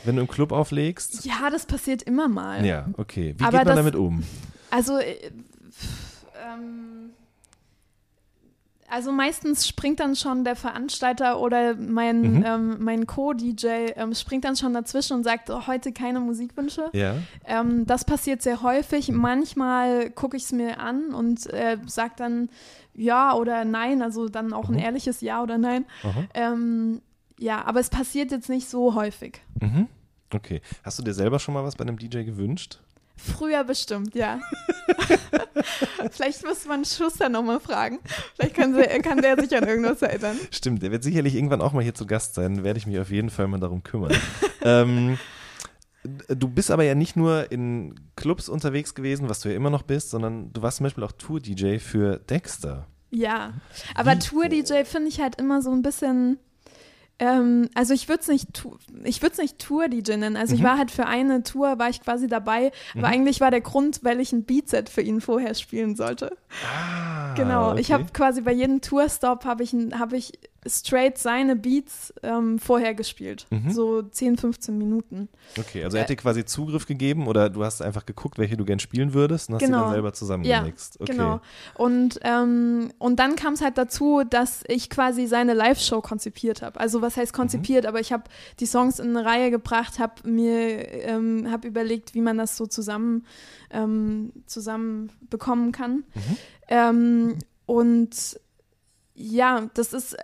wenn 0.05 0.17
du 0.17 0.23
im 0.23 0.29
Club 0.29 0.53
auflegst? 0.53 1.25
Ja, 1.25 1.51
das 1.51 1.67
passiert 1.67 2.03
immer 2.03 2.29
mal. 2.29 2.65
Ja, 2.65 2.87
okay. 2.97 3.35
Wie 3.39 3.45
Aber 3.45 3.59
geht 3.59 3.67
man 3.67 3.67
das- 3.67 3.77
damit 3.77 3.97
um? 3.97 4.23
Also, 4.71 4.99
äh, 4.99 5.15
ähm, 6.45 7.11
also 8.89 9.11
meistens 9.11 9.67
springt 9.67 9.99
dann 9.99 10.15
schon 10.15 10.45
der 10.45 10.55
Veranstalter 10.55 11.41
oder 11.41 11.75
mein, 11.75 12.21
Mhm. 12.39 12.45
ähm, 12.47 12.77
mein 12.79 13.07
Co-DJ 13.07 13.67
ähm, 13.97 14.15
springt 14.15 14.45
dann 14.45 14.55
schon 14.57 14.73
dazwischen 14.75 15.15
und 15.17 15.25
sagt, 15.25 15.51
oh, 15.51 15.67
heute 15.67 15.93
keine 15.93 16.21
Musikwünsche. 16.21 16.89
Ja. 16.93 17.17
Ähm, 17.45 17.85
das 17.87 18.05
passiert 18.05 18.43
sehr 18.43 18.63
häufig. 18.63 19.11
Manchmal 19.11 20.11
gucke 20.11 20.37
ich 20.37 20.45
es 20.45 20.53
mir 20.53 20.79
an 20.79 21.13
und 21.15 21.47
äh, 21.53 21.79
sage 21.87 22.13
dann 22.17 22.49
ja 22.95 23.35
oder 23.35 23.65
nein, 23.65 24.03
also 24.03 24.29
dann 24.29 24.53
auch 24.53 24.69
ein 24.69 24.75
Mhm. 24.75 24.81
ehrliches 24.83 25.21
Ja 25.21 25.43
oder 25.43 25.59
Nein. 25.59 25.85
Aha. 26.05 26.25
Ja, 27.39 27.65
aber 27.65 27.81
es 27.81 27.91
passiert 27.91 28.31
jetzt 28.31 28.49
nicht 28.49 28.69
so 28.69 28.95
häufig. 28.95 29.41
Mhm. 29.61 29.89
Okay. 30.33 30.61
Hast 30.83 30.99
du 30.99 31.03
dir 31.03 31.15
selber 31.15 31.39
schon 31.39 31.55
mal 31.55 31.65
was 31.65 31.77
bei 31.77 31.83
einem 31.83 31.99
DJ 31.99 32.23
gewünscht? 32.23 32.81
Früher 33.17 33.65
bestimmt, 33.65 34.15
ja. 34.15 34.41
Vielleicht 36.11 36.45
müsste 36.45 36.69
man 36.69 36.85
Schuster 36.85 37.31
nochmal 37.31 37.61
fragen. 37.61 37.99
Vielleicht 38.35 38.55
kann, 38.55 38.75
sie, 38.75 38.83
kann 39.01 39.23
der 39.23 39.41
sich 39.41 39.57
an 39.57 39.67
irgendwas 39.67 40.03
erinnern. 40.03 40.37
Stimmt, 40.51 40.83
der 40.83 40.91
wird 40.91 41.03
sicherlich 41.03 41.35
irgendwann 41.35 41.63
auch 41.63 41.73
mal 41.73 41.83
hier 41.83 41.95
zu 41.95 42.07
Gast 42.07 42.35
sein. 42.35 42.63
Werde 42.63 42.79
ich 42.79 42.87
mich 42.87 42.99
auf 42.99 43.11
jeden 43.11 43.31
Fall 43.31 43.47
mal 43.49 43.59
darum 43.59 43.83
kümmern. 43.83 44.15
ähm, 44.63 45.19
du 46.29 46.49
bist 46.49 46.71
aber 46.71 46.85
ja 46.85 46.95
nicht 46.95 47.17
nur 47.17 47.51
in 47.51 47.95
Clubs 48.17 48.51
unterwegs 48.51 48.95
gewesen, 48.95 49.31
was 49.31 49.41
du 49.41 49.49
ja 49.49 49.57
immer 49.57 49.71
noch 49.71 49.83
bist, 49.83 50.11
sondern 50.11 50.53
du 50.53 50.61
warst 50.61 50.79
zum 50.79 50.85
Beispiel 50.85 51.05
auch 51.05 51.13
Tour-DJ 51.13 51.79
für 51.79 52.19
Dexter. 52.19 52.87
Ja, 53.11 53.55
aber? 53.95 54.19
Tour-DJ 54.19 54.85
finde 54.85 55.09
ich 55.09 55.21
halt 55.21 55.37
immer 55.37 55.63
so 55.63 55.73
ein 55.73 55.83
bisschen. 55.83 56.39
Ähm, 57.19 57.71
also 57.75 57.95
ich 57.95 58.09
würde 58.09 58.21
es 58.21 58.29
nicht, 58.29 58.49
ich 59.05 59.23
würde 59.23 59.41
nicht 59.41 59.59
Tour-DJ 59.59 60.17
nennen. 60.19 60.37
Also 60.37 60.55
ich 60.55 60.61
Mhm. 60.61 60.65
war 60.65 60.77
halt 60.79 60.91
für 60.91 61.07
eine 61.07 61.43
Tour, 61.43 61.79
war 61.79 61.89
ich 61.89 62.03
quasi 62.03 62.27
dabei, 62.27 62.73
aber 62.93 63.09
Mhm. 63.09 63.15
eigentlich 63.15 63.41
war 63.41 63.51
der 63.51 63.63
Grund, 63.63 64.01
weil 64.05 64.21
ich 64.21 64.33
ein 64.33 64.45
Beatset 64.45 64.89
für 64.91 65.01
ihn 65.01 65.21
vorher 65.23 65.55
spielen 65.55 65.97
sollte. 65.97 66.37
Ah, 66.63 67.33
genau, 67.35 67.75
ich 67.77 67.87
okay. 67.87 68.03
habe 68.03 68.13
quasi 68.13 68.43
bei 68.43 68.53
jedem 68.53 68.83
Tourstop 68.83 69.45
habe 69.47 69.63
ich, 69.63 69.73
ein- 69.73 69.99
hab 69.99 70.13
ich 70.13 70.33
straight 70.69 71.19
seine 71.19 71.57
Beats 71.57 72.13
ähm, 72.23 72.59
vorher 72.59 72.95
gespielt. 72.95 73.47
Mhm. 73.51 73.71
So 73.71 74.03
10, 74.03 74.37
15 74.39 74.77
Minuten. 74.77 75.29
Okay, 75.59 75.85
also 75.85 75.97
er 75.97 76.03
hat 76.03 76.11
dir 76.11 76.17
quasi 76.17 76.45
Zugriff 76.45 76.87
gegeben 76.87 77.27
oder 77.27 77.51
du 77.51 77.65
hast 77.65 77.83
einfach 77.83 78.07
geguckt, 78.07 78.39
welche 78.39 78.57
du 78.57 78.65
gern 78.65 78.79
spielen 78.79 79.15
würdest 79.15 79.49
und 79.49 79.55
hast 79.57 79.61
die 79.63 79.67
Genau. 79.67 79.83
dann 79.85 79.93
selber 79.93 80.13
zusammengemixt. 80.13 81.01
okay. 81.01 81.13
Genau. 81.13 81.41
Und, 81.75 82.19
ähm, 82.23 82.91
und 82.99 83.17
dann 83.19 83.37
kam 83.37 83.55
es 83.55 83.61
halt 83.61 83.79
dazu, 83.79 84.23
dass 84.29 84.63
ich 84.69 84.91
quasi 84.91 85.27
seine 85.27 85.55
Live-Show 85.55 86.01
konzipiert 86.01 86.63
habe. 86.63 86.79
Also 86.81 87.03
was 87.03 87.17
heißt 87.17 87.33
konzipiert, 87.33 87.87
aber 87.87 88.01
ich 88.01 88.13
habe 88.13 88.25
die 88.61 88.67
Songs 88.67 88.99
in 88.99 89.17
eine 89.17 89.27
Reihe 89.27 89.51
gebracht, 89.51 89.99
habe 89.99 90.29
mir 90.29 90.89
ähm, 91.05 91.49
hab 91.51 91.65
überlegt, 91.65 92.15
wie 92.15 92.21
man 92.21 92.39
das 92.39 92.57
so 92.57 92.67
zusammen, 92.67 93.25
ähm, 93.71 94.33
zusammen 94.47 95.11
bekommen 95.31 95.73
kann. 95.73 96.05
Mhm. 96.15 96.37
Ähm, 96.69 97.39
und 97.67 98.41
ja, 99.17 99.69
das 99.75 99.93
ist, 99.93 100.17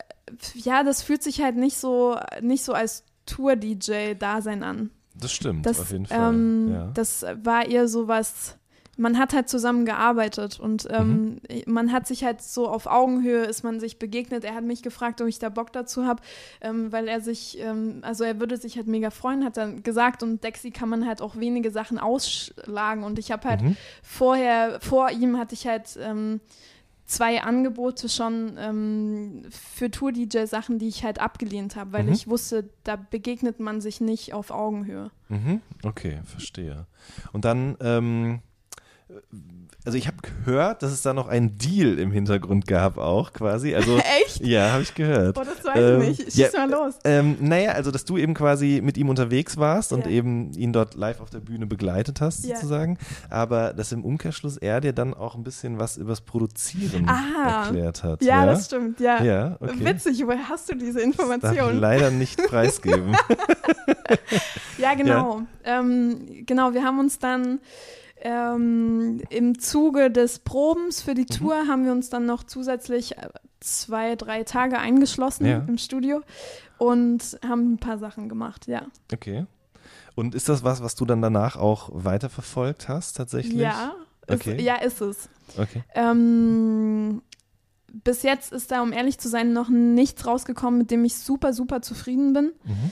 ja, 0.55 0.85
das 0.85 1.03
fühlt 1.03 1.23
sich 1.23 1.41
halt 1.43 1.57
nicht 1.57 1.77
so, 1.79 2.17
nicht 2.41 2.63
so 2.65 2.73
als 2.75 3.05
Tour-DJ-Dasein 3.27 4.63
an. 4.63 4.91
Das 5.15 5.33
stimmt, 5.33 5.67
Das, 5.67 5.81
auf 5.81 5.91
jeden 5.93 6.07
Fall. 6.07 6.31
ähm, 6.35 6.69
ja. 6.73 6.91
das 6.95 7.25
war 7.43 7.67
eher 7.67 7.87
so 7.87 8.09
was, 8.09 8.57
man 8.97 9.19
hat 9.19 9.35
halt 9.35 9.49
zusammen 9.49 9.85
gearbeitet 9.85 10.59
und 10.59 10.89
ähm, 10.91 11.41
Mhm. 11.51 11.63
man 11.67 11.93
hat 11.93 12.07
sich 12.07 12.25
halt 12.25 12.41
so 12.43 12.67
auf 12.69 12.87
Augenhöhe 12.87 13.45
ist 13.45 13.63
man 13.63 13.79
sich 13.79 13.99
begegnet. 13.99 14.45
Er 14.45 14.55
hat 14.55 14.65
mich 14.65 14.83
gefragt, 14.83 15.21
ob 15.21 15.29
ich 15.29 15.39
da 15.39 15.49
Bock 15.51 15.71
dazu 15.73 16.07
habe, 16.07 16.23
ähm, 16.63 16.93
weil 16.93 17.09
er 17.09 17.21
sich, 17.21 17.59
ähm, 17.61 17.99
also 18.03 18.25
er 18.25 18.41
würde 18.41 18.57
sich 18.57 18.77
halt 18.77 18.87
mega 18.87 19.11
freuen, 19.11 19.45
hat 19.45 19.57
dann 19.59 19.83
gesagt 19.83 20.23
und 20.23 20.43
Dexy 20.45 20.71
kann 20.71 20.89
man 20.89 21.07
halt 21.07 21.21
auch 21.21 21.37
wenige 21.37 21.71
Sachen 21.71 21.99
ausschlagen 21.99 23.05
und 23.05 23.19
ich 23.19 23.31
habe 23.33 23.49
halt 23.49 23.63
Mhm. 23.63 23.77
vorher, 24.03 24.81
vor 24.81 25.11
ihm 25.11 25.39
hatte 25.39 25.55
ich 25.55 25.67
halt 25.67 25.99
ähm, 26.01 26.41
zwei 27.05 27.43
Angebote 27.43 28.09
schon 28.09 28.55
ähm, 28.59 29.43
für 29.51 29.91
Tour-DJ-Sachen, 29.91 30.79
die 30.79 30.89
ich 30.89 31.05
halt 31.05 31.21
abgelehnt 31.21 31.77
habe, 31.77 31.93
weil 31.93 32.05
Mhm. 32.05 32.13
ich 32.13 32.29
wusste, 32.29 32.69
da 32.85 32.97
begegnet 32.97 33.61
man 33.61 33.81
sich 33.81 34.01
nicht 34.01 34.33
auf 34.35 34.51
Augenhöhe. 34.51 35.11
Mhm. 35.29 35.61
Okay, 35.83 36.21
verstehe. 36.25 36.87
Und 37.33 37.45
dann, 37.45 37.77
ähm, 37.81 38.41
also 39.85 39.99
ich 39.99 40.07
habe 40.07 40.17
gehört, 40.45 40.83
dass 40.83 40.93
es 40.93 41.03
da 41.03 41.13
noch 41.13 41.29
einen 41.29 41.59
Deal 41.59 41.99
im 41.99 42.13
Hintergrund 42.13 42.67
gab 42.67 42.99
auch 42.99 43.33
quasi. 43.33 43.75
Also 43.75 43.97
Echt? 44.25 44.41
ja, 44.41 44.73
habe 44.73 44.83
ich 44.83 44.95
gehört. 44.95 45.37
Oh, 45.39 45.43
das 45.45 45.65
weiß 45.65 45.77
Ähm, 45.77 46.03
ich 46.03 46.09
nicht. 46.19 46.23
Schieß 46.33 46.53
ja, 46.53 46.67
mal 46.67 46.71
los. 46.71 46.95
Ähm, 47.05 47.37
naja, 47.41 47.73
also 47.73 47.91
dass 47.91 48.05
du 48.05 48.17
eben 48.19 48.35
quasi 48.35 48.81
mit 48.83 48.97
ihm 48.97 49.09
unterwegs 49.09 49.57
warst 49.57 49.93
und 49.93 50.07
Ja. 50.07 50.13
eben 50.13 50.53
ihn 50.53 50.73
dort 50.73 50.95
live 50.95 51.21
auf 51.21 51.31
der 51.31 51.41
Bühne 51.41 51.67
begleitet 51.67 52.21
hast, 52.21 52.45
Ja. 52.45 52.57
sozusagen. 52.57 52.99
Aber 53.31 53.73
dass 53.73 53.93
im 53.93 54.05
Umkehrschluss 54.05 54.57
er 54.57 54.81
dir 54.81 54.93
dann 54.93 55.15
auch 55.15 55.35
ein 55.35 55.43
bisschen 55.43 55.79
was 55.79 55.97
übers 55.97 56.21
Produzieren 56.21 57.09
Ah. 57.09 57.65
erklärt 57.65 58.03
hat. 58.05 58.23
Ja, 58.23 58.45
ja, 58.45 58.47
das 58.47 58.67
stimmt, 58.67 59.01
ja. 59.01 59.23
Ja, 59.23 59.57
okay. 59.61 59.75
Witzig, 59.85 60.23
woher 60.27 60.49
hast 60.49 60.71
du 60.71 60.75
diese 60.77 60.95
Darf 60.95 61.03
ich 61.03 61.05
Information? 61.19 61.79
leider 61.81 62.11
nicht 62.11 62.37
preisgeben. 62.49 63.17
Ja, 64.79 64.95
genau. 64.95 65.43
Ähm, 65.65 66.45
genau, 66.47 66.73
wir 66.75 66.83
haben 66.83 66.99
uns 66.99 67.19
dann 67.19 67.61
ähm, 68.23 69.21
im 69.31 69.59
Zuge 69.59 70.11
des 70.11 70.39
Probens 70.39 71.03
für 71.03 71.15
die 71.15 71.23
Mhm. 71.23 71.27
Tour 71.39 71.55
haben 71.69 71.85
wir 71.85 71.93
uns 71.93 72.09
dann 72.09 72.25
noch 72.27 72.45
zusätzlich 72.45 73.19
äh, 73.19 73.29
zwei, 73.61 74.17
drei 74.17 74.43
Tage 74.45 74.79
eingeschlossen 74.79 75.47
Ja. 75.47 75.65
im 75.67 75.77
Studio 75.79 76.23
und 76.79 77.39
haben 77.47 77.75
ein 77.75 77.79
paar 77.79 77.99
Sachen 77.99 78.29
gemacht, 78.29 78.67
ja. 78.67 78.83
Okay. 79.13 79.47
Und 80.15 80.35
ist 80.35 80.49
das 80.49 80.63
was, 80.65 80.83
was 80.83 80.95
du 80.95 81.05
dann 81.05 81.23
danach 81.23 81.57
auch 81.57 81.91
weiterverfolgt 81.93 82.89
hast, 82.89 83.17
tatsächlich? 83.17 83.55
Ja, 83.61 83.95
Okay. 84.29 84.57
ist, 84.57 84.63
ja, 84.63 84.77
ist 84.77 85.01
es. 85.01 85.29
Okay. 85.59 85.83
Ähm, 85.95 87.23
bis 87.93 88.23
jetzt 88.23 88.53
ist 88.53 88.71
da, 88.71 88.83
um 88.83 88.93
ehrlich 88.93 89.19
zu 89.19 89.29
sein, 89.29 89.53
noch 89.53 89.69
nichts 89.69 90.27
rausgekommen, 90.27 90.79
mit 90.79 90.91
dem 90.91 91.05
ich 91.05 91.17
super, 91.17 91.53
super 91.53 91.83
zufrieden 91.83 92.33
bin. 92.33 92.53
Mhm. 92.65 92.91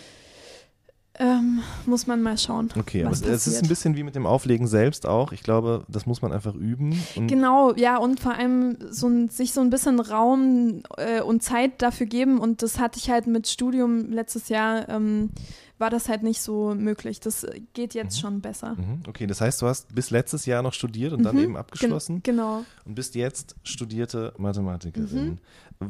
Ähm, 1.22 1.60
muss 1.84 2.06
man 2.06 2.22
mal 2.22 2.38
schauen. 2.38 2.70
Okay, 2.78 3.04
aber 3.04 3.12
es 3.12 3.46
ist 3.46 3.62
ein 3.62 3.68
bisschen 3.68 3.94
wie 3.94 4.02
mit 4.04 4.14
dem 4.14 4.24
Auflegen 4.24 4.66
selbst 4.66 5.04
auch. 5.06 5.32
Ich 5.32 5.42
glaube, 5.42 5.84
das 5.86 6.06
muss 6.06 6.22
man 6.22 6.32
einfach 6.32 6.54
üben. 6.54 6.98
Genau, 7.14 7.74
ja, 7.74 7.98
und 7.98 8.20
vor 8.20 8.32
allem 8.34 8.78
so 8.90 9.06
ein, 9.06 9.28
sich 9.28 9.52
so 9.52 9.60
ein 9.60 9.68
bisschen 9.68 10.00
Raum 10.00 10.82
äh, 10.96 11.20
und 11.20 11.42
Zeit 11.42 11.82
dafür 11.82 12.06
geben. 12.06 12.38
Und 12.38 12.62
das 12.62 12.78
hatte 12.78 12.98
ich 12.98 13.10
halt 13.10 13.26
mit 13.26 13.48
Studium 13.48 14.10
letztes 14.10 14.48
Jahr, 14.48 14.88
ähm, 14.88 15.28
war 15.76 15.90
das 15.90 16.08
halt 16.08 16.22
nicht 16.22 16.40
so 16.40 16.74
möglich. 16.74 17.20
Das 17.20 17.46
geht 17.74 17.92
jetzt 17.94 18.18
schon 18.18 18.40
besser. 18.40 18.74
Mhm. 18.76 19.02
Okay, 19.06 19.26
das 19.26 19.42
heißt, 19.42 19.60
du 19.60 19.66
hast 19.66 19.94
bis 19.94 20.10
letztes 20.10 20.46
Jahr 20.46 20.62
noch 20.62 20.72
studiert 20.74 21.12
und 21.12 21.22
dann 21.22 21.36
Mhm. 21.36 21.42
eben 21.42 21.56
abgeschlossen 21.56 22.22
Gen 22.22 22.36
genau. 22.36 22.64
und 22.86 22.94
bist 22.94 23.14
jetzt 23.14 23.56
studierte 23.62 24.32
Mathematikerin. 24.38 25.38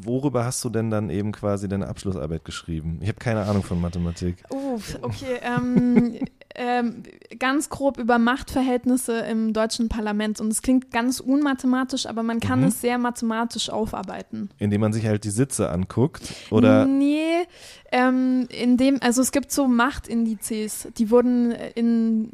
Worüber 0.00 0.44
hast 0.44 0.64
du 0.64 0.70
denn 0.70 0.88
dann 0.92 1.10
eben 1.10 1.32
quasi 1.32 1.68
deine 1.68 1.88
Abschlussarbeit 1.88 2.44
geschrieben? 2.44 2.98
Ich 3.02 3.08
habe 3.08 3.18
keine 3.18 3.42
Ahnung 3.42 3.64
von 3.64 3.80
Mathematik. 3.80 4.36
Uff, 4.50 4.96
okay. 5.02 5.40
Ähm, 5.42 6.14
ähm, 6.54 7.02
ganz 7.40 7.68
grob 7.70 7.98
über 7.98 8.18
Machtverhältnisse 8.18 9.18
im 9.22 9.52
deutschen 9.52 9.88
Parlament. 9.88 10.40
Und 10.40 10.52
es 10.52 10.62
klingt 10.62 10.92
ganz 10.92 11.18
unmathematisch, 11.18 12.06
aber 12.06 12.22
man 12.22 12.38
kann 12.38 12.60
Mhm. 12.60 12.66
es 12.66 12.80
sehr 12.80 12.98
mathematisch 12.98 13.68
aufarbeiten. 13.68 14.50
Indem 14.58 14.80
man 14.82 14.92
sich 14.92 15.06
halt 15.06 15.24
die 15.24 15.30
Sitze 15.30 15.70
anguckt 15.70 16.22
oder 16.52 16.86
Nee, 16.86 17.44
ähm, 17.90 18.46
in 18.48 18.76
dem, 18.76 18.98
also 19.02 19.20
es 19.22 19.32
gibt 19.32 19.50
so 19.50 19.66
Machtindizes, 19.66 20.86
die 20.98 21.10
wurden 21.10 21.50
in 21.50 22.30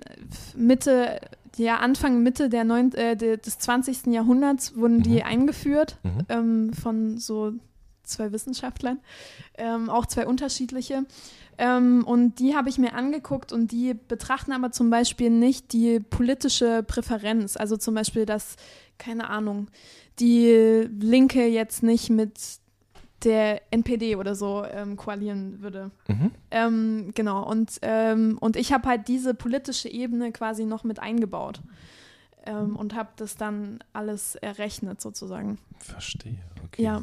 Mitte, 0.55 1.21
ja, 1.57 1.79
Anfang, 1.79 2.23
Mitte 2.23 2.49
der 2.49 2.65
neun, 2.65 2.93
äh, 2.93 3.17
de- 3.17 3.37
des 3.37 3.59
20. 3.59 4.13
Jahrhunderts 4.13 4.77
wurden 4.77 5.03
die 5.03 5.17
Mhm. 5.17 5.23
eingeführt 5.25 5.99
Mhm. 6.03 6.19
ähm, 6.29 6.73
von 6.73 7.19
so 7.19 7.53
zwei 8.03 8.31
Wissenschaftlern, 8.33 8.99
ähm, 9.59 9.91
auch 9.91 10.07
zwei 10.07 10.27
unterschiedliche. 10.27 11.05
Ähm, 11.59 12.05
und 12.05 12.39
die 12.39 12.55
habe 12.55 12.69
ich 12.69 12.79
mir 12.79 12.95
angeguckt 12.95 13.51
und 13.53 13.73
die 13.73 13.95
betrachten 13.95 14.53
aber 14.53 14.71
zum 14.73 14.91
Beispiel 14.91 15.31
nicht 15.31 15.73
die 15.73 16.01
politische 16.01 16.83
Präferenz. 16.83 17.57
Also 17.57 17.77
zum 17.79 17.95
Beispiel, 17.95 18.27
dass, 18.27 18.57
keine 18.99 19.29
Ahnung, 19.31 19.69
die 20.21 20.87
Linke 21.01 21.47
jetzt 21.47 21.83
nicht 21.83 22.11
mit 22.11 22.39
der 23.27 23.61
NPD 23.73 24.15
oder 24.17 24.37
so 24.37 24.65
ähm, 24.65 24.97
koalieren 24.97 25.61
würde. 25.61 25.91
Mhm. 26.07 26.31
Ähm, 26.53 27.11
genau, 27.15 27.43
und, 27.43 27.79
ähm, 27.83 28.39
und 28.41 28.57
ich 28.57 28.73
habe 28.73 28.89
halt 28.89 29.09
diese 29.09 29.35
politische 29.35 29.89
Ebene 29.89 30.31
quasi 30.31 30.65
noch 30.65 30.85
mit 30.85 31.01
eingebaut 31.01 31.61
ähm, 32.47 32.77
und 32.77 32.95
habe 32.95 33.11
das 33.17 33.37
dann 33.37 33.81
alles 33.93 34.37
errechnet 34.37 35.01
sozusagen. 35.01 35.59
verstehe. 35.79 36.39
Okay. 36.65 36.85
Ja. 36.85 37.03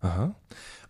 Aha. 0.00 0.34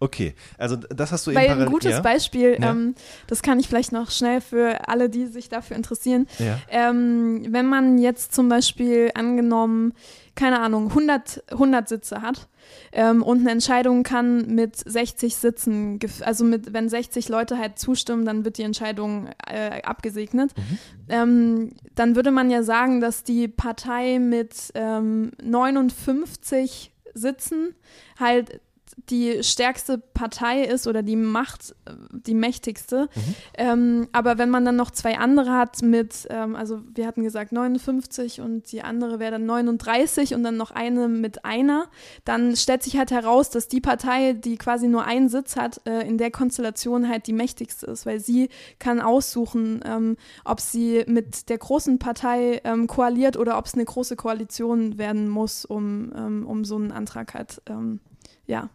Okay, 0.03 0.35
also 0.57 0.77
das 0.77 1.13
hast 1.13 1.27
du 1.27 1.33
Weil 1.35 1.43
eben 1.45 1.53
ein 1.53 1.59
parallel- 1.59 1.73
gutes 1.73 1.91
ja? 1.91 2.01
Beispiel, 2.01 2.57
Ja. 2.59 2.71
ähm, 2.71 2.95
das 3.27 3.43
kann 3.43 3.61
ich 3.61 3.69
vielleicht 3.69 3.93
noch 3.93 4.11
schnell 4.11 4.41
für 4.41 4.89
alle, 4.89 5.11
die 5.11 5.27
sich 5.27 5.51
dafür 5.51 5.77
interessieren. 5.77 6.27
Ja. 6.39 6.59
Ähm, 6.71 7.45
wenn 7.51 7.67
man 7.67 7.99
jetzt 7.99 8.33
zum 8.35 8.49
Beispiel 8.49 9.11
angenommen, 9.15 9.93
keine 10.37 10.61
Ahnung, 10.61 10.89
100, 10.89 11.43
100 11.51 11.87
Sitze 11.87 12.23
hat 12.23 12.49
ähm, 12.93 13.23
und 13.23 13.41
eine 13.41 13.51
Entscheidung 13.51 14.03
kann 14.03 14.47
mit 14.55 14.75
60 14.77 15.37
Sitzen, 15.37 15.99
also 16.23 16.45
mit, 16.45 16.73
wenn 16.73 16.89
60 16.89 17.29
Leute 17.29 17.59
halt 17.59 17.79
zustimmen, 17.79 18.25
dann 18.25 18.43
wird 18.47 18.57
die 18.57 18.63
Entscheidung 18.63 19.29
äh, 19.47 19.83
abgesegnet. 19.83 20.53
Mhm. 20.57 20.79
Ähm, 21.11 21.73
dann 21.95 22.17
würde 22.17 22.31
man 22.31 22.49
ja 22.49 22.63
sagen, 22.63 23.03
dass 23.03 23.23
die 23.23 23.49
Partei 23.49 24.19
mit 24.19 24.55
ähm, 24.75 25.33
59 25.43 26.93
Sitzen 27.13 27.75
halt 28.19 28.61
die 29.09 29.43
stärkste 29.43 29.99
Partei 29.99 30.65
ist 30.65 30.87
oder 30.87 31.03
die 31.03 31.17
Macht, 31.17 31.75
äh, 31.87 31.93
die 32.13 32.35
mächtigste. 32.35 33.09
Mhm. 33.15 33.35
Ähm, 33.55 34.09
aber 34.13 34.39
wenn 34.39 34.51
man 34.51 34.65
dann 34.65 34.77
noch 34.77 34.91
zwei 34.91 35.19
andere 35.19 35.53
hat 35.53 35.83
mit, 35.83 36.27
ähm, 36.31 36.57
also 36.57 36.81
wir 36.95 37.07
hatten 37.07 37.23
gesagt 37.23 37.53
59 37.53 38.41
und 38.41 38.71
die 38.73 38.83
andere 38.83 39.19
wäre 39.19 39.33
dann 39.33 39.47
39 39.47 40.35
und 40.35 40.43
dann 40.43 40.57
noch 40.57 40.71
eine 40.71 41.09
mit 41.09 41.45
einer, 41.45 41.87
dann 42.25 42.57
stellt 42.57 42.83
sich 42.83 42.97
halt 42.97 43.11
heraus, 43.11 43.51
dass 43.51 43.69
die 43.69 43.81
Partei, 43.81 44.35
die 44.35 44.57
quasi 44.57 44.89
nur 44.89 45.05
einen 45.05 45.29
Sitz 45.29 45.57
hat, 45.57 45.81
äh, 45.87 46.07
in 46.07 46.19
der 46.19 46.31
Konstellation 46.31 47.09
halt 47.09 47.27
die 47.27 47.33
mächtigste 47.33 47.87
ist, 47.87 48.07
weil 48.07 48.21
sie 48.21 48.49
kann 48.79 49.01
aussuchen, 49.01 49.81
ähm, 49.85 50.17
ob 50.45 50.61
sie 50.61 51.05
mit 51.07 51.49
der 51.49 51.59
großen 51.59 51.99
Partei 51.99 52.61
ähm, 52.65 52.87
koaliert 52.87 53.37
oder 53.37 53.59
ob 53.59 53.67
es 53.67 53.75
eine 53.75 53.85
große 53.85 54.17
Koalition 54.17 54.99
werden 54.99 55.29
muss, 55.29 55.65
um, 55.65 56.13
ähm, 56.15 56.47
um 56.47 56.65
so 56.65 56.77
einen 56.77 56.93
Antrag 56.93 57.35
halt 57.35 57.63
ähm, 57.67 58.01
ja, 58.47 58.69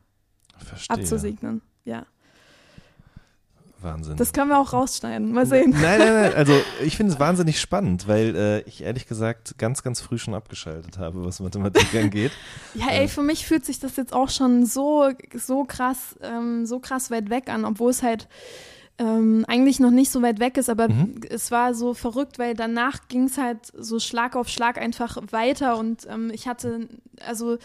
Verstehe. 0.58 0.98
abzusegnen. 0.98 1.62
Ja. 1.84 2.06
Wahnsinn. 3.82 4.16
Das 4.18 4.34
können 4.34 4.50
wir 4.50 4.58
auch 4.60 4.74
rausschneiden. 4.74 5.32
Mal 5.32 5.46
sehen. 5.46 5.72
Nein, 5.72 6.00
nein, 6.00 6.14
nein. 6.14 6.34
Also 6.36 6.54
ich 6.84 6.98
finde 6.98 7.14
es 7.14 7.20
wahnsinnig 7.20 7.60
spannend, 7.60 8.08
weil 8.08 8.36
äh, 8.36 8.62
ich 8.62 8.82
ehrlich 8.82 9.06
gesagt 9.06 9.58
ganz, 9.60 9.84
ganz 9.84 10.02
früh 10.02 10.18
schon 10.18 10.34
abgeschaltet 10.34 10.98
habe, 10.98 11.24
was 11.26 11.40
Mathematik 11.40 11.94
angeht. 12.02 12.32
Ja, 12.74 12.88
ey, 12.90 13.08
für 13.08 13.22
mich 13.22 13.46
fühlt 13.46 13.66
sich 13.66 13.80
das 13.80 13.96
jetzt 13.98 14.14
auch 14.14 14.30
schon 14.30 14.66
so, 14.66 15.10
so 15.34 15.66
krass, 15.66 16.16
ähm, 16.22 16.66
so 16.66 16.80
krass 16.80 17.12
weit 17.12 17.30
weg 17.30 17.50
an, 17.50 17.64
obwohl 17.66 17.92
es 17.92 18.02
halt 18.02 18.28
ähm, 18.98 19.44
eigentlich 19.50 19.82
noch 19.82 19.92
nicht 19.92 20.10
so 20.10 20.22
weit 20.22 20.40
weg 20.40 20.56
ist, 20.58 20.70
aber 20.70 20.88
Mhm. 20.88 21.20
es 21.30 21.52
war 21.52 21.74
so 21.76 21.94
verrückt, 21.94 22.40
weil 22.40 22.54
danach 22.54 23.10
ging 23.10 23.26
es 23.26 23.38
halt 23.38 23.60
so 23.78 24.00
Schlag 24.00 24.38
auf 24.38 24.48
Schlag 24.48 24.78
einfach 24.78 25.18
weiter 25.32 25.78
und 25.78 26.08
ähm, 26.10 26.32
ich 26.34 26.48
hatte, 26.48 26.88
also 27.28 27.58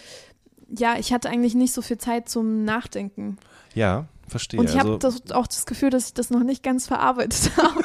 ja, 0.77 0.97
ich 0.99 1.13
hatte 1.13 1.29
eigentlich 1.29 1.55
nicht 1.55 1.73
so 1.73 1.83
viel 1.83 1.99
Zeit 1.99 2.29
zum 2.29 2.65
Nachdenken. 2.65 3.39
Ja, 3.75 4.07
verstehe. 4.31 4.61
Und 4.61 4.69
ich 4.71 4.77
also, 4.77 4.93
habe 4.93 4.99
das, 4.99 5.31
auch 5.33 5.47
das 5.47 5.67
Gefühl, 5.67 5.91
dass 5.91 6.07
ich 6.07 6.15
das 6.15 6.31
noch 6.31 6.43
nicht 6.43 6.63
ganz 6.63 6.87
verarbeitet 6.87 7.51
habe. 7.57 7.83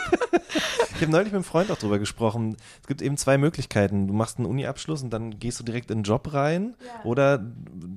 Ich 0.95 1.01
habe 1.01 1.11
neulich 1.11 1.27
mit 1.27 1.35
einem 1.35 1.43
Freund 1.43 1.69
auch 1.71 1.77
drüber 1.77 1.99
gesprochen. 1.99 2.55
Es 2.81 2.87
gibt 2.87 3.01
eben 3.01 3.17
zwei 3.17 3.37
Möglichkeiten. 3.37 4.07
Du 4.07 4.13
machst 4.13 4.37
einen 4.37 4.45
Uni-Abschluss 4.45 5.03
und 5.03 5.09
dann 5.11 5.39
gehst 5.39 5.59
du 5.59 5.63
direkt 5.63 5.91
in 5.91 5.99
den 5.99 6.03
Job 6.03 6.33
rein. 6.33 6.75
Ja. 6.79 7.03
Oder 7.03 7.37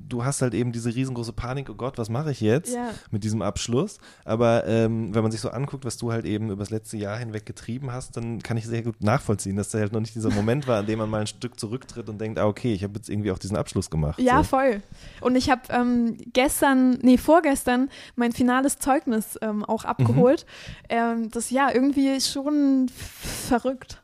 du 0.09 0.25
hast 0.25 0.43
halt 0.43 0.55
eben 0.55 0.73
diese 0.73 0.93
riesengroße 0.93 1.33
Panik, 1.33 1.71
oh 1.71 1.75
Gott, 1.75 1.99
was 1.99 2.09
mache 2.09 2.33
ich 2.33 2.41
jetzt 2.41 2.75
Ja. 2.75 2.91
mit 3.13 3.23
diesem 3.23 3.41
Abschluss? 3.41 3.99
Aber 4.25 4.67
ähm, 4.67 5.15
wenn 5.15 5.23
man 5.23 5.31
sich 5.31 5.41
so 5.41 5.51
anguckt, 5.51 5.85
was 5.85 5.97
du 5.97 6.11
halt 6.11 6.25
eben 6.25 6.51
über 6.51 6.63
das 6.63 6.71
letzte 6.71 6.97
Jahr 6.97 7.17
hinweg 7.19 7.47
getrieben 7.47 7.93
hast, 7.93 8.17
dann 8.17 8.43
kann 8.43 8.57
ich 8.57 8.67
sehr 8.67 8.83
gut 8.83 9.03
nachvollziehen, 9.03 9.55
dass 9.55 9.69
da 9.71 9.79
halt 9.79 9.93
noch 9.93 10.01
nicht 10.01 10.17
dieser 10.17 10.31
Moment 10.31 10.67
war, 10.67 10.81
an 10.81 10.87
dem 10.87 10.99
man 10.99 11.09
mal 11.09 11.21
ein 11.21 11.27
Stück 11.29 11.61
zurücktritt 11.61 12.09
und 12.09 12.21
denkt, 12.21 12.39
ah, 12.39 12.47
okay, 12.47 12.73
ich 12.73 12.83
habe 12.83 12.95
jetzt 12.97 13.09
irgendwie 13.09 13.31
auch 13.31 13.39
diesen 13.39 13.57
Abschluss 13.57 13.91
gemacht. 13.91 14.19
Ja, 14.19 14.39
so. 14.39 14.45
voll. 14.45 14.83
Und 15.21 15.37
ich 15.37 15.51
habe 15.51 15.63
ähm, 15.71 16.17
gestern, 16.33 16.99
nee, 17.03 17.17
vorgestern 17.19 17.91
mein 18.17 18.33
finales 18.39 18.79
Zeugnis 18.79 19.37
ähm, 19.43 19.65
auch 19.65 19.85
abgeholt. 19.85 20.47
Ähm, 20.89 21.29
das 21.31 21.51
ja 21.51 21.71
irgendwie 21.75 22.21
schon 22.21 22.89
verrückt. 22.89 24.01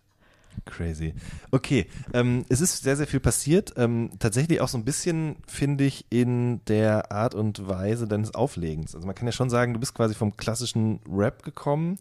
Crazy. 0.66 1.14
Okay, 1.50 1.86
ähm, 2.14 2.44
es 2.48 2.60
ist 2.62 2.82
sehr, 2.82 2.96
sehr 2.96 3.06
viel 3.06 3.20
passiert. 3.20 3.74
Ähm, 3.76 4.10
tatsächlich 4.18 4.60
auch 4.62 4.68
so 4.68 4.78
ein 4.78 4.84
bisschen, 4.84 5.36
finde 5.46 5.84
ich, 5.84 6.06
in 6.10 6.60
der 6.68 7.12
Art 7.12 7.34
und 7.34 7.68
Weise 7.68 8.08
deines 8.08 8.34
Auflegens. 8.34 8.94
Also 8.94 9.06
man 9.06 9.14
kann 9.14 9.26
ja 9.26 9.32
schon 9.32 9.50
sagen, 9.50 9.74
du 9.74 9.80
bist 9.80 9.94
quasi 9.94 10.14
vom 10.14 10.36
klassischen 10.36 11.00
Rap 11.08 11.42
gekommen, 11.42 11.98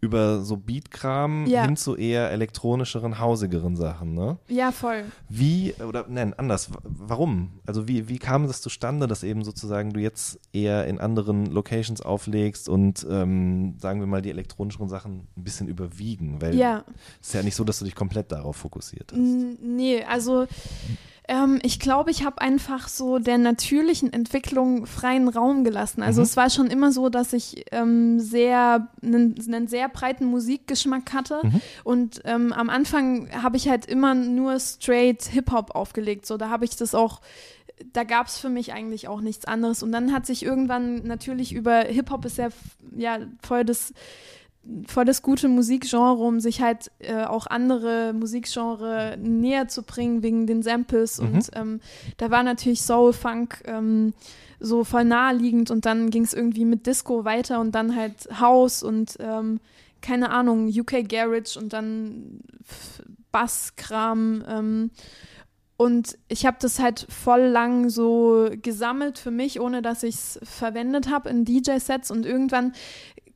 über 0.00 0.42
so 0.42 0.56
Beatkram 0.56 1.46
Ja. 1.46 1.64
hin 1.64 1.76
zu 1.76 1.94
eher 1.96 2.30
elektronischeren, 2.32 3.20
hausigeren 3.20 3.76
Sachen, 3.76 4.14
ne? 4.14 4.38
Ja, 4.48 4.72
voll. 4.72 5.04
Wie, 5.28 5.74
oder 5.74 6.06
nein, 6.08 6.34
anders, 6.34 6.74
wa- 6.74 6.80
warum? 6.82 7.50
Also 7.64 7.86
wie, 7.86 8.08
wie 8.08 8.18
kam 8.18 8.46
das 8.48 8.60
zustande, 8.60 9.06
dass 9.06 9.22
eben 9.22 9.44
sozusagen 9.44 9.92
du 9.92 10.00
jetzt 10.00 10.40
eher 10.52 10.86
in 10.88 10.98
anderen 10.98 11.46
Locations 11.46 12.00
auflegst 12.02 12.68
und 12.68 13.06
ähm, 13.08 13.76
sagen 13.78 14.00
wir 14.00 14.06
mal 14.08 14.20
die 14.20 14.30
elektronischeren 14.30 14.88
Sachen 14.88 15.28
ein 15.36 15.44
bisschen 15.44 15.68
überwiegen? 15.68 16.40
Weil 16.42 16.56
Ja. 16.56 16.84
es 17.20 17.28
ist 17.28 17.34
ja 17.34 17.42
nicht 17.44 17.54
so, 17.54 17.62
dass 17.64 17.78
du 17.78 17.84
dich 17.84 17.94
komplett 18.00 18.32
darauf 18.32 18.56
fokussiert 18.56 19.12
hast. 19.12 19.18
Nee, 19.62 20.02
also 20.04 20.46
ähm, 21.28 21.60
ich 21.62 21.78
glaube, 21.78 22.10
ich 22.10 22.24
habe 22.24 22.40
einfach 22.40 22.88
so 22.88 23.18
der 23.20 23.38
natürlichen 23.38 24.12
Entwicklung 24.12 24.86
freien 24.86 25.28
Raum 25.28 25.62
gelassen. 25.62 26.02
Also 26.02 26.20
Mhm. 26.20 26.24
es 26.24 26.36
war 26.36 26.50
schon 26.50 26.66
immer 26.68 26.90
so, 26.90 27.08
dass 27.08 27.32
ich 27.32 27.66
ähm, 27.70 28.18
sehr 28.18 28.88
einen, 29.02 29.34
einen 29.46 29.68
sehr 29.68 29.88
breiten 29.88 30.24
Musikgeschmack 30.24 31.12
hatte 31.12 31.38
Mhm. 31.44 31.60
und 31.84 32.20
ähm, 32.24 32.52
am 32.52 32.68
Anfang 32.68 33.30
habe 33.42 33.56
ich 33.58 33.68
halt 33.68 33.86
immer 33.86 34.14
nur 34.14 34.58
straight 34.58 35.22
Hip 35.24 35.52
Hop 35.52 35.74
aufgelegt. 35.76 36.26
So, 36.26 36.36
da 36.36 36.48
habe 36.48 36.64
ich 36.64 36.74
das 36.76 36.94
auch 36.94 37.20
da 37.94 38.04
gab 38.04 38.26
es 38.26 38.36
für 38.36 38.50
mich 38.50 38.74
eigentlich 38.74 39.08
auch 39.08 39.22
nichts 39.22 39.46
anderes. 39.46 39.82
Und 39.82 39.90
dann 39.92 40.12
hat 40.12 40.26
sich 40.26 40.42
irgendwann 40.44 40.96
natürlich 41.06 41.54
über 41.54 41.76
Hip-Hop 41.80 42.26
ist 42.26 42.36
ja, 42.36 42.48
ja 42.94 43.20
voll 43.42 43.64
das 43.64 43.94
voll 44.86 45.04
das 45.04 45.22
gute 45.22 45.48
Musikgenre, 45.48 46.22
um 46.22 46.40
sich 46.40 46.60
halt 46.60 46.90
äh, 46.98 47.24
auch 47.24 47.46
andere 47.46 48.12
Musikgenre 48.12 49.16
näher 49.18 49.68
zu 49.68 49.82
bringen 49.82 50.22
wegen 50.22 50.46
den 50.46 50.62
Samples. 50.62 51.20
Mhm. 51.20 51.26
Und 51.26 51.50
ähm, 51.54 51.80
da 52.18 52.30
war 52.30 52.42
natürlich 52.42 52.82
Soul, 52.82 53.12
Funk 53.12 53.62
ähm, 53.64 54.12
so 54.58 54.84
voll 54.84 55.04
naheliegend 55.04 55.70
und 55.70 55.86
dann 55.86 56.10
ging 56.10 56.22
es 56.22 56.34
irgendwie 56.34 56.66
mit 56.66 56.86
Disco 56.86 57.24
weiter 57.24 57.60
und 57.60 57.74
dann 57.74 57.96
halt 57.96 58.28
House 58.40 58.82
und 58.82 59.16
ähm, 59.18 59.60
keine 60.02 60.30
Ahnung, 60.30 60.68
UK 60.68 61.08
Garage 61.08 61.58
und 61.58 61.72
dann 61.72 62.40
Basskram. 63.32 64.44
Ähm, 64.46 64.90
und 65.76 66.18
ich 66.28 66.44
habe 66.44 66.58
das 66.60 66.78
halt 66.78 67.06
voll 67.08 67.40
lang 67.40 67.88
so 67.88 68.50
gesammelt 68.60 69.18
für 69.18 69.30
mich, 69.30 69.60
ohne 69.60 69.80
dass 69.80 70.02
ich 70.02 70.14
es 70.14 70.40
verwendet 70.42 71.08
habe 71.10 71.30
in 71.30 71.46
DJ-Sets. 71.46 72.10
Und 72.10 72.26
irgendwann 72.26 72.74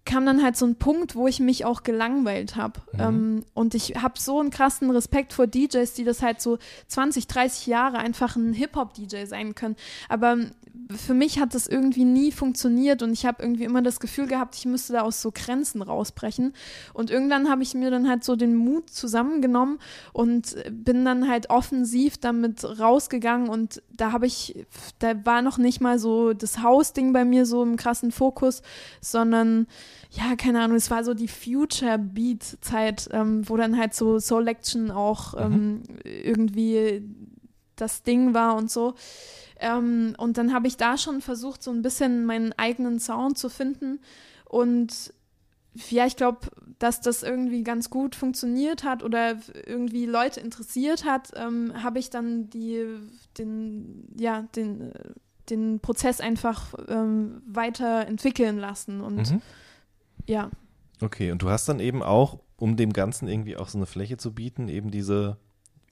kam 0.04 0.26
dann 0.26 0.42
halt 0.42 0.56
so 0.56 0.66
ein 0.66 0.76
Punkt, 0.76 1.16
wo 1.16 1.26
ich 1.26 1.40
mich 1.40 1.64
auch 1.64 1.82
gelangweilt 1.82 2.56
habe. 2.56 2.80
Mhm. 2.92 3.00
Ähm, 3.00 3.44
und 3.54 3.74
ich 3.74 4.02
habe 4.02 4.18
so 4.18 4.38
einen 4.38 4.50
krassen 4.50 4.90
Respekt 4.90 5.32
vor 5.32 5.46
DJs, 5.46 5.92
die 5.94 6.04
das 6.04 6.22
halt 6.22 6.40
so 6.40 6.58
20, 6.88 7.26
30 7.26 7.66
Jahre 7.66 7.98
einfach 7.98 8.36
ein 8.36 8.52
Hip-Hop-DJ 8.52 9.24
sein 9.24 9.54
können. 9.54 9.76
Aber 10.08 10.36
für 10.94 11.14
mich 11.14 11.38
hat 11.38 11.54
das 11.54 11.66
irgendwie 11.66 12.04
nie 12.04 12.32
funktioniert 12.32 13.02
und 13.02 13.12
ich 13.12 13.26
habe 13.26 13.42
irgendwie 13.42 13.64
immer 13.64 13.82
das 13.82 14.00
Gefühl 14.00 14.26
gehabt, 14.26 14.56
ich 14.56 14.66
müsste 14.66 14.94
da 14.94 15.02
aus 15.02 15.22
so 15.22 15.30
Grenzen 15.32 15.82
rausbrechen. 15.82 16.52
Und 16.92 17.10
irgendwann 17.10 17.48
habe 17.48 17.62
ich 17.62 17.74
mir 17.74 17.90
dann 17.90 18.08
halt 18.08 18.24
so 18.24 18.36
den 18.36 18.54
Mut 18.54 18.90
zusammengenommen 18.90 19.78
und 20.12 20.56
bin 20.70 21.04
dann 21.04 21.28
halt 21.28 21.50
offensiv 21.50 22.18
damit 22.18 22.64
rausgegangen 22.78 23.48
und 23.48 23.82
da 23.90 24.12
habe 24.12 24.26
ich, 24.26 24.66
da 24.98 25.24
war 25.24 25.42
noch 25.42 25.58
nicht 25.58 25.80
mal 25.80 25.98
so 25.98 26.32
das 26.32 26.62
Hausding 26.62 27.12
bei 27.12 27.24
mir 27.24 27.46
so 27.46 27.62
im 27.62 27.76
krassen 27.76 28.10
Fokus, 28.10 28.62
sondern 29.00 29.66
ja, 30.10 30.36
keine 30.36 30.60
Ahnung, 30.60 30.76
es 30.76 30.90
war 30.90 31.02
so 31.04 31.14
die 31.14 31.28
Future 31.28 31.98
Beat 31.98 32.42
Zeit, 32.60 33.08
ähm, 33.12 33.48
wo 33.48 33.56
dann 33.56 33.76
halt 33.76 33.94
so 33.94 34.18
Selection 34.18 34.90
auch 34.90 35.34
ähm, 35.38 35.82
irgendwie 36.04 37.02
das 37.76 38.02
Ding 38.02 38.34
war 38.34 38.56
und 38.56 38.70
so. 38.70 38.94
Ähm, 39.58 40.14
und 40.18 40.36
dann 40.38 40.52
habe 40.52 40.66
ich 40.66 40.76
da 40.76 40.98
schon 40.98 41.20
versucht, 41.20 41.62
so 41.62 41.70
ein 41.70 41.82
bisschen 41.82 42.26
meinen 42.26 42.52
eigenen 42.54 42.98
Sound 43.00 43.38
zu 43.38 43.48
finden. 43.48 44.00
Und 44.44 45.12
ja, 45.90 46.06
ich 46.06 46.16
glaube, 46.16 46.38
dass 46.78 47.00
das 47.00 47.22
irgendwie 47.22 47.64
ganz 47.64 47.90
gut 47.90 48.14
funktioniert 48.14 48.84
hat 48.84 49.02
oder 49.02 49.36
irgendwie 49.66 50.06
Leute 50.06 50.40
interessiert 50.40 51.04
hat, 51.04 51.32
ähm, 51.34 51.72
habe 51.82 51.98
ich 51.98 52.10
dann 52.10 52.48
die, 52.50 52.84
den, 53.38 54.08
ja, 54.16 54.42
den, 54.54 54.92
den 55.50 55.80
Prozess 55.80 56.20
einfach 56.20 56.74
ähm, 56.88 57.42
weiterentwickeln 57.46 58.58
lassen. 58.58 59.00
Und 59.00 59.30
Mhm. 59.30 59.42
ja. 60.26 60.50
Okay, 61.00 61.32
und 61.32 61.42
du 61.42 61.50
hast 61.50 61.68
dann 61.68 61.80
eben 61.80 62.02
auch, 62.02 62.38
um 62.56 62.76
dem 62.76 62.92
Ganzen 62.92 63.26
irgendwie 63.28 63.56
auch 63.56 63.68
so 63.68 63.78
eine 63.78 63.86
Fläche 63.86 64.16
zu 64.16 64.32
bieten, 64.32 64.68
eben 64.68 64.90
diese 64.90 65.38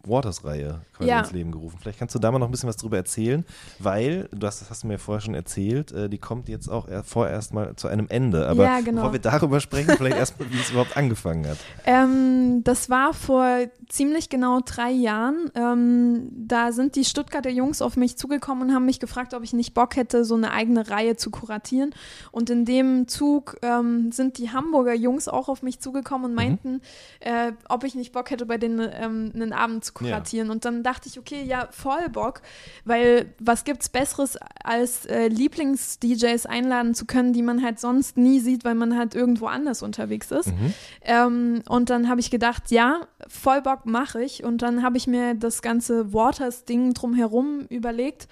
Waters-Reihe 0.05 0.81
quasi 0.97 1.09
Ja. 1.11 1.21
ins 1.21 1.33
Leben 1.33 1.53
gerufen. 1.53 1.79
Vielleicht 1.81 1.99
kannst 1.99 2.15
du 2.15 2.19
da 2.19 2.31
mal 2.31 2.39
noch 2.39 2.49
ein 2.49 2.51
bisschen 2.51 2.69
was 2.69 2.77
drüber 2.77 2.97
erzählen, 2.97 3.45
weil, 3.79 4.29
du 4.33 4.47
hast, 4.47 4.61
das 4.61 4.71
hast 4.71 4.83
du 4.83 4.87
mir 4.89 4.99
vorher 4.99 5.21
schon 5.21 5.35
erzählt, 5.35 5.93
äh, 5.93 6.09
die 6.09 6.19
kommt 6.19 6.49
jetzt 6.49 6.69
auch 6.69 6.89
er- 6.89 7.05
vorerst 7.05 7.55
mal 7.55 7.75
zu 7.77 7.89
einem 7.89 8.07
Ende. 8.09 8.49
Aber 8.49 8.65
Ja, 8.65 8.81
genau. 8.81 9.03
bevor 9.03 9.13
wir 9.13 9.21
darüber 9.21 9.61
sprechen, 9.61 9.95
vielleicht 9.97 10.17
erstmal, 10.17 10.51
wie 10.51 10.59
es 10.61 10.71
überhaupt 10.71 10.97
angefangen 10.97 11.47
hat. 11.49 11.59
Ähm, 11.85 12.63
das 12.65 12.91
war 12.91 13.13
vor 13.13 13.47
ziemlich 13.89 14.29
genau 14.29 14.61
drei 14.65 14.91
Jahren. 14.91 15.51
Ähm, 15.55 16.29
da 16.33 16.73
sind 16.73 16.97
die 16.97 17.05
Stuttgarter 17.05 17.51
Jungs 17.51 17.83
auf 17.83 17.97
mich 17.97 18.17
zugekommen 18.17 18.69
und 18.69 18.75
haben 18.75 18.87
mich 18.87 19.01
gefragt, 19.01 19.35
ob 19.35 19.43
ich 19.43 19.53
nicht 19.53 19.75
Bock 19.75 19.97
hätte, 19.97 20.25
so 20.25 20.35
eine 20.37 20.53
eigene 20.53 20.89
Reihe 20.89 21.17
zu 21.17 21.31
kuratieren. 21.31 21.93
Und 22.31 22.51
in 22.51 22.65
dem 22.65 23.09
Zug 23.09 23.57
ähm, 23.63 24.13
sind 24.13 24.39
die 24.39 24.51
Hamburger 24.51 24.95
Jungs 24.95 25.29
auch 25.29 25.49
auf 25.49 25.63
mich 25.63 25.81
zugekommen 25.81 26.27
und 26.31 26.35
meinten, 26.35 26.81
äh, 27.21 27.53
ob 27.69 27.85
ich 27.85 27.95
nicht 27.95 28.13
Bock 28.13 28.31
hätte, 28.31 28.47
bei 28.47 28.59
denen 28.59 28.89
ähm, 28.95 29.33
einen 29.35 29.53
Abend 29.53 29.85
zu 29.85 29.92
kuratieren. 29.95 30.51
Und 30.51 30.65
dann 30.65 30.83
dachte 30.83 31.09
ich, 31.09 31.19
okay, 31.19 31.43
ja, 31.43 31.69
voll 31.71 32.09
Bock, 32.09 32.43
weil 32.85 33.35
was 33.39 33.65
gibt's 33.65 33.89
Besseres, 33.89 34.39
als 34.63 35.07
äh, 35.07 35.29
Lieblings-DJs 35.29 36.47
einladen 36.47 36.95
zu 36.95 37.07
können, 37.07 37.33
die 37.33 37.43
man 37.43 37.63
halt 37.63 37.81
sonst 37.81 38.17
nie 38.17 38.41
sieht, 38.41 38.65
weil 38.65 38.75
man 38.75 38.97
halt 38.97 39.15
irgendwo 39.15 39.47
anders 39.47 39.83
unterwegs 39.83 40.31
ist. 40.31 40.49
Mhm. 40.49 40.75
Ähm, 41.03 41.63
und 41.69 41.91
dann 41.91 42.09
habe 42.09 42.21
ich 42.21 42.31
gedacht, 42.31 42.71
ja, 42.71 43.07
voll 43.29 43.63
Bock 43.63 43.87
mache 43.87 44.23
ich. 44.23 44.45
Und 44.45 44.63
dann 44.63 44.83
habe 44.83 44.97
ich 44.97 45.07
mir 45.07 45.35
das 45.35 45.63
ganze 45.63 46.13
Waters-Ding 46.13 46.95
drumherum 46.95 47.67
überlegt. 47.69 48.29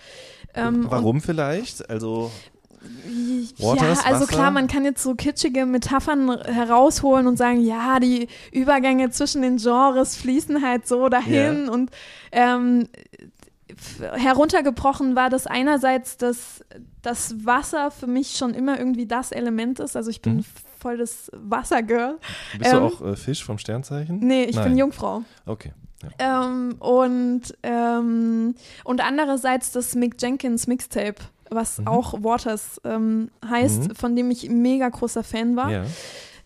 Ähm, 0.54 0.86
Warum 0.88 1.20
vielleicht? 1.20 1.88
Also, 1.90 2.30
Waters, 3.58 3.98
ja, 3.98 4.04
also 4.06 4.22
Wasser? 4.22 4.26
klar, 4.32 4.50
man 4.50 4.66
kann 4.66 4.84
jetzt 4.84 5.02
so 5.02 5.14
kitschige 5.14 5.66
Metaphern 5.66 6.40
herausholen 6.42 7.26
und 7.26 7.36
sagen, 7.36 7.60
ja, 7.60 8.00
die 8.00 8.28
Übergänge 8.52 9.10
zwischen 9.10 9.42
den 9.42 9.58
Genres 9.58 10.16
fließen 10.16 10.62
halt 10.62 10.86
so 10.88 11.08
dahin. 11.08 11.68
Und 11.68 11.90
ähm, 12.32 12.88
heruntergebrochen 14.16 15.16
war 15.16 15.30
das 15.30 15.46
einerseits, 15.46 16.16
dass 16.16 16.64
das 17.02 17.44
Wasser 17.44 17.90
für 17.90 18.06
mich 18.06 18.36
schon 18.36 18.54
immer 18.54 18.78
irgendwie 18.78 19.06
das 19.06 19.32
Element 19.32 19.80
ist. 19.80 19.96
Also 19.96 20.10
ich 20.10 20.20
bin 20.22 20.38
Mhm. 20.38 20.44
voll 20.78 20.96
das 20.98 21.30
Wassergirl. 21.34 22.18
bist 22.58 22.72
Ähm, 22.72 22.80
du 22.80 22.86
auch 22.86 23.00
äh, 23.02 23.16
Fisch 23.16 23.44
vom 23.44 23.58
Sternzeichen? 23.58 24.18
Nee, 24.20 24.44
ich 24.44 24.56
Nein. 24.56 24.68
bin 24.70 24.78
Jungfrau. 24.78 25.22
Okay. 25.46 25.72
Ja. 26.18 26.46
Ähm, 26.46 26.76
und, 26.78 27.42
ähm, 27.62 28.54
und 28.84 29.00
andererseits 29.04 29.70
das 29.72 29.94
Mick 29.94 30.14
Jenkins 30.20 30.66
Mixtape, 30.66 31.16
was 31.50 31.78
Mhm. 31.78 31.86
auch 31.88 32.22
Waters 32.22 32.80
ähm, 32.84 33.30
heißt, 33.48 33.88
Mhm. 33.88 33.94
von 33.94 34.16
dem 34.16 34.30
ich 34.30 34.48
mega 34.48 34.88
großer 34.88 35.22
Fan 35.24 35.56
war. 35.56 35.70
ja. 35.70 35.84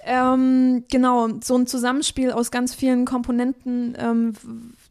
Ähm, 0.06 0.84
genau, 0.90 1.28
so 1.42 1.56
ein 1.56 1.66
Zusammenspiel 1.66 2.30
aus 2.30 2.50
ganz 2.50 2.74
vielen 2.74 3.06
Komponenten. 3.06 3.96
Ähm, 3.98 4.32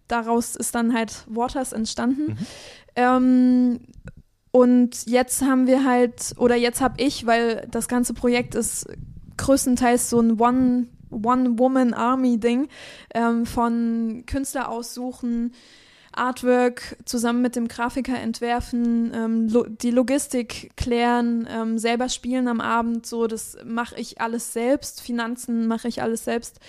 daraus 0.08 0.56
ist 0.56 0.74
dann 0.74 0.94
halt 0.96 1.26
Waters 1.28 1.72
entstanden. 1.72 2.30
Mhm. 2.32 2.38
Ähm, 2.96 3.80
und 4.52 5.06
jetzt 5.08 5.44
haben 5.44 5.68
wir 5.68 5.84
halt, 5.86 6.34
oder 6.38 6.56
jetzt 6.56 6.82
habe 6.82 6.96
ich, 7.02 7.28
weil 7.28 7.68
das 7.70 7.88
ganze 7.88 8.16
Projekt 8.16 8.56
ist 8.56 8.88
größtenteils 9.38 10.10
so 10.10 10.20
ein 10.20 10.40
One- 10.40 10.88
One-Woman-Army-Ding 11.12 12.68
ähm, 13.14 13.46
von 13.46 14.24
Künstler 14.26 14.70
aussuchen, 14.70 15.54
Artwork 16.16 16.98
zusammen 17.06 17.42
mit 17.42 17.56
dem 17.56 17.68
Grafiker 17.68 18.20
entwerfen, 18.20 19.12
ähm, 19.14 19.48
lo 19.48 19.64
die 19.64 19.92
Logistik 19.92 20.72
klären, 20.76 21.48
ähm, 21.50 21.78
selber 21.78 22.10
spielen 22.10 22.48
am 22.48 22.62
Abend, 22.62 23.06
so 23.06 23.28
das 23.28 23.58
mache 23.66 23.96
ich 23.96 24.22
alles 24.22 24.54
selbst, 24.54 25.02
Finanzen 25.02 25.68
mache 25.68 25.88
ich 25.88 26.02
alles 26.02 26.24
selbst. 26.24 26.60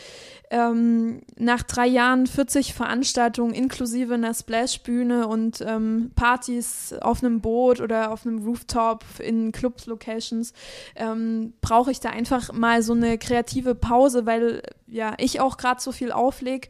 Ähm, 0.51 1.23
nach 1.37 1.63
drei 1.63 1.87
Jahren 1.87 2.27
40 2.27 2.75
Veranstaltungen 2.75 3.55
inklusive 3.55 4.15
einer 4.15 4.35
Splash-Bühne 4.35 5.27
und 5.27 5.61
ähm, 5.67 6.13
Partys 6.15 6.95
auf 7.01 7.25
einem 7.25 7.41
Boot 7.41 7.81
oder 7.81 8.13
auf 8.13 8.27
einem 8.27 8.45
Rooftop 8.47 9.05
in 9.19 9.53
Club-Locations 9.53 10.53
ähm, 10.97 11.55
brauche 11.61 11.91
ich 11.91 12.01
da 12.01 12.11
einfach 12.11 12.53
mal 12.53 12.83
so 12.83 12.93
eine 12.93 13.19
kreative 13.19 13.75
Pause, 13.75 14.27
weil 14.27 14.63
ja 14.87 15.15
ich 15.19 15.41
auch 15.41 15.57
gerade 15.57 15.81
so 15.81 15.93
viel 15.93 16.13
aufleg 16.13 16.69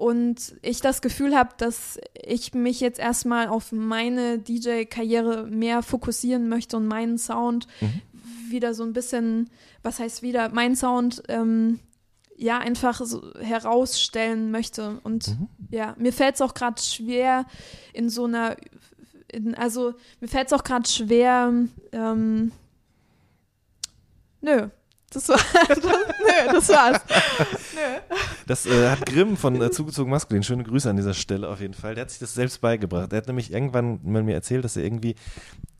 und 0.00 0.54
ich 0.62 0.80
das 0.80 1.02
Gefühl 1.02 1.36
habe, 1.36 1.50
dass 1.58 1.98
ich 2.14 2.54
mich 2.54 2.80
jetzt 2.80 2.98
erstmal 2.98 3.48
auf 3.48 3.70
meine 3.70 4.38
DJ-Karriere 4.38 5.46
mehr 5.46 5.82
fokussieren 5.82 6.48
möchte 6.48 6.78
und 6.78 6.86
meinen 6.86 7.18
Sound 7.18 7.66
Mhm. 7.82 8.00
wieder 8.50 8.72
so 8.72 8.82
ein 8.82 8.94
bisschen, 8.94 9.50
was 9.82 9.98
heißt 9.98 10.22
wieder, 10.22 10.48
mein 10.48 10.74
Sound 10.74 11.22
ähm, 11.28 11.80
ja 12.34 12.56
einfach 12.58 13.02
so 13.04 13.34
herausstellen 13.40 14.50
möchte. 14.50 15.00
Und 15.04 15.28
Mhm. 15.28 15.48
ja, 15.70 15.94
mir 15.98 16.14
fällt 16.14 16.36
es 16.36 16.40
auch 16.40 16.54
gerade 16.54 16.80
schwer 16.80 17.44
in 17.92 18.08
so 18.08 18.24
einer, 18.24 18.56
in, 19.30 19.54
also 19.54 19.92
mir 20.20 20.28
fällt 20.28 20.46
es 20.46 20.54
auch 20.54 20.64
gerade 20.64 20.88
schwer, 20.88 21.52
ähm, 21.92 22.52
nö. 24.40 24.68
Das 25.12 25.28
war, 25.28 25.38
das, 25.68 25.78
nö, 25.82 26.52
das 26.52 26.68
war's. 26.68 27.00
Nö. 27.74 28.16
Das 28.46 28.66
äh, 28.66 28.88
hat 28.90 29.04
Grimm 29.06 29.36
von 29.36 29.60
äh, 29.60 29.70
Zugezogen 29.70 30.10
Maskulin, 30.10 30.42
schöne 30.44 30.62
Grüße 30.62 30.88
an 30.88 30.96
dieser 30.96 31.14
Stelle 31.14 31.48
auf 31.48 31.60
jeden 31.60 31.74
Fall. 31.74 31.94
Der 31.96 32.02
hat 32.02 32.10
sich 32.10 32.20
das 32.20 32.34
selbst 32.34 32.60
beigebracht. 32.60 33.12
Er 33.12 33.16
hat 33.18 33.26
nämlich 33.26 33.52
irgendwann 33.52 33.98
mal 34.04 34.22
mir 34.22 34.34
erzählt, 34.34 34.64
dass 34.64 34.76
er 34.76 34.84
irgendwie, 34.84 35.16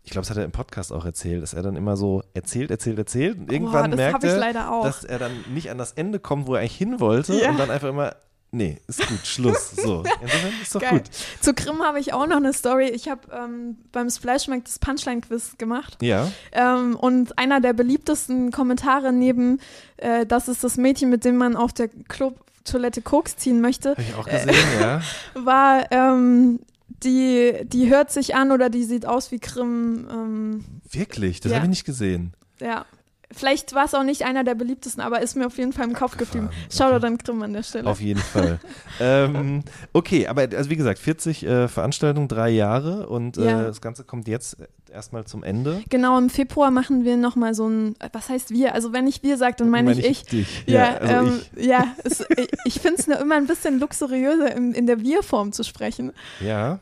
ich 0.03 0.11
glaube, 0.11 0.23
das 0.23 0.31
hat 0.31 0.37
er 0.37 0.45
im 0.45 0.51
Podcast 0.51 0.93
auch 0.93 1.05
erzählt, 1.05 1.43
dass 1.45 1.55
er 1.55 1.63
dann 1.63 1.77
immer 1.77 1.97
so 1.97 2.23
erzählt, 2.35 2.71
erzählt, 2.73 2.99
erzählt 2.99 3.39
und 3.39 3.53
irgendwann 3.53 3.83
Boah, 3.85 3.89
das 3.91 3.97
merkt 3.99 4.15
habe 4.15 4.27
ich 4.27 4.33
er, 4.33 4.39
leider 4.39 4.73
auch. 4.73 4.83
dass 4.85 5.05
er 5.05 5.19
dann 5.21 5.33
nicht 5.55 5.71
an 5.71 5.79
das 5.79 5.93
Ende 5.93 6.19
kommt, 6.19 6.49
wo 6.49 6.55
er 6.55 6.61
eigentlich 6.61 6.77
hin 6.77 6.99
wollte 6.99 7.35
Ja. 7.41 7.51
und 7.51 7.59
dann 7.59 7.71
einfach 7.71 7.89
immer, 7.89 8.17
nee, 8.53 8.79
ist 8.87 9.07
gut, 9.07 9.27
Schluss. 9.27 9.71
So, 9.71 10.03
insofern 10.23 10.53
ist 10.63 10.75
doch 10.75 10.81
Geil. 10.81 10.93
gut. 10.99 11.03
Zu 11.41 11.55
Grimm 11.55 11.83
habe 11.83 12.01
ich 12.01 12.13
auch 12.13 12.27
noch 12.27 12.37
eine 12.37 12.53
Story. 12.53 12.89
Ich 12.89 13.09
habe 13.09 13.21
ähm, 13.33 13.77
beim 13.93 14.11
Splashmack 14.11 14.65
das 14.65 14.79
Punchline-Quiz 14.79 15.57
gemacht. 15.59 15.97
Ja, 16.03 16.31
Ähm, 16.53 16.97
und 16.97 17.39
einer 17.39 17.61
der 17.61 17.73
beliebtesten 17.73 18.51
Kommentare 18.51 19.13
neben, 19.13 19.61
äh, 19.99 20.27
das 20.27 20.49
ist 20.49 20.65
das 20.65 20.77
Mädchen, 20.77 21.11
mit 21.11 21.25
dem 21.25 21.37
man 21.37 21.57
auf 21.57 21.73
der 21.73 21.89
Club-Toilette 21.89 23.03
Koks 23.03 23.37
ziehen 23.37 23.61
möchte, 23.61 23.91
habe 23.91 24.03
ich 24.03 24.15
auch 24.15 24.27
gesehen, 24.27 24.55
ja. 24.81 25.01
war, 25.35 25.91
ähm, 25.93 26.61
die, 27.03 27.55
die 27.65 27.89
hört 27.89 28.11
sich 28.11 28.35
an 28.35 28.53
oder 28.53 28.69
die 28.69 28.85
sieht 28.85 29.07
aus 29.07 29.31
wie 29.33 29.39
Grimm. 29.39 30.07
Ähm, 30.11 30.65
Wirklich, 30.91 31.41
das 31.41 31.51
Ja. 31.53 31.57
habe 31.57 31.67
ich 31.67 31.71
nicht 31.71 31.85
gesehen. 31.85 32.35
ja. 32.61 32.85
Vielleicht 33.33 33.75
war 33.75 33.85
es 33.85 33.95
auch 33.95 34.03
nicht 34.03 34.25
einer 34.25 34.43
der 34.43 34.55
beliebtesten, 34.57 35.01
aber 35.03 35.21
ist 35.23 35.37
mir 35.37 35.47
auf 35.47 35.57
jeden 35.57 35.73
Fall 35.73 35.87
im 35.87 35.95
Kopf 35.95 36.17
geblieben. 36.17 36.51
Shoutout 36.71 37.07
an 37.07 37.17
Grimm 37.19 37.43
an 37.43 37.53
der 37.53 37.63
Stelle. 37.63 37.89
Auf 37.89 38.01
jeden 38.01 38.21
Fall. 38.21 38.59
ähm, 39.01 39.63
okay, 39.93 40.27
aber 40.27 40.49
also 40.55 40.69
wie 40.69 40.77
gesagt, 40.77 40.99
40 40.99 41.47
äh, 41.47 41.69
Veranstaltungen, 41.69 42.27
drei 42.29 42.51
Jahre 42.51 43.09
und 43.09 43.39
äh, 43.39 43.45
Ja. 43.45 43.63
das 43.63 43.81
Ganze 43.81 44.03
kommt 44.05 44.27
jetzt 44.27 44.57
erstmal 44.93 45.25
zum 45.25 45.45
Ende. 45.45 45.83
Genau, 45.89 46.19
im 46.19 46.29
Februar 46.31 46.73
machen 46.73 47.05
wir 47.05 47.17
nochmal 47.17 47.55
so 47.55 47.69
ein, 47.69 47.95
was 48.13 48.29
heißt 48.29 48.51
wir? 48.51 48.75
Also 48.75 48.93
wenn 48.93 49.07
ich 49.07 49.23
wir 49.23 49.37
sage, 49.37 49.55
dann 49.59 49.71
meine 49.71 49.93
ich 49.93 50.05
ich. 50.05 50.23
dich. 50.25 50.65
Ja, 50.67 50.97
also 50.97 51.29
ähm, 51.33 51.41
ja 51.57 51.87
es, 52.03 52.25
ich, 52.37 52.49
ich 52.65 52.81
finde 52.81 52.97
es 53.01 53.07
immer 53.07 53.37
ein 53.37 53.47
bisschen 53.47 53.79
luxuriöser, 53.79 54.55
in, 54.57 54.75
in 54.75 54.87
der 54.87 55.01
Wir-Form 55.01 55.53
zu 55.53 55.63
sprechen. 55.63 56.13
ich. 56.41 56.47
Ja, 56.49 56.81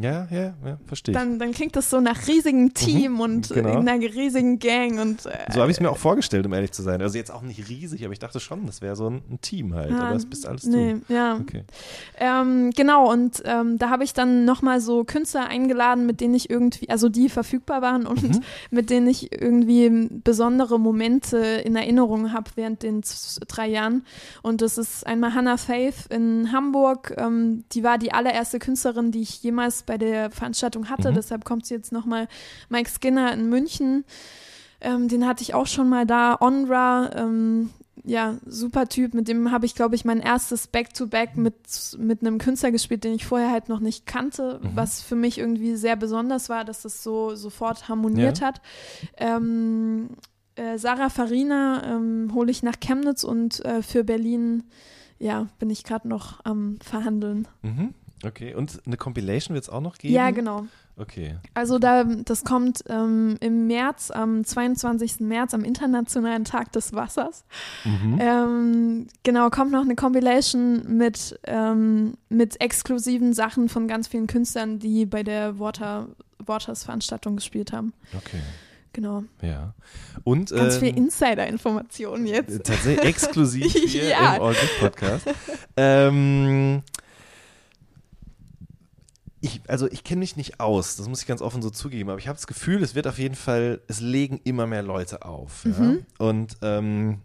ja, 0.00 0.26
ja, 0.30 0.54
ja 0.64 0.78
verstehe. 0.86 1.14
Dann, 1.14 1.38
dann 1.38 1.52
klingt 1.52 1.76
das 1.76 1.90
so 1.90 2.00
nach 2.00 2.26
riesigem 2.26 2.74
Team 2.74 3.20
und 3.20 3.50
äh, 3.50 3.54
genau. 3.54 3.78
einer 3.78 4.00
riesigen 4.00 4.58
Gang 4.58 5.00
und 5.00 5.26
äh, 5.26 5.52
So 5.52 5.60
habe 5.60 5.70
ich 5.70 5.76
es 5.76 5.80
mir 5.80 5.90
auch 5.90 5.98
vorgestellt, 5.98 6.46
um 6.46 6.52
ehrlich 6.52 6.72
zu 6.72 6.82
sein. 6.82 7.00
Also 7.02 7.18
jetzt 7.18 7.30
auch 7.30 7.42
nicht 7.42 7.68
riesig, 7.68 8.04
aber 8.04 8.12
ich 8.12 8.18
dachte 8.18 8.40
schon, 8.40 8.66
das 8.66 8.82
wäre 8.82 8.96
so 8.96 9.08
ein, 9.08 9.22
ein 9.30 9.40
Team 9.40 9.74
halt. 9.74 9.92
Ah, 9.92 10.06
aber 10.08 10.16
es 10.16 10.26
bist 10.26 10.46
alles 10.46 10.64
nee, 10.64 10.96
du. 11.06 11.14
ja. 11.14 11.36
Okay. 11.36 11.64
Ähm, 12.18 12.70
genau, 12.76 13.10
und 13.12 13.42
ähm, 13.44 13.78
da 13.78 13.90
habe 13.90 14.04
ich 14.04 14.14
dann 14.14 14.44
nochmal 14.44 14.80
so 14.80 15.04
Künstler 15.04 15.46
eingeladen, 15.46 16.06
mit 16.06 16.20
denen 16.20 16.34
ich 16.34 16.50
irgendwie, 16.50 16.88
also 16.88 17.08
die 17.08 17.28
verfügbar 17.28 17.82
waren 17.82 18.06
und 18.06 18.22
Mhm. 18.22 18.40
mit 18.70 18.90
denen 18.90 19.06
ich 19.08 19.32
irgendwie 19.32 20.08
besondere 20.22 20.78
Momente 20.78 21.38
in 21.38 21.74
Erinnerung 21.76 22.32
habe 22.32 22.50
während 22.54 22.82
den 22.82 23.02
drei 23.48 23.68
Jahren. 23.68 24.04
Und 24.42 24.60
das 24.62 24.78
ist 24.78 25.06
einmal 25.06 25.34
Hannah 25.34 25.56
Faith 25.56 26.06
in 26.10 26.52
Hamburg. 26.52 27.14
Ähm, 27.18 27.64
die 27.72 27.82
war 27.82 27.98
die 27.98 28.12
allererste 28.12 28.58
Künstlerin, 28.58 29.10
die 29.10 29.22
ich 29.22 29.42
jemals 29.42 29.71
bei 29.82 29.96
der 29.96 30.30
Veranstaltung 30.30 30.90
hatte. 30.90 31.10
Mhm. 31.10 31.14
Deshalb 31.14 31.44
kommt 31.46 31.64
sie 31.64 31.74
jetzt 31.74 31.92
nochmal. 31.92 32.28
Mike 32.68 32.90
Skinner 32.90 33.32
in 33.32 33.48
München. 33.48 34.04
Ähm, 34.82 35.08
den 35.08 35.26
hatte 35.26 35.42
ich 35.42 35.54
auch 35.54 35.66
schon 35.68 35.88
mal 35.88 36.04
da. 36.04 36.36
Onra, 36.40 37.10
ähm, 37.14 37.70
ja, 38.04 38.38
super 38.46 38.88
Typ. 38.88 39.14
Mit 39.14 39.28
dem 39.28 39.52
habe 39.52 39.64
ich, 39.64 39.74
glaube 39.76 39.94
ich, 39.94 40.04
mein 40.04 40.18
erstes 40.18 40.66
Back-to-Back 40.66 41.36
mit, 41.36 41.54
mit 41.98 42.20
einem 42.20 42.38
Künstler 42.38 42.72
gespielt, 42.72 43.04
den 43.04 43.14
ich 43.14 43.24
vorher 43.24 43.50
halt 43.52 43.68
noch 43.68 43.78
nicht 43.80 44.06
kannte, 44.06 44.58
Mhm. 44.62 44.70
was 44.74 45.00
für 45.00 45.14
mich 45.14 45.38
irgendwie 45.38 45.76
sehr 45.76 45.94
besonders 45.96 46.48
war, 46.48 46.64
dass 46.64 46.82
das 46.82 47.02
so 47.04 47.34
sofort 47.36 47.88
harmoniert 47.88 48.40
Ja. 48.40 48.48
hat. 48.48 48.60
Ähm, 49.16 50.08
äh, 50.56 50.78
Sarah 50.78 51.10
Farina 51.10 51.82
ähm, 51.96 52.30
hole 52.34 52.50
ich 52.50 52.62
nach 52.62 52.80
Chemnitz 52.80 53.24
und 53.24 53.64
äh, 53.64 53.82
für 53.82 54.04
Berlin, 54.04 54.64
ja, 55.18 55.46
bin 55.60 55.70
ich 55.70 55.84
gerade 55.84 56.08
noch 56.08 56.40
am 56.44 56.78
Verhandeln. 56.82 57.46
Mhm. 57.62 57.94
Okay, 58.24 58.54
und 58.54 58.80
eine 58.86 58.96
Compilation 58.96 59.54
wird 59.54 59.64
es 59.64 59.70
auch 59.70 59.80
noch 59.80 59.98
geben? 59.98 60.14
Ja, 60.14 60.30
genau. 60.30 60.66
Okay. 60.96 61.36
Also 61.54 61.78
da, 61.78 62.04
das 62.04 62.44
kommt 62.44 62.84
ähm, 62.88 63.36
im 63.40 63.66
März, 63.66 64.10
am 64.10 64.44
22. 64.44 65.20
März, 65.20 65.54
am 65.54 65.64
Internationalen 65.64 66.44
Tag 66.44 66.70
des 66.72 66.92
Wassers. 66.92 67.44
Mhm. 67.84 68.18
Ähm, 68.20 69.06
genau, 69.22 69.48
kommt 69.50 69.72
noch 69.72 69.80
eine 69.82 69.96
Compilation 69.96 70.96
mit, 70.96 71.38
ähm, 71.46 72.14
mit 72.28 72.60
exklusiven 72.60 73.32
Sachen 73.32 73.68
von 73.68 73.88
ganz 73.88 74.06
vielen 74.08 74.26
Künstlern, 74.26 74.78
die 74.78 75.06
bei 75.06 75.22
der 75.22 75.58
Water, 75.58 76.08
Waters 76.38 76.84
Veranstaltung 76.84 77.36
gespielt 77.36 77.72
haben. 77.72 77.92
Okay, 78.16 78.40
Genau. 78.92 79.24
ja. 79.40 79.72
Und 80.22 80.50
Ganz 80.50 80.76
viel 80.76 80.88
ähm, 80.90 80.96
Insider-Informationen 81.04 82.26
äh, 82.26 82.32
jetzt. 82.34 82.66
tatsächlich 82.66 83.00
exklusiv 83.08 83.72
hier 83.86 84.08
Ja. 84.10 84.36
im 84.36 84.42
All 84.42 84.52
Good 84.54 84.78
Podcast. 84.80 85.26
ähm, 85.78 86.82
ich, 89.42 89.60
also 89.68 89.90
ich 89.90 90.04
kenne 90.04 90.20
mich 90.20 90.36
nicht 90.36 90.60
aus, 90.60 90.96
das 90.96 91.08
muss 91.08 91.20
ich 91.20 91.26
ganz 91.26 91.42
offen 91.42 91.62
so 91.62 91.70
zugeben, 91.70 92.10
aber 92.10 92.18
ich 92.18 92.28
habe 92.28 92.36
das 92.36 92.46
Gefühl, 92.46 92.82
es 92.82 92.94
wird 92.94 93.08
auf 93.08 93.18
jeden 93.18 93.34
Fall, 93.34 93.82
es 93.88 94.00
legen 94.00 94.40
immer 94.44 94.68
mehr 94.68 94.82
Leute 94.82 95.24
auf. 95.24 95.64
Ja? 95.64 95.70
Mhm. 95.70 96.06
Und 96.18 96.56
ähm, 96.62 97.22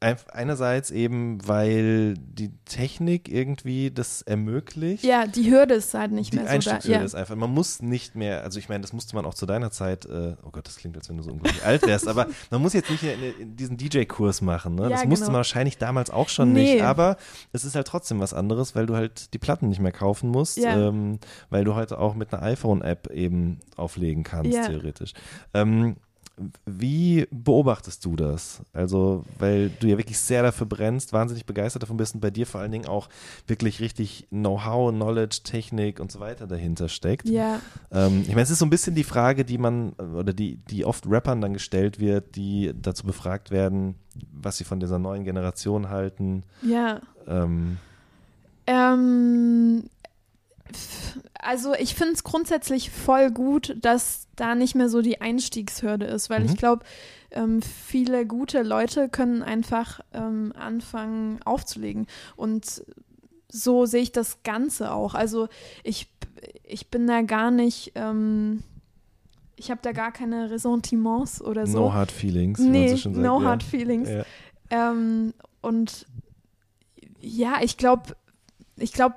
einerseits 0.00 0.90
eben, 0.92 1.38
weil 1.46 2.14
die 2.14 2.50
Technik 2.64 3.28
irgendwie 3.28 3.90
das 3.90 4.22
ermöglicht. 4.22 5.02
Ja, 5.02 5.26
die 5.26 5.50
Hürde 5.50 5.74
ist 5.74 5.92
halt 5.94 6.12
nicht 6.12 6.32
Die 6.32 6.36
mehr 6.36 6.44
so 6.44 6.48
da. 6.50 6.54
Einstiegshürde 6.54 6.98
Ja. 7.00 7.04
ist 7.04 7.14
einfach, 7.16 7.34
man 7.34 7.50
muss 7.52 7.82
nicht 7.82 8.14
mehr, 8.14 8.44
also 8.44 8.58
ich 8.60 8.68
meine, 8.68 8.82
das 8.82 8.92
musste 8.92 9.16
man 9.16 9.24
auch 9.24 9.34
zu 9.34 9.44
deiner 9.44 9.70
Zeit, 9.72 10.06
äh, 10.06 10.36
oh 10.44 10.50
Gott, 10.52 10.66
das 10.68 10.76
klingt, 10.76 10.96
als 10.96 11.08
wenn 11.08 11.16
du 11.16 11.24
so 11.24 11.32
unglaublich 11.32 11.64
alt 11.64 11.84
wärst, 11.86 12.06
aber 12.06 12.26
man 12.50 12.62
muss 12.62 12.74
jetzt 12.74 12.90
nicht 12.90 13.02
in, 13.02 13.40
in 13.40 13.56
diesen 13.56 13.76
DJ-Kurs 13.76 14.40
machen, 14.40 14.76
ne? 14.76 14.88
Das 14.88 15.02
Ja, 15.02 15.08
musste 15.08 15.24
genau. 15.24 15.32
man 15.32 15.38
wahrscheinlich 15.38 15.78
damals 15.78 16.10
auch 16.10 16.28
schon 16.28 16.52
Nee. 16.52 16.74
nicht, 16.74 16.82
aber 16.84 17.16
es 17.52 17.64
ist 17.64 17.74
halt 17.74 17.88
trotzdem 17.88 18.20
was 18.20 18.32
anderes, 18.34 18.76
weil 18.76 18.86
du 18.86 18.94
halt 18.94 19.34
die 19.34 19.38
Platten 19.38 19.68
nicht 19.68 19.80
mehr 19.80 19.92
kaufen 19.92 20.30
musst, 20.30 20.58
Ja. 20.58 20.88
ähm, 20.88 21.18
weil 21.50 21.64
du 21.64 21.74
heute 21.74 21.98
auch 21.98 22.14
mit 22.14 22.32
einer 22.32 22.42
iPhone-App 22.44 23.10
eben 23.10 23.58
auflegen 23.76 24.22
kannst, 24.22 24.52
theoretisch. 24.52 25.12
Ähm, 25.54 25.96
wie 26.66 27.26
beobachtest 27.30 28.04
du 28.04 28.16
das? 28.16 28.60
Also, 28.72 29.24
weil 29.38 29.70
du 29.80 29.86
ja 29.88 29.98
wirklich 29.98 30.18
sehr 30.18 30.42
dafür 30.42 30.66
brennst, 30.66 31.12
wahnsinnig 31.12 31.46
begeistert 31.46 31.82
davon 31.82 31.96
bist 31.96 32.14
und 32.14 32.20
bei 32.20 32.30
dir 32.30 32.46
vor 32.46 32.60
allen 32.60 32.72
Dingen 32.72 32.86
auch 32.86 33.08
wirklich 33.46 33.80
richtig 33.80 34.26
Know-how, 34.30 34.90
Knowledge, 34.92 35.40
Technik 35.44 36.00
und 36.00 36.12
so 36.12 36.20
weiter 36.20 36.46
dahinter 36.46 36.88
steckt. 36.88 37.28
Ja, 37.28 37.60
Ähm, 37.90 38.22
ich 38.22 38.28
meine, 38.30 38.42
es 38.42 38.50
ist 38.50 38.58
so 38.60 38.66
ein 38.66 38.70
bisschen 38.70 38.94
die 38.94 39.04
Frage, 39.04 39.44
die 39.44 39.58
man 39.58 39.92
oder 39.92 40.32
die, 40.32 40.56
die 40.56 40.84
oft 40.84 41.04
Rappern 41.08 41.40
dann 41.40 41.52
gestellt 41.52 41.98
wird, 42.00 42.36
die 42.36 42.72
dazu 42.80 43.04
befragt 43.06 43.50
werden, 43.50 43.96
was 44.32 44.56
sie 44.58 44.64
von 44.64 44.80
dieser 44.80 44.98
neuen 44.98 45.24
Generation 45.24 45.88
halten. 45.90 46.44
ja. 46.62 47.00
Ähm, 47.26 47.78
Ähm, 48.66 49.84
also 51.34 51.74
ich 51.74 51.94
finde 51.94 52.14
es 52.14 52.24
grundsätzlich 52.24 52.90
voll 52.90 53.30
gut, 53.30 53.76
dass 53.80 54.26
da 54.36 54.54
nicht 54.54 54.74
mehr 54.74 54.88
so 54.88 55.02
die 55.02 55.20
Einstiegshürde 55.20 56.06
ist, 56.06 56.30
weil 56.30 56.40
Mhm. 56.40 56.46
ich 56.46 56.56
glaube, 56.56 56.84
ähm, 57.30 57.60
viele 57.62 58.26
gute 58.26 58.62
Leute 58.62 59.08
können 59.08 59.42
einfach 59.42 60.00
ähm, 60.12 60.52
anfangen 60.58 61.40
aufzulegen. 61.44 62.06
Und 62.36 62.82
so 63.50 63.86
sehe 63.86 64.02
ich 64.02 64.12
das 64.12 64.42
Ganze 64.42 64.92
auch. 64.92 65.14
Also 65.14 65.48
ich, 65.84 66.08
ich 66.64 66.88
bin 66.88 67.06
da 67.06 67.22
gar 67.22 67.50
nicht, 67.50 67.92
ähm, 67.94 68.62
ich 69.56 69.70
habe 69.70 69.80
da 69.82 69.92
gar 69.92 70.12
keine 70.12 70.50
Ressentiments 70.50 71.42
oder 71.42 71.66
so. 71.66 71.80
No 71.80 71.92
hard 71.92 72.12
feelings, 72.12 72.58
nee, 72.60 72.88
so 72.90 72.96
schön 72.96 73.14
sagt. 73.14 73.26
no 73.26 73.40
ja. 73.42 73.48
hard 73.48 73.62
feelings. 73.62 74.08
Ja. 74.08 74.24
Ähm, 74.70 75.34
und 75.60 76.06
ja, 77.20 77.54
ich 77.62 77.76
glaube, 77.76 78.16
ich 78.78 78.92
glaube, 78.92 79.16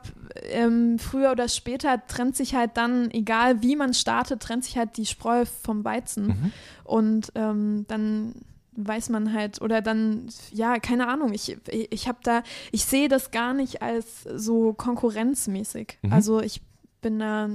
ähm, 0.50 1.00
früher 1.00 1.32
oder 1.32 1.48
später 1.48 2.06
trennt 2.08 2.36
sich 2.36 2.56
halt 2.56 2.72
dann, 2.76 3.12
egal 3.12 3.62
wie 3.62 3.76
man 3.76 3.94
startet, 3.94 4.42
trennt 4.42 4.64
sich 4.64 4.78
halt 4.78 4.98
die 4.98 5.06
Spreu 5.06 5.46
vom 5.46 5.84
Weizen. 5.84 6.28
Mhm. 6.28 6.54
Und 6.84 7.32
ähm, 7.36 7.86
dann 7.88 8.34
weiß 8.74 9.10
man 9.10 9.34
halt, 9.34 9.62
oder 9.62 9.82
dann, 9.82 10.28
ja, 10.52 10.80
keine 10.80 11.08
Ahnung, 11.08 11.34
ich, 11.34 11.58
ich 11.70 12.08
habe 12.08 12.20
da, 12.24 12.44
ich 12.72 12.86
sehe 12.86 13.10
das 13.10 13.32
gar 13.32 13.54
nicht 13.54 13.82
als 13.82 14.24
so 14.24 14.74
konkurrenzmäßig. 14.74 15.98
Mhm. 16.02 16.14
Also 16.14 16.42
ich 16.42 16.62
bin 17.02 17.20
da, 17.20 17.50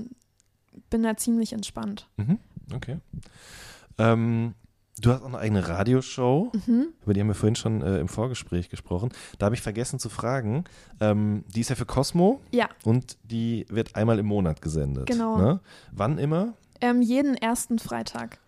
bin 0.91 1.03
da 1.03 1.17
ziemlich 1.17 1.53
entspannt. 1.53 2.07
Mhm. 2.17 2.39
Okay. 2.75 2.99
Ähm, 3.99 4.55
du 5.01 5.11
hast 5.13 5.23
auch 5.23 5.27
eine 5.27 5.39
eigene 5.39 5.67
Radioshow, 5.69 6.53
Mhm. 6.67 6.89
über 7.03 7.15
die 7.15 7.21
haben 7.21 7.29
wir 7.29 7.35
vorhin 7.35 7.57
schon 7.57 7.83
äh, 7.83 7.99
im 7.99 8.09
Vorgespräch 8.09 8.69
gesprochen. 8.71 9.11
Da 9.39 9.47
habe 9.47 9.55
ich 9.55 9.63
vergessen 9.63 9.99
zu 9.99 10.09
fragen. 10.09 10.65
Ähm, 11.01 11.45
die 11.55 11.61
ist 11.61 11.71
ja 11.71 11.77
für 11.77 11.87
Cosmo 11.87 12.41
Ja, 12.53 12.69
und 12.85 13.19
die 13.25 13.67
wird 13.69 13.95
einmal 13.97 14.19
im 14.19 14.27
Monat 14.27 14.63
gesendet. 14.63 15.07
Genau. 15.07 15.37
Ne? 15.39 15.61
Wann 15.93 16.19
immer? 16.19 16.55
ähm, 16.81 17.01
jeden 17.01 17.35
ersten 17.37 17.79
Freitag 17.79 18.39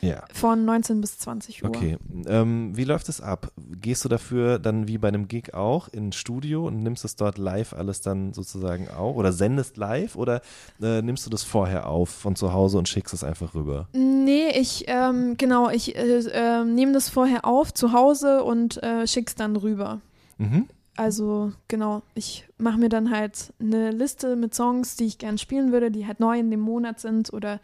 Ja. 0.00 0.24
von 0.32 0.64
19 0.64 1.00
bis 1.00 1.18
20 1.18 1.62
Uhr. 1.62 1.68
Okay. 1.68 1.98
Ähm, 2.26 2.76
wie 2.76 2.84
läuft 2.84 3.08
es 3.08 3.20
ab? 3.20 3.52
gehst 3.80 4.04
du 4.04 4.08
dafür 4.08 4.58
dann 4.58 4.88
wie 4.88 4.98
bei 4.98 5.08
einem 5.08 5.28
Gig 5.28 5.54
auch 5.54 5.88
ins 5.88 6.16
Studio 6.16 6.66
und 6.66 6.82
nimmst 6.82 7.04
es 7.04 7.16
dort 7.16 7.38
live 7.38 7.72
alles 7.72 8.00
dann 8.00 8.32
sozusagen 8.32 8.88
auch 8.88 9.14
oder 9.14 9.32
sendest 9.32 9.76
live 9.76 10.16
oder 10.16 10.42
äh, 10.80 11.02
nimmst 11.02 11.26
du 11.26 11.30
das 11.30 11.42
vorher 11.42 11.88
auf 11.88 12.10
von 12.10 12.36
zu 12.36 12.52
Hause 12.52 12.78
und 12.78 12.88
schickst 12.88 13.14
es 13.14 13.24
einfach 13.24 13.54
rüber? 13.54 13.88
Nee, 13.92 14.50
ich, 14.50 14.84
ähm, 14.88 15.36
genau, 15.36 15.70
ich 15.70 15.96
äh, 15.96 16.18
äh, 16.18 16.64
nehme 16.64 16.92
das 16.92 17.08
vorher 17.08 17.44
auf 17.44 17.72
zu 17.72 17.92
Hause 17.92 18.44
und 18.44 18.82
äh, 18.82 19.06
schick's 19.06 19.34
dann 19.34 19.56
rüber. 19.56 20.00
Mhm. 20.38 20.66
Also 20.96 21.52
genau, 21.68 22.02
ich 22.14 22.46
mache 22.58 22.78
mir 22.78 22.88
dann 22.88 23.10
halt 23.10 23.54
eine 23.58 23.90
Liste 23.90 24.36
mit 24.36 24.54
Songs, 24.54 24.96
die 24.96 25.06
ich 25.06 25.18
gern 25.18 25.38
spielen 25.38 25.72
würde, 25.72 25.90
die 25.90 26.06
halt 26.06 26.20
neu 26.20 26.38
in 26.38 26.50
dem 26.50 26.60
Monat 26.60 27.00
sind 27.00 27.32
oder 27.32 27.60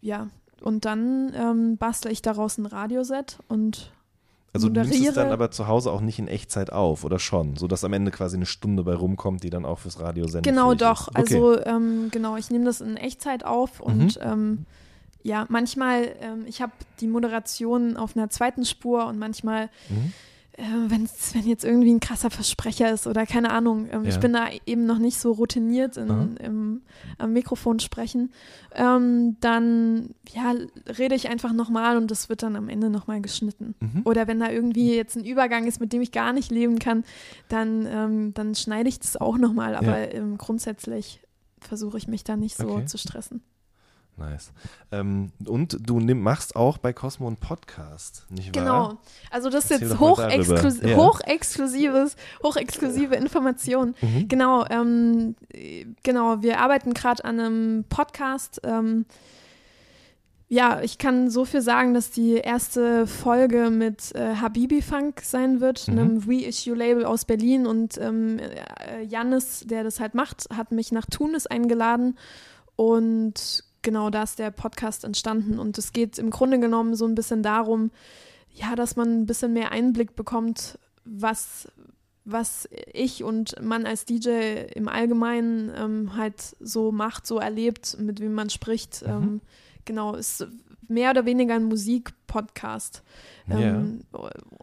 ja, 0.00 0.28
und 0.62 0.84
dann 0.84 1.32
ähm, 1.34 1.76
bastle 1.76 2.10
ich 2.10 2.22
daraus 2.22 2.58
ein 2.58 2.66
Radioset 2.66 3.38
und 3.48 3.92
Also 4.52 4.68
du 4.68 4.80
nimmst 4.80 5.00
es 5.00 5.14
dann 5.14 5.30
aber 5.32 5.50
zu 5.50 5.68
Hause 5.68 5.92
auch 5.92 6.00
nicht 6.00 6.18
in 6.18 6.28
Echtzeit 6.28 6.72
auf 6.72 7.04
oder 7.04 7.18
schon, 7.18 7.56
sodass 7.56 7.84
am 7.84 7.92
Ende 7.92 8.10
quasi 8.10 8.36
eine 8.36 8.46
Stunde 8.46 8.82
bei 8.82 8.94
rumkommt, 8.94 9.42
die 9.42 9.50
dann 9.50 9.64
auch 9.64 9.78
fürs 9.78 10.00
Radio 10.00 10.26
sendet. 10.26 10.52
Genau, 10.52 10.74
doch. 10.74 11.08
Okay. 11.08 11.20
Also 11.20 11.60
ähm, 11.64 12.08
genau, 12.10 12.36
ich 12.36 12.50
nehme 12.50 12.64
das 12.64 12.80
in 12.80 12.96
Echtzeit 12.96 13.44
auf 13.44 13.80
und 13.80 14.18
ähm, 14.22 14.66
ja, 15.22 15.44
manchmal, 15.50 16.14
ähm, 16.20 16.44
ich 16.46 16.62
habe 16.62 16.72
die 17.00 17.06
Moderation 17.06 17.96
auf 17.96 18.16
einer 18.16 18.30
zweiten 18.30 18.64
Spur 18.64 19.06
und 19.06 19.18
manchmal, 19.18 19.68
Mhm. 19.88 20.12
Äh, 20.60 20.90
wenn's, 20.90 21.34
wenn 21.34 21.46
jetzt 21.46 21.64
irgendwie 21.64 21.90
ein 21.92 22.00
krasser 22.00 22.30
Versprecher 22.30 22.92
ist 22.92 23.06
oder 23.06 23.24
keine 23.26 23.50
Ahnung, 23.50 23.88
ähm, 23.90 24.04
Ja. 24.04 24.10
ich 24.10 24.20
bin 24.20 24.32
da 24.32 24.46
eben 24.66 24.84
noch 24.86 24.98
nicht 24.98 25.18
so 25.18 25.32
routiniert 25.32 25.96
in, 25.96 26.36
im, 26.36 26.82
am 27.18 27.32
Mikrofon 27.32 27.80
sprechen, 27.80 28.30
ähm, 28.74 29.36
dann 29.40 30.10
ja, 30.32 30.54
rede 30.98 31.14
ich 31.14 31.28
einfach 31.28 31.52
nochmal 31.52 31.96
und 31.96 32.10
das 32.10 32.28
wird 32.28 32.42
dann 32.42 32.56
am 32.56 32.68
Ende 32.68 32.90
nochmal 32.90 33.20
geschnitten. 33.20 33.74
Mhm. 33.80 34.02
Oder 34.04 34.26
wenn 34.28 34.38
da 34.40 34.50
irgendwie 34.50 34.94
jetzt 34.94 35.16
ein 35.16 35.24
Übergang 35.24 35.66
ist, 35.66 35.80
mit 35.80 35.92
dem 35.92 36.02
ich 36.02 36.12
gar 36.12 36.32
nicht 36.32 36.50
leben 36.50 36.78
kann, 36.78 37.04
dann, 37.48 37.86
ähm, 37.86 38.34
dann 38.34 38.54
schneide 38.54 38.88
ich 38.88 39.00
das 39.00 39.16
auch 39.16 39.38
nochmal. 39.38 39.74
Aber 39.74 39.98
Ja. 39.98 40.12
ähm, 40.12 40.38
grundsätzlich 40.38 41.20
versuche 41.60 41.98
ich 41.98 42.08
mich 42.08 42.24
da 42.24 42.36
nicht 42.36 42.56
so 42.56 42.68
Okay. 42.68 42.84
zu 42.86 42.98
stressen. 42.98 43.42
Nice. 44.20 44.52
Ähm, 44.92 45.32
und 45.46 45.78
du 45.80 45.98
nimm, 45.98 46.20
machst 46.22 46.54
auch 46.54 46.78
bei 46.78 46.92
Cosmo 46.92 47.26
einen 47.26 47.36
Podcast, 47.38 48.26
nicht 48.28 48.54
wahr? 48.54 48.62
Genau. 48.62 48.98
Also 49.30 49.48
das 49.50 49.64
ist 49.64 49.70
Erzähl 49.72 49.88
jetzt 49.88 49.98
hochexklus. 49.98 50.80
Ja. 50.82 50.96
hochexklusives, 50.96 52.16
hochexklusive 52.42 53.14
Information. 53.16 53.94
Mhm. 54.02 54.28
Genau, 54.28 54.64
ähm, 54.68 55.34
äh, 55.52 55.86
genau, 56.02 56.42
wir 56.42 56.60
arbeiten 56.60 56.92
gerade 56.92 57.24
an 57.24 57.40
einem 57.40 57.84
Podcast. 57.88 58.60
Ähm, 58.62 59.06
ja, 60.52 60.80
ich 60.82 60.98
kann 60.98 61.30
so 61.30 61.44
viel 61.44 61.62
sagen, 61.62 61.94
dass 61.94 62.10
die 62.10 62.34
erste 62.34 63.06
Folge 63.06 63.70
mit 63.70 64.12
äh, 64.16 64.34
Habibi 64.34 64.82
Funk 64.82 65.20
sein 65.22 65.60
wird, 65.60 65.86
Mhm. 65.86 65.98
einem 65.98 66.24
Reissue-Label 66.26 67.04
aus 67.04 67.24
Berlin. 67.24 67.66
Und 67.66 67.96
ähm, 67.98 68.38
äh, 68.40 69.02
Jannis, 69.04 69.60
der 69.66 69.84
das 69.84 70.00
halt 70.00 70.14
macht, 70.14 70.48
hat 70.54 70.72
mich 70.72 70.90
nach 70.90 71.06
Tunis 71.06 71.46
eingeladen. 71.46 72.18
Und 72.74 73.62
genau 73.82 74.10
da 74.10 74.22
ist 74.22 74.38
der 74.38 74.50
Podcast 74.50 75.04
entstanden. 75.04 75.58
Und 75.58 75.78
es 75.78 75.92
geht 75.92 76.18
im 76.18 76.30
Grunde 76.30 76.58
genommen 76.58 76.94
so 76.94 77.06
ein 77.06 77.14
bisschen 77.14 77.42
darum, 77.42 77.90
ja, 78.52 78.74
dass 78.74 78.96
man 78.96 79.20
ein 79.20 79.26
bisschen 79.26 79.52
mehr 79.52 79.72
Einblick 79.72 80.16
bekommt, 80.16 80.78
was, 81.04 81.68
was 82.24 82.68
ich 82.92 83.24
und 83.24 83.60
man 83.62 83.86
als 83.86 84.04
DJ 84.04 84.64
im 84.74 84.88
Allgemeinen 84.88 85.70
ähm, 85.76 86.16
halt 86.16 86.56
so 86.60 86.92
macht, 86.92 87.26
so 87.26 87.38
erlebt, 87.38 87.96
mit 87.98 88.20
wem 88.20 88.34
man 88.34 88.50
spricht. 88.50 89.02
Mhm. 89.02 89.08
Ähm, 89.08 89.40
genau, 89.84 90.14
ist 90.14 90.46
mehr 90.88 91.10
oder 91.10 91.24
weniger 91.24 91.54
ein 91.54 91.68
Musikpodcast. 92.30 93.02
Ähm, 93.50 94.00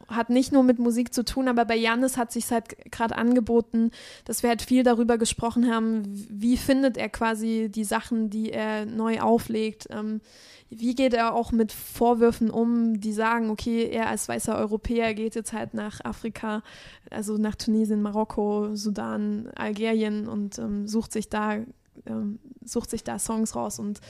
Hat 0.08 0.30
nicht 0.30 0.52
nur 0.52 0.64
mit 0.64 0.80
Musik 0.80 1.14
zu 1.14 1.26
tun, 1.26 1.48
aber 1.48 1.66
bei 1.66 1.76
Janis 1.76 2.18
hat 2.18 2.32
sich 2.32 2.50
halt 2.52 2.92
gerade 2.92 3.16
angeboten, 3.16 3.92
dass 4.26 4.44
wir 4.44 4.50
halt 4.50 4.62
viel 4.62 4.84
darüber 4.84 5.18
gesprochen 5.18 5.72
haben, 5.72 6.04
wie 6.30 6.58
findet 6.58 6.98
er 6.98 7.10
quasi 7.10 7.70
die 7.70 7.84
Sachen, 7.84 8.30
die 8.30 8.52
er 8.52 8.86
neu 8.86 9.20
auflegt. 9.20 9.88
Ähm, 9.90 10.22
wie 10.70 10.96
geht 10.96 11.14
er 11.14 11.34
auch 11.34 11.54
mit 11.54 11.72
Vorwürfen 11.72 12.50
um, 12.50 13.00
die 13.00 13.14
sagen, 13.14 13.50
okay, 13.50 13.90
er 13.90 14.08
als 14.08 14.28
weißer 14.28 14.58
Europäer 14.58 15.14
geht 15.14 15.36
jetzt 15.36 15.54
halt 15.54 15.74
nach 15.74 16.04
Afrika, 16.04 16.62
also 17.10 17.38
nach 17.38 17.56
Tunesien, 17.56 18.02
Marokko, 18.02 18.76
Sudan, 18.76 19.50
Algerien 19.56 20.28
und 20.28 20.60
ähm, 20.60 20.88
sucht 20.88 21.14
sich 21.14 21.30
da 21.30 21.60
ähm, 22.06 22.40
sucht 22.64 22.90
sich 22.90 23.04
da 23.04 23.18
Songs 23.18 23.56
raus 23.56 23.80
und 23.80 24.02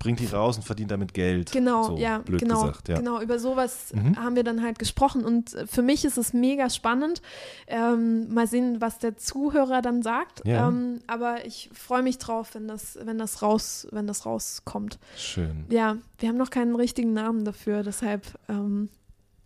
Bringt 0.00 0.18
die 0.18 0.26
raus 0.26 0.56
und 0.56 0.62
verdient 0.64 0.90
damit 0.90 1.12
Geld. 1.14 1.52
Genau, 1.52 1.82
so, 1.84 1.96
ja, 1.98 2.18
blöd 2.18 2.40
genau, 2.40 2.62
gesagt, 2.62 2.88
ja. 2.88 2.96
genau. 2.96 3.20
Über 3.20 3.38
sowas 3.38 3.92
Mhm. 3.92 4.16
haben 4.16 4.34
wir 4.34 4.42
dann 4.44 4.62
halt 4.62 4.78
gesprochen 4.78 5.24
und 5.24 5.54
äh, 5.54 5.66
für 5.66 5.82
mich 5.82 6.04
ist 6.06 6.16
es 6.16 6.32
mega 6.32 6.70
spannend. 6.70 7.20
Ähm, 7.66 8.32
mal 8.32 8.46
sehen, 8.46 8.80
was 8.80 8.98
der 8.98 9.18
Zuhörer 9.18 9.82
dann 9.82 10.02
sagt. 10.02 10.42
Ja. 10.46 10.68
Ähm, 10.68 11.00
aber 11.06 11.44
ich 11.44 11.68
freue 11.74 12.02
mich 12.02 12.16
drauf, 12.16 12.54
wenn 12.54 12.66
das, 12.66 12.98
wenn 13.02 13.18
das 13.18 13.42
raus, 13.42 13.86
wenn 13.92 14.06
das 14.06 14.24
rauskommt. 14.24 14.98
Schön. 15.18 15.66
Ja, 15.68 15.98
wir 16.18 16.30
haben 16.30 16.38
noch 16.38 16.50
keinen 16.50 16.74
richtigen 16.74 17.12
Namen 17.12 17.44
dafür, 17.44 17.82
deshalb 17.82 18.26
ähm, 18.48 18.88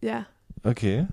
ja. 0.01 0.25
Okay. 0.63 1.07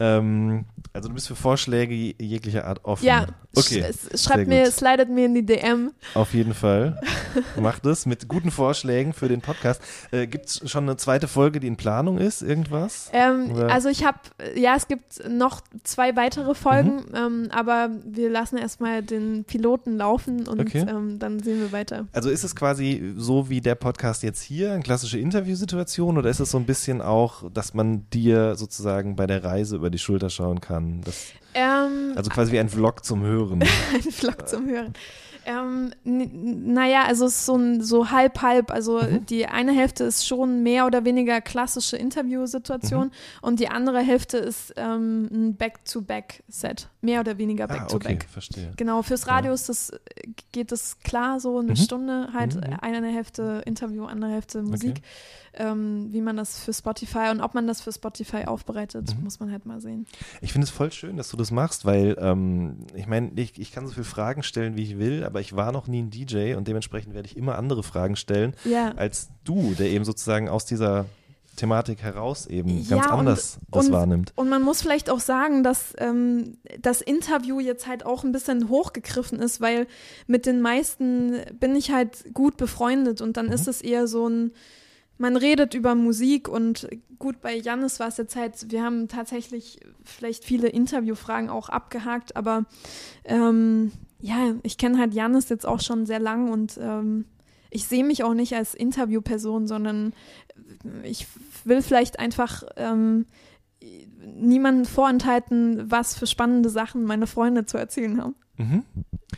Ähm, 0.00 0.64
also 0.92 1.08
du 1.08 1.14
bist 1.14 1.28
für 1.28 1.36
Vorschläge 1.36 1.94
je- 1.94 2.14
jeglicher 2.18 2.64
Art 2.66 2.84
offen. 2.84 3.04
Ja, 3.04 3.26
Okay. 3.54 3.84
sch 3.92 4.18
schreibt 4.22 4.46
mir, 4.48 4.70
slidet 4.70 5.08
mir 5.10 5.26
in 5.26 5.34
die 5.34 5.44
DM. 5.44 5.92
Auf 6.14 6.34
jeden 6.34 6.54
Fall. 6.54 7.00
Macht 7.60 7.84
es 7.84 8.06
mit 8.06 8.28
guten 8.28 8.50
Vorschlägen 8.50 9.12
für 9.12 9.28
den 9.28 9.40
Podcast. 9.40 9.82
Äh, 10.12 10.26
Gibt 10.26 10.46
es 10.46 10.70
schon 10.70 10.84
eine 10.84 10.96
zweite 10.96 11.28
Folge, 11.28 11.58
die 11.60 11.66
in 11.66 11.76
Planung 11.76 12.18
ist? 12.18 12.42
Irgendwas? 12.42 13.10
Ähm, 13.12 13.52
also 13.68 13.88
ich 13.88 14.04
habe, 14.04 14.18
ja, 14.54 14.74
es 14.76 14.86
gibt 14.88 15.28
noch 15.28 15.60
zwei 15.84 16.14
weitere 16.16 16.54
Folgen, 16.54 16.96
Mhm. 17.10 17.14
ähm, 17.14 17.48
aber 17.50 17.90
wir 18.04 18.30
lassen 18.30 18.56
erstmal 18.56 19.02
den 19.02 19.44
Piloten 19.44 19.96
laufen 19.96 20.46
und 20.48 20.60
Okay. 20.60 20.86
ähm, 20.88 21.18
dann 21.18 21.40
sehen 21.42 21.58
wir 21.60 21.72
weiter. 21.72 22.06
Also 22.12 22.30
ist 22.30 22.44
es 22.44 22.56
quasi 22.56 23.14
so 23.16 23.48
wie 23.50 23.60
der 23.60 23.74
Podcast 23.74 24.22
jetzt 24.22 24.42
hier, 24.42 24.72
eine 24.72 24.82
klassische 24.82 25.18
Interviewsituation 25.18 26.16
oder 26.18 26.30
ist 26.30 26.40
es 26.40 26.50
so 26.52 26.58
ein 26.58 26.66
bisschen 26.66 27.02
auch, 27.02 27.50
dass 27.52 27.74
man 27.74 28.08
dir 28.10 28.54
sozusagen 28.56 29.16
bei 29.16 29.26
der 29.26 29.42
Reise 29.44 29.76
über 29.76 29.89
die 29.90 29.98
Schulter 29.98 30.30
schauen 30.30 30.60
kann? 30.60 31.00
Das, 31.04 31.32
Ähm, 31.54 32.12
also 32.16 32.30
quasi 32.30 32.52
wie 32.52 32.60
ein 32.60 32.68
Vlog 32.68 33.04
zum 33.04 33.22
Hören. 33.24 33.62
ein 33.94 34.12
Vlog 34.12 34.48
zum 34.48 34.66
Hören. 34.66 34.92
Ähm, 35.46 35.90
naja, 36.04 37.04
also 37.06 37.24
es 37.24 37.32
ist 37.36 37.46
so, 37.46 37.56
ein, 37.56 37.82
so 37.82 38.10
halb, 38.10 38.42
halb. 38.42 38.70
Also 38.70 39.00
Mhm. 39.00 39.24
die 39.26 39.46
eine 39.46 39.72
Hälfte 39.72 40.04
ist 40.04 40.26
schon 40.26 40.62
mehr 40.62 40.84
oder 40.86 41.04
weniger 41.06 41.40
klassische 41.40 41.96
Interviewsituation 41.96 43.06
Mhm. 43.06 43.12
und 43.40 43.58
die 43.58 43.68
andere 43.68 44.00
Hälfte 44.00 44.36
ist 44.36 44.74
ähm, 44.76 45.28
ein 45.32 45.56
Back-to-Back-Set. 45.56 46.88
Mehr 47.00 47.20
oder 47.20 47.38
weniger 47.38 47.64
ah, 47.64 47.72
okay, 47.72 47.78
Back-to-Back. 47.80 48.26
verstehe. 48.30 48.72
Genau, 48.76 49.02
fürs 49.02 49.26
Radio 49.28 49.52
ist 49.52 49.68
das, 49.68 49.92
geht 50.52 50.72
das 50.72 50.98
klar 51.00 51.40
so, 51.40 51.58
eine 51.58 51.70
Mhm. 51.72 51.76
Stunde 51.76 52.28
halt, 52.34 52.56
Mhm, 52.56 52.76
eine 52.80 53.08
Hälfte 53.08 53.62
Interview, 53.64 54.04
andere 54.04 54.30
Hälfte 54.32 54.62
Musik. 54.62 55.00
Ähm, 55.54 56.08
wie 56.12 56.20
man 56.20 56.36
das 56.36 56.60
für 56.60 56.72
Spotify 56.72 57.30
und 57.32 57.40
ob 57.40 57.54
man 57.54 57.66
das 57.66 57.80
für 57.80 57.92
Spotify 57.92 58.44
aufbereitet, 58.46 59.16
Mhm. 59.16 59.24
muss 59.24 59.40
man 59.40 59.50
halt 59.50 59.66
mal 59.66 59.80
sehen. 59.80 60.06
Ich 60.40 60.52
finde 60.52 60.64
es 60.66 60.70
voll 60.70 60.92
schön, 60.92 61.16
dass 61.16 61.28
du 61.30 61.36
das 61.36 61.50
machst, 61.50 61.84
weil 61.84 62.16
ähm, 62.20 62.86
ich 62.94 63.08
meine, 63.08 63.32
ich, 63.34 63.58
ich 63.58 63.72
kann 63.72 63.84
so 63.86 63.92
viele 63.92 64.04
Fragen 64.04 64.44
stellen, 64.44 64.76
wie 64.76 64.84
ich 64.84 64.98
will, 64.98 65.24
aber 65.24 65.40
ich 65.40 65.56
war 65.56 65.72
noch 65.72 65.88
nie 65.88 66.02
ein 66.02 66.10
DJ 66.10 66.54
und 66.54 66.68
dementsprechend 66.68 67.14
werde 67.14 67.26
ich 67.26 67.36
immer 67.36 67.58
andere 67.58 67.82
Fragen 67.82 68.14
stellen 68.14 68.54
Ja. 68.64 68.92
als 68.92 69.30
du, 69.42 69.74
der 69.74 69.88
eben 69.90 70.04
sozusagen 70.04 70.48
aus 70.48 70.66
dieser 70.66 71.06
Thematik 71.56 72.00
heraus 72.02 72.46
eben 72.46 72.76
ganz 72.88 73.06
Ja, 73.06 73.12
und- 73.12 73.18
anders 73.20 73.58
das 73.72 73.86
und- 73.86 73.92
wahrnimmt. 73.92 74.32
Und 74.36 74.48
man 74.48 74.62
muss 74.62 74.80
vielleicht 74.82 75.10
auch 75.10 75.18
sagen, 75.20 75.64
dass 75.64 75.94
ähm, 75.98 76.58
das 76.80 77.00
Interview 77.00 77.58
jetzt 77.58 77.88
halt 77.88 78.06
auch 78.06 78.22
ein 78.22 78.30
bisschen 78.32 78.68
hochgegriffen 78.68 79.40
ist, 79.40 79.60
weil 79.60 79.88
mit 80.28 80.46
den 80.46 80.60
meisten 80.62 81.32
bin 81.58 81.74
ich 81.74 81.90
halt 81.90 82.32
gut 82.34 82.56
befreundet 82.56 83.20
und 83.20 83.36
dann 83.36 83.46
Mhm. 83.46 83.52
ist 83.52 83.66
es 83.66 83.82
eher 83.82 84.06
so 84.06 84.28
ein, 84.28 84.52
man 85.20 85.36
redet 85.36 85.74
über 85.74 85.94
Musik 85.94 86.48
und 86.48 86.88
gut, 87.18 87.42
bei 87.42 87.54
Jannis 87.54 88.00
war 88.00 88.08
es 88.08 88.16
jetzt 88.16 88.36
halt, 88.36 88.72
wir 88.72 88.82
haben 88.82 89.06
tatsächlich 89.06 89.78
vielleicht 90.02 90.44
viele 90.44 90.68
Interviewfragen 90.68 91.50
auch 91.50 91.68
abgehakt, 91.68 92.36
aber 92.36 92.64
ähm, 93.24 93.92
ja, 94.18 94.54
ich 94.62 94.78
kenne 94.78 94.98
halt 94.98 95.12
Jannis 95.12 95.50
jetzt 95.50 95.66
auch 95.66 95.80
schon 95.80 96.06
sehr 96.06 96.20
lang 96.20 96.50
und 96.50 96.78
ähm, 96.80 97.26
ich 97.68 97.86
sehe 97.86 98.02
mich 98.02 98.24
auch 98.24 98.32
nicht 98.32 98.54
als 98.54 98.74
Interviewperson, 98.74 99.66
sondern 99.68 100.14
ich 101.02 101.26
will 101.64 101.82
vielleicht 101.82 102.18
einfach 102.18 102.62
ähm, 102.76 103.26
niemanden 104.18 104.86
vorenthalten, 104.86 105.90
was 105.90 106.16
für 106.16 106.26
spannende 106.26 106.70
Sachen 106.70 107.04
meine 107.04 107.26
Freunde 107.26 107.66
zu 107.66 107.76
erzählen 107.76 108.22
haben. 108.22 108.34
Mhm. 108.60 108.84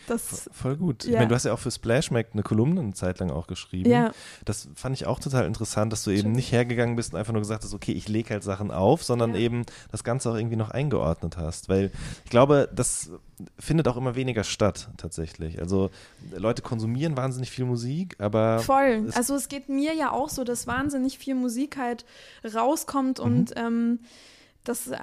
Das, 0.09 0.49
Voll 0.53 0.77
gut. 0.77 1.05
Ich 1.05 1.11
Ja. 1.11 1.19
meine, 1.19 1.29
du 1.29 1.35
hast 1.35 1.45
ja 1.45 1.53
auch 1.53 1.59
für 1.59 1.71
Splashmack 1.71 2.29
eine 2.33 2.43
Kolumne 2.43 2.81
eine 2.81 2.93
Zeit 2.95 3.21
lang 3.21 3.31
auch 3.31 3.47
geschrieben. 3.47 3.89
ja, 3.91 4.11
Das 4.45 4.69
fand 4.75 4.97
ich 4.97 5.07
auch 5.07 5.21
total 5.21 5.47
interessant, 5.47 5.93
dass 5.93 6.03
du 6.05 6.11
eben 6.11 6.23
Schön. 6.23 6.33
nicht 6.33 6.51
hergegangen 6.53 6.97
bist 6.97 7.13
und 7.13 7.19
einfach 7.19 7.33
nur 7.33 7.43
gesagt 7.43 7.63
hast, 7.63 7.73
okay, 7.75 7.93
ich 7.93 8.09
lege 8.09 8.31
halt 8.31 8.43
Sachen 8.43 8.71
auf, 8.71 9.05
sondern 9.05 9.35
Ja. 9.35 9.41
eben 9.41 9.65
das 9.91 10.03
Ganze 10.05 10.31
auch 10.31 10.35
irgendwie 10.37 10.57
noch 10.57 10.71
eingeordnet 10.71 11.37
hast. 11.37 11.69
Weil 11.69 11.91
ich 12.25 12.31
glaube, 12.31 12.69
das 12.75 13.11
findet 13.59 13.87
auch 13.89 13.97
immer 13.97 14.15
weniger 14.15 14.45
statt 14.45 14.89
tatsächlich. 14.97 15.61
Also 15.61 15.91
Leute 16.37 16.63
konsumieren 16.63 17.17
wahnsinnig 17.17 17.51
viel 17.51 17.65
Musik, 17.65 18.17
aber 18.19 18.59
voll. 18.61 19.05
es- 19.09 19.17
Also 19.17 19.35
es 19.35 19.49
geht 19.49 19.69
mir 19.69 19.95
ja 19.95 20.11
auch 20.11 20.29
so, 20.31 20.43
dass 20.45 20.67
wahnsinnig 20.67 21.19
viel 21.19 21.35
Musik 21.35 21.77
halt 21.77 22.05
rauskommt 22.55 23.19
Mhm. 23.19 23.25
und 23.25 23.53
ähm, 23.57 24.01
dass, 24.65 24.89
äh, 24.89 24.99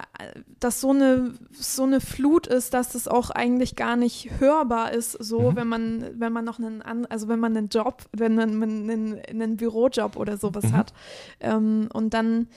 dass 0.59 0.81
so 0.81 0.91
eine 0.91 1.33
so 1.51 1.83
eine 1.83 1.99
Flut 2.01 2.47
ist, 2.47 2.73
dass 2.73 2.95
es 2.95 3.07
auch 3.07 3.29
eigentlich 3.29 3.75
gar 3.75 3.95
nicht 3.95 4.39
hörbar 4.39 4.91
ist, 4.93 5.11
so 5.13 5.51
Mhm. 5.51 5.55
wenn 5.55 5.67
man 5.67 6.05
wenn 6.19 6.33
man 6.33 6.45
noch 6.45 6.59
einen 6.59 6.81
also 7.07 7.27
wenn 7.27 7.39
man 7.39 7.55
einen 7.57 7.69
Job, 7.69 8.03
wenn 8.15 8.35
man 8.35 8.61
einen, 8.63 9.19
einen 9.29 9.57
Bürojob 9.57 10.15
oder 10.15 10.37
sowas 10.37 10.65
Mhm. 10.65 10.73
hat 10.73 10.93
ähm, 11.39 11.89
und 11.93 12.13
dann 12.13 12.47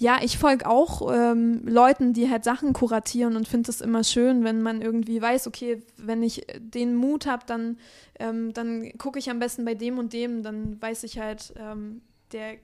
ja, 0.00 0.18
ich 0.22 0.38
folge 0.38 0.64
auch 0.68 1.12
ähm, 1.12 1.62
Leuten, 1.66 2.12
die 2.12 2.30
halt 2.30 2.44
Sachen 2.44 2.72
kuratieren 2.72 3.34
und 3.34 3.48
finde 3.48 3.68
es 3.68 3.80
immer 3.80 4.04
schön, 4.04 4.44
wenn 4.44 4.62
man 4.62 4.80
irgendwie 4.80 5.20
weiß, 5.20 5.48
okay, 5.48 5.82
wenn 5.96 6.22
ich 6.22 6.46
den 6.60 6.94
Mut 6.94 7.26
habe, 7.26 7.42
dann, 7.46 7.78
ähm, 8.20 8.52
dann 8.52 8.96
gucke 8.96 9.18
ich 9.18 9.28
am 9.28 9.40
besten 9.40 9.64
bei 9.64 9.74
dem 9.74 9.98
und 9.98 10.12
dem, 10.12 10.44
dann 10.44 10.80
weiß 10.80 11.02
ich 11.02 11.18
halt, 11.18 11.52
ähm, 11.56 12.00
der 12.32 12.54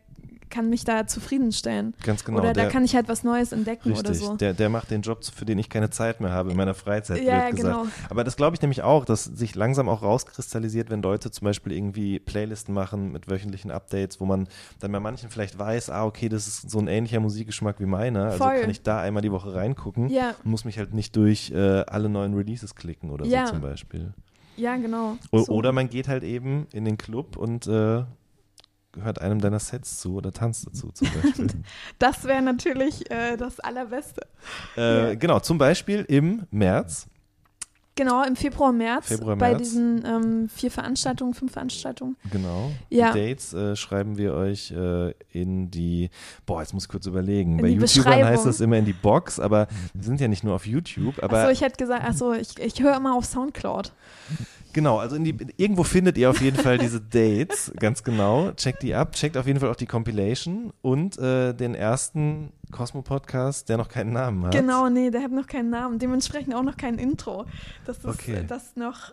kann 0.50 0.70
mich 0.70 0.84
da 0.84 1.04
zufriedenstellen. 1.06 1.94
Ganz 2.04 2.24
genau. 2.24 2.38
oder 2.38 2.52
der, 2.52 2.64
da 2.66 2.70
kann 2.70 2.84
ich 2.84 2.94
halt 2.94 3.08
was 3.08 3.24
Neues 3.24 3.50
entdecken 3.50 3.88
richtig, 3.90 4.06
oder 4.08 4.14
so. 4.14 4.36
der, 4.36 4.54
der 4.54 4.68
macht 4.68 4.88
den 4.90 5.02
Job, 5.02 5.24
für 5.24 5.44
den 5.44 5.58
ich 5.58 5.68
keine 5.68 5.90
Zeit 5.90 6.20
mehr 6.20 6.30
habe 6.30 6.52
in 6.52 6.56
meiner 6.56 6.74
Freizeit, 6.74 7.22
ja, 7.24 7.40
blöd 7.48 7.56
gesagt. 7.56 7.76
genau. 7.82 7.90
Aber 8.08 8.22
das 8.22 8.36
glaube 8.36 8.54
ich 8.54 8.62
nämlich 8.62 8.82
auch, 8.82 9.04
dass 9.04 9.24
sich 9.24 9.56
langsam 9.56 9.88
auch 9.88 10.02
rauskristallisiert, 10.02 10.90
wenn 10.90 11.02
Leute 11.02 11.32
zum 11.32 11.46
Beispiel 11.46 11.72
irgendwie 11.72 12.20
Playlisten 12.20 12.72
machen 12.72 13.10
mit 13.10 13.28
wöchentlichen 13.28 13.72
Updates, 13.72 14.20
wo 14.20 14.26
man 14.26 14.46
dann 14.78 14.92
bei 14.92 15.00
manchen 15.00 15.28
vielleicht 15.28 15.58
weiß, 15.58 15.90
ah, 15.90 16.04
okay, 16.04 16.28
das 16.28 16.46
ist 16.46 16.70
so 16.70 16.78
ein 16.78 16.86
ähnlicher 16.86 17.18
Musikgeschmack 17.18 17.80
wie 17.80 17.86
meiner, 17.86 18.26
also 18.26 18.38
Voll. 18.44 18.60
kann 18.60 18.70
ich 18.70 18.82
da 18.82 19.00
einmal 19.00 19.22
die 19.22 19.32
Woche 19.32 19.54
reingucken 19.54 20.08
Ja, 20.08 20.36
und 20.44 20.50
muss 20.50 20.64
mich 20.64 20.78
halt 20.78 20.94
nicht 20.94 21.16
durch 21.16 21.50
äh, 21.50 21.58
alle 21.86 22.08
neuen 22.08 22.34
Releases 22.34 22.76
klicken 22.76 23.10
oder 23.10 23.24
Ja. 23.26 23.46
so 23.46 23.54
zum 23.54 23.62
Beispiel. 23.62 24.14
ja, 24.56 24.76
genau. 24.76 25.16
O 25.32 25.38
So. 25.40 25.52
Oder 25.52 25.72
man 25.72 25.88
geht 25.90 26.06
halt 26.06 26.22
eben 26.22 26.68
in 26.72 26.84
den 26.84 26.96
Club 26.96 27.36
und 27.36 27.66
äh, 27.66 28.04
hört 29.02 29.20
einem 29.20 29.40
deiner 29.40 29.58
Sets 29.58 30.00
zu 30.00 30.14
oder 30.16 30.32
tanzt 30.32 30.66
dazu 30.66 30.90
zum 30.92 31.08
Beispiel. 31.22 31.46
Das 31.98 32.24
wäre 32.24 32.42
natürlich 32.42 33.10
äh, 33.10 33.36
das 33.36 33.60
Allerbeste. 33.60 34.22
äh, 34.76 35.08
Ja. 35.10 35.14
Genau, 35.14 35.40
zum 35.40 35.58
Beispiel 35.58 36.04
im 36.08 36.42
März. 36.50 37.06
Genau, 37.96 38.24
im 38.24 38.34
Februar, 38.34 38.72
März, 38.72 39.06
Februar, 39.06 39.36
bei 39.36 39.50
März. 39.50 39.58
diesen 39.62 40.04
ähm, 40.04 40.48
vier 40.48 40.72
Veranstaltungen, 40.72 41.32
fünf 41.32 41.52
Veranstaltungen. 41.52 42.16
Genau. 42.32 42.72
Ja. 42.90 43.12
Die 43.12 43.20
Dates 43.28 43.54
äh, 43.54 43.76
schreiben 43.76 44.18
wir 44.18 44.34
euch 44.34 44.72
äh, 44.72 45.12
in 45.30 45.70
die, 45.70 46.10
boah, 46.44 46.60
jetzt 46.60 46.74
muss 46.74 46.86
ich 46.86 46.88
kurz 46.88 47.06
überlegen. 47.06 47.52
In 47.52 47.62
Bei 47.62 47.68
die 47.68 47.74
YouTubern 47.74 48.04
Beschreibung. 48.04 48.24
heißt 48.30 48.46
das 48.46 48.60
immer 48.60 48.78
in 48.78 48.84
die 48.84 48.92
Box, 48.94 49.38
aber 49.38 49.68
wir 49.92 50.02
sind 50.02 50.20
ja 50.20 50.26
nicht 50.26 50.42
nur 50.42 50.56
auf 50.56 50.66
YouTube. 50.66 51.22
Aber 51.22 51.38
Achso, 51.38 51.52
ich 51.52 51.60
hätte 51.60 51.76
gesagt, 51.76 52.04
achso, 52.04 52.32
ich, 52.32 52.58
ich 52.58 52.82
höre 52.82 52.96
immer 52.96 53.14
auf 53.14 53.26
Soundcloud. 53.26 53.92
Genau, 54.74 54.98
also 54.98 55.16
in 55.16 55.24
die, 55.24 55.34
irgendwo 55.56 55.82
findet 55.84 56.18
ihr 56.18 56.28
auf 56.28 56.42
jeden 56.42 56.58
Fall 56.58 56.76
diese 56.76 57.00
Dates, 57.00 57.72
ganz 57.80 58.02
genau. 58.02 58.52
Checkt 58.52 58.82
die 58.82 58.94
ab, 58.94 59.12
checkt 59.12 59.38
auf 59.38 59.46
jeden 59.46 59.60
Fall 59.60 59.70
auch 59.70 59.76
die 59.76 59.86
Compilation 59.86 60.74
und 60.82 61.16
äh, 61.18 61.54
den 61.54 61.74
ersten 61.74 62.52
Cosmo-Podcast, 62.70 63.70
der 63.70 63.78
noch 63.78 63.88
keinen 63.88 64.12
Namen 64.12 64.44
hat. 64.44 64.52
Genau, 64.52 64.90
nee, 64.90 65.10
der 65.10 65.22
hat 65.22 65.30
noch 65.32 65.46
keinen 65.46 65.70
Namen. 65.70 65.98
Dementsprechend 65.98 66.54
auch 66.54 66.62
noch 66.62 66.76
kein 66.76 66.98
Intro. 66.98 67.46
Das 67.86 67.98
ist 67.98 68.04
Okay. 68.04 68.44
das 68.46 68.76
noch. 68.76 69.12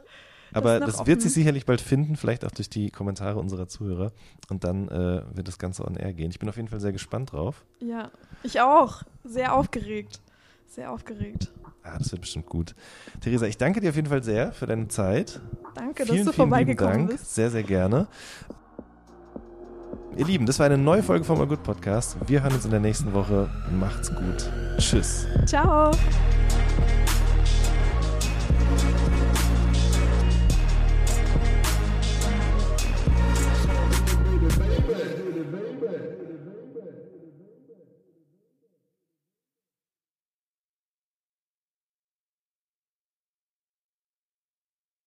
Aber 0.54 0.82
das 0.82 0.96
offen. 0.96 1.08
wird 1.08 1.22
sich 1.22 1.32
sicherlich 1.32 1.66
bald 1.66 1.80
finden, 1.80 2.18
vielleicht 2.18 2.44
auch 2.44 2.52
durch 2.52 2.70
die 2.70 2.92
Kommentare 2.92 3.40
unserer 3.40 3.70
Zuhörer. 3.70 4.12
Und 4.50 4.66
dann 4.66 4.90
äh, 4.90 5.22
wird 5.34 5.48
das 5.48 5.58
Ganze 5.60 5.86
on 5.86 5.96
air 5.96 6.12
gehen. 6.12 6.30
Ich 6.30 6.40
bin 6.40 6.50
auf 6.50 6.58
jeden 6.58 6.68
Fall 6.68 6.82
sehr 6.82 6.92
gespannt 6.92 7.32
drauf. 7.32 7.64
Ja, 7.80 8.12
ich 8.44 8.60
auch. 8.60 9.04
Sehr 9.24 9.56
aufgeregt. 9.56 10.20
Sehr 10.68 10.92
aufgeregt. 10.92 11.52
Ah, 11.84 11.98
das 11.98 12.12
wird 12.12 12.22
bestimmt 12.22 12.46
gut. 12.46 12.76
Theresa, 13.22 13.46
ich 13.48 13.58
danke 13.58 13.82
dir 13.82 13.90
auf 13.90 13.96
jeden 13.96 14.08
Fall 14.10 14.24
sehr 14.24 14.52
für 14.52 14.68
deine 14.68 14.88
Zeit. 14.88 15.42
Danke, 15.74 16.06
vielen, 16.06 16.18
dass 16.18 16.26
du 16.28 16.34
vorbeigekommen 16.34 17.08
bist. 17.08 17.34
Sehr, 17.34 17.50
sehr 17.50 17.64
gerne. 17.64 18.08
Ihr 20.18 20.26
Lieben, 20.26 20.46
das 20.46 20.60
war 20.60 20.66
eine 20.66 20.78
neue 20.78 21.02
Folge 21.04 21.24
vom 21.24 21.40
All 21.40 21.48
Good 21.48 21.64
Podcast. 21.64 22.18
Wir 22.28 22.44
hören 22.44 22.54
uns 22.54 22.66
in 22.66 22.72
der 22.72 22.82
nächsten 22.82 23.14
Woche. 23.14 23.50
Macht's 23.80 24.14
gut. 24.14 24.52
Tschüss. 24.78 25.26
Ciao. 25.46 25.92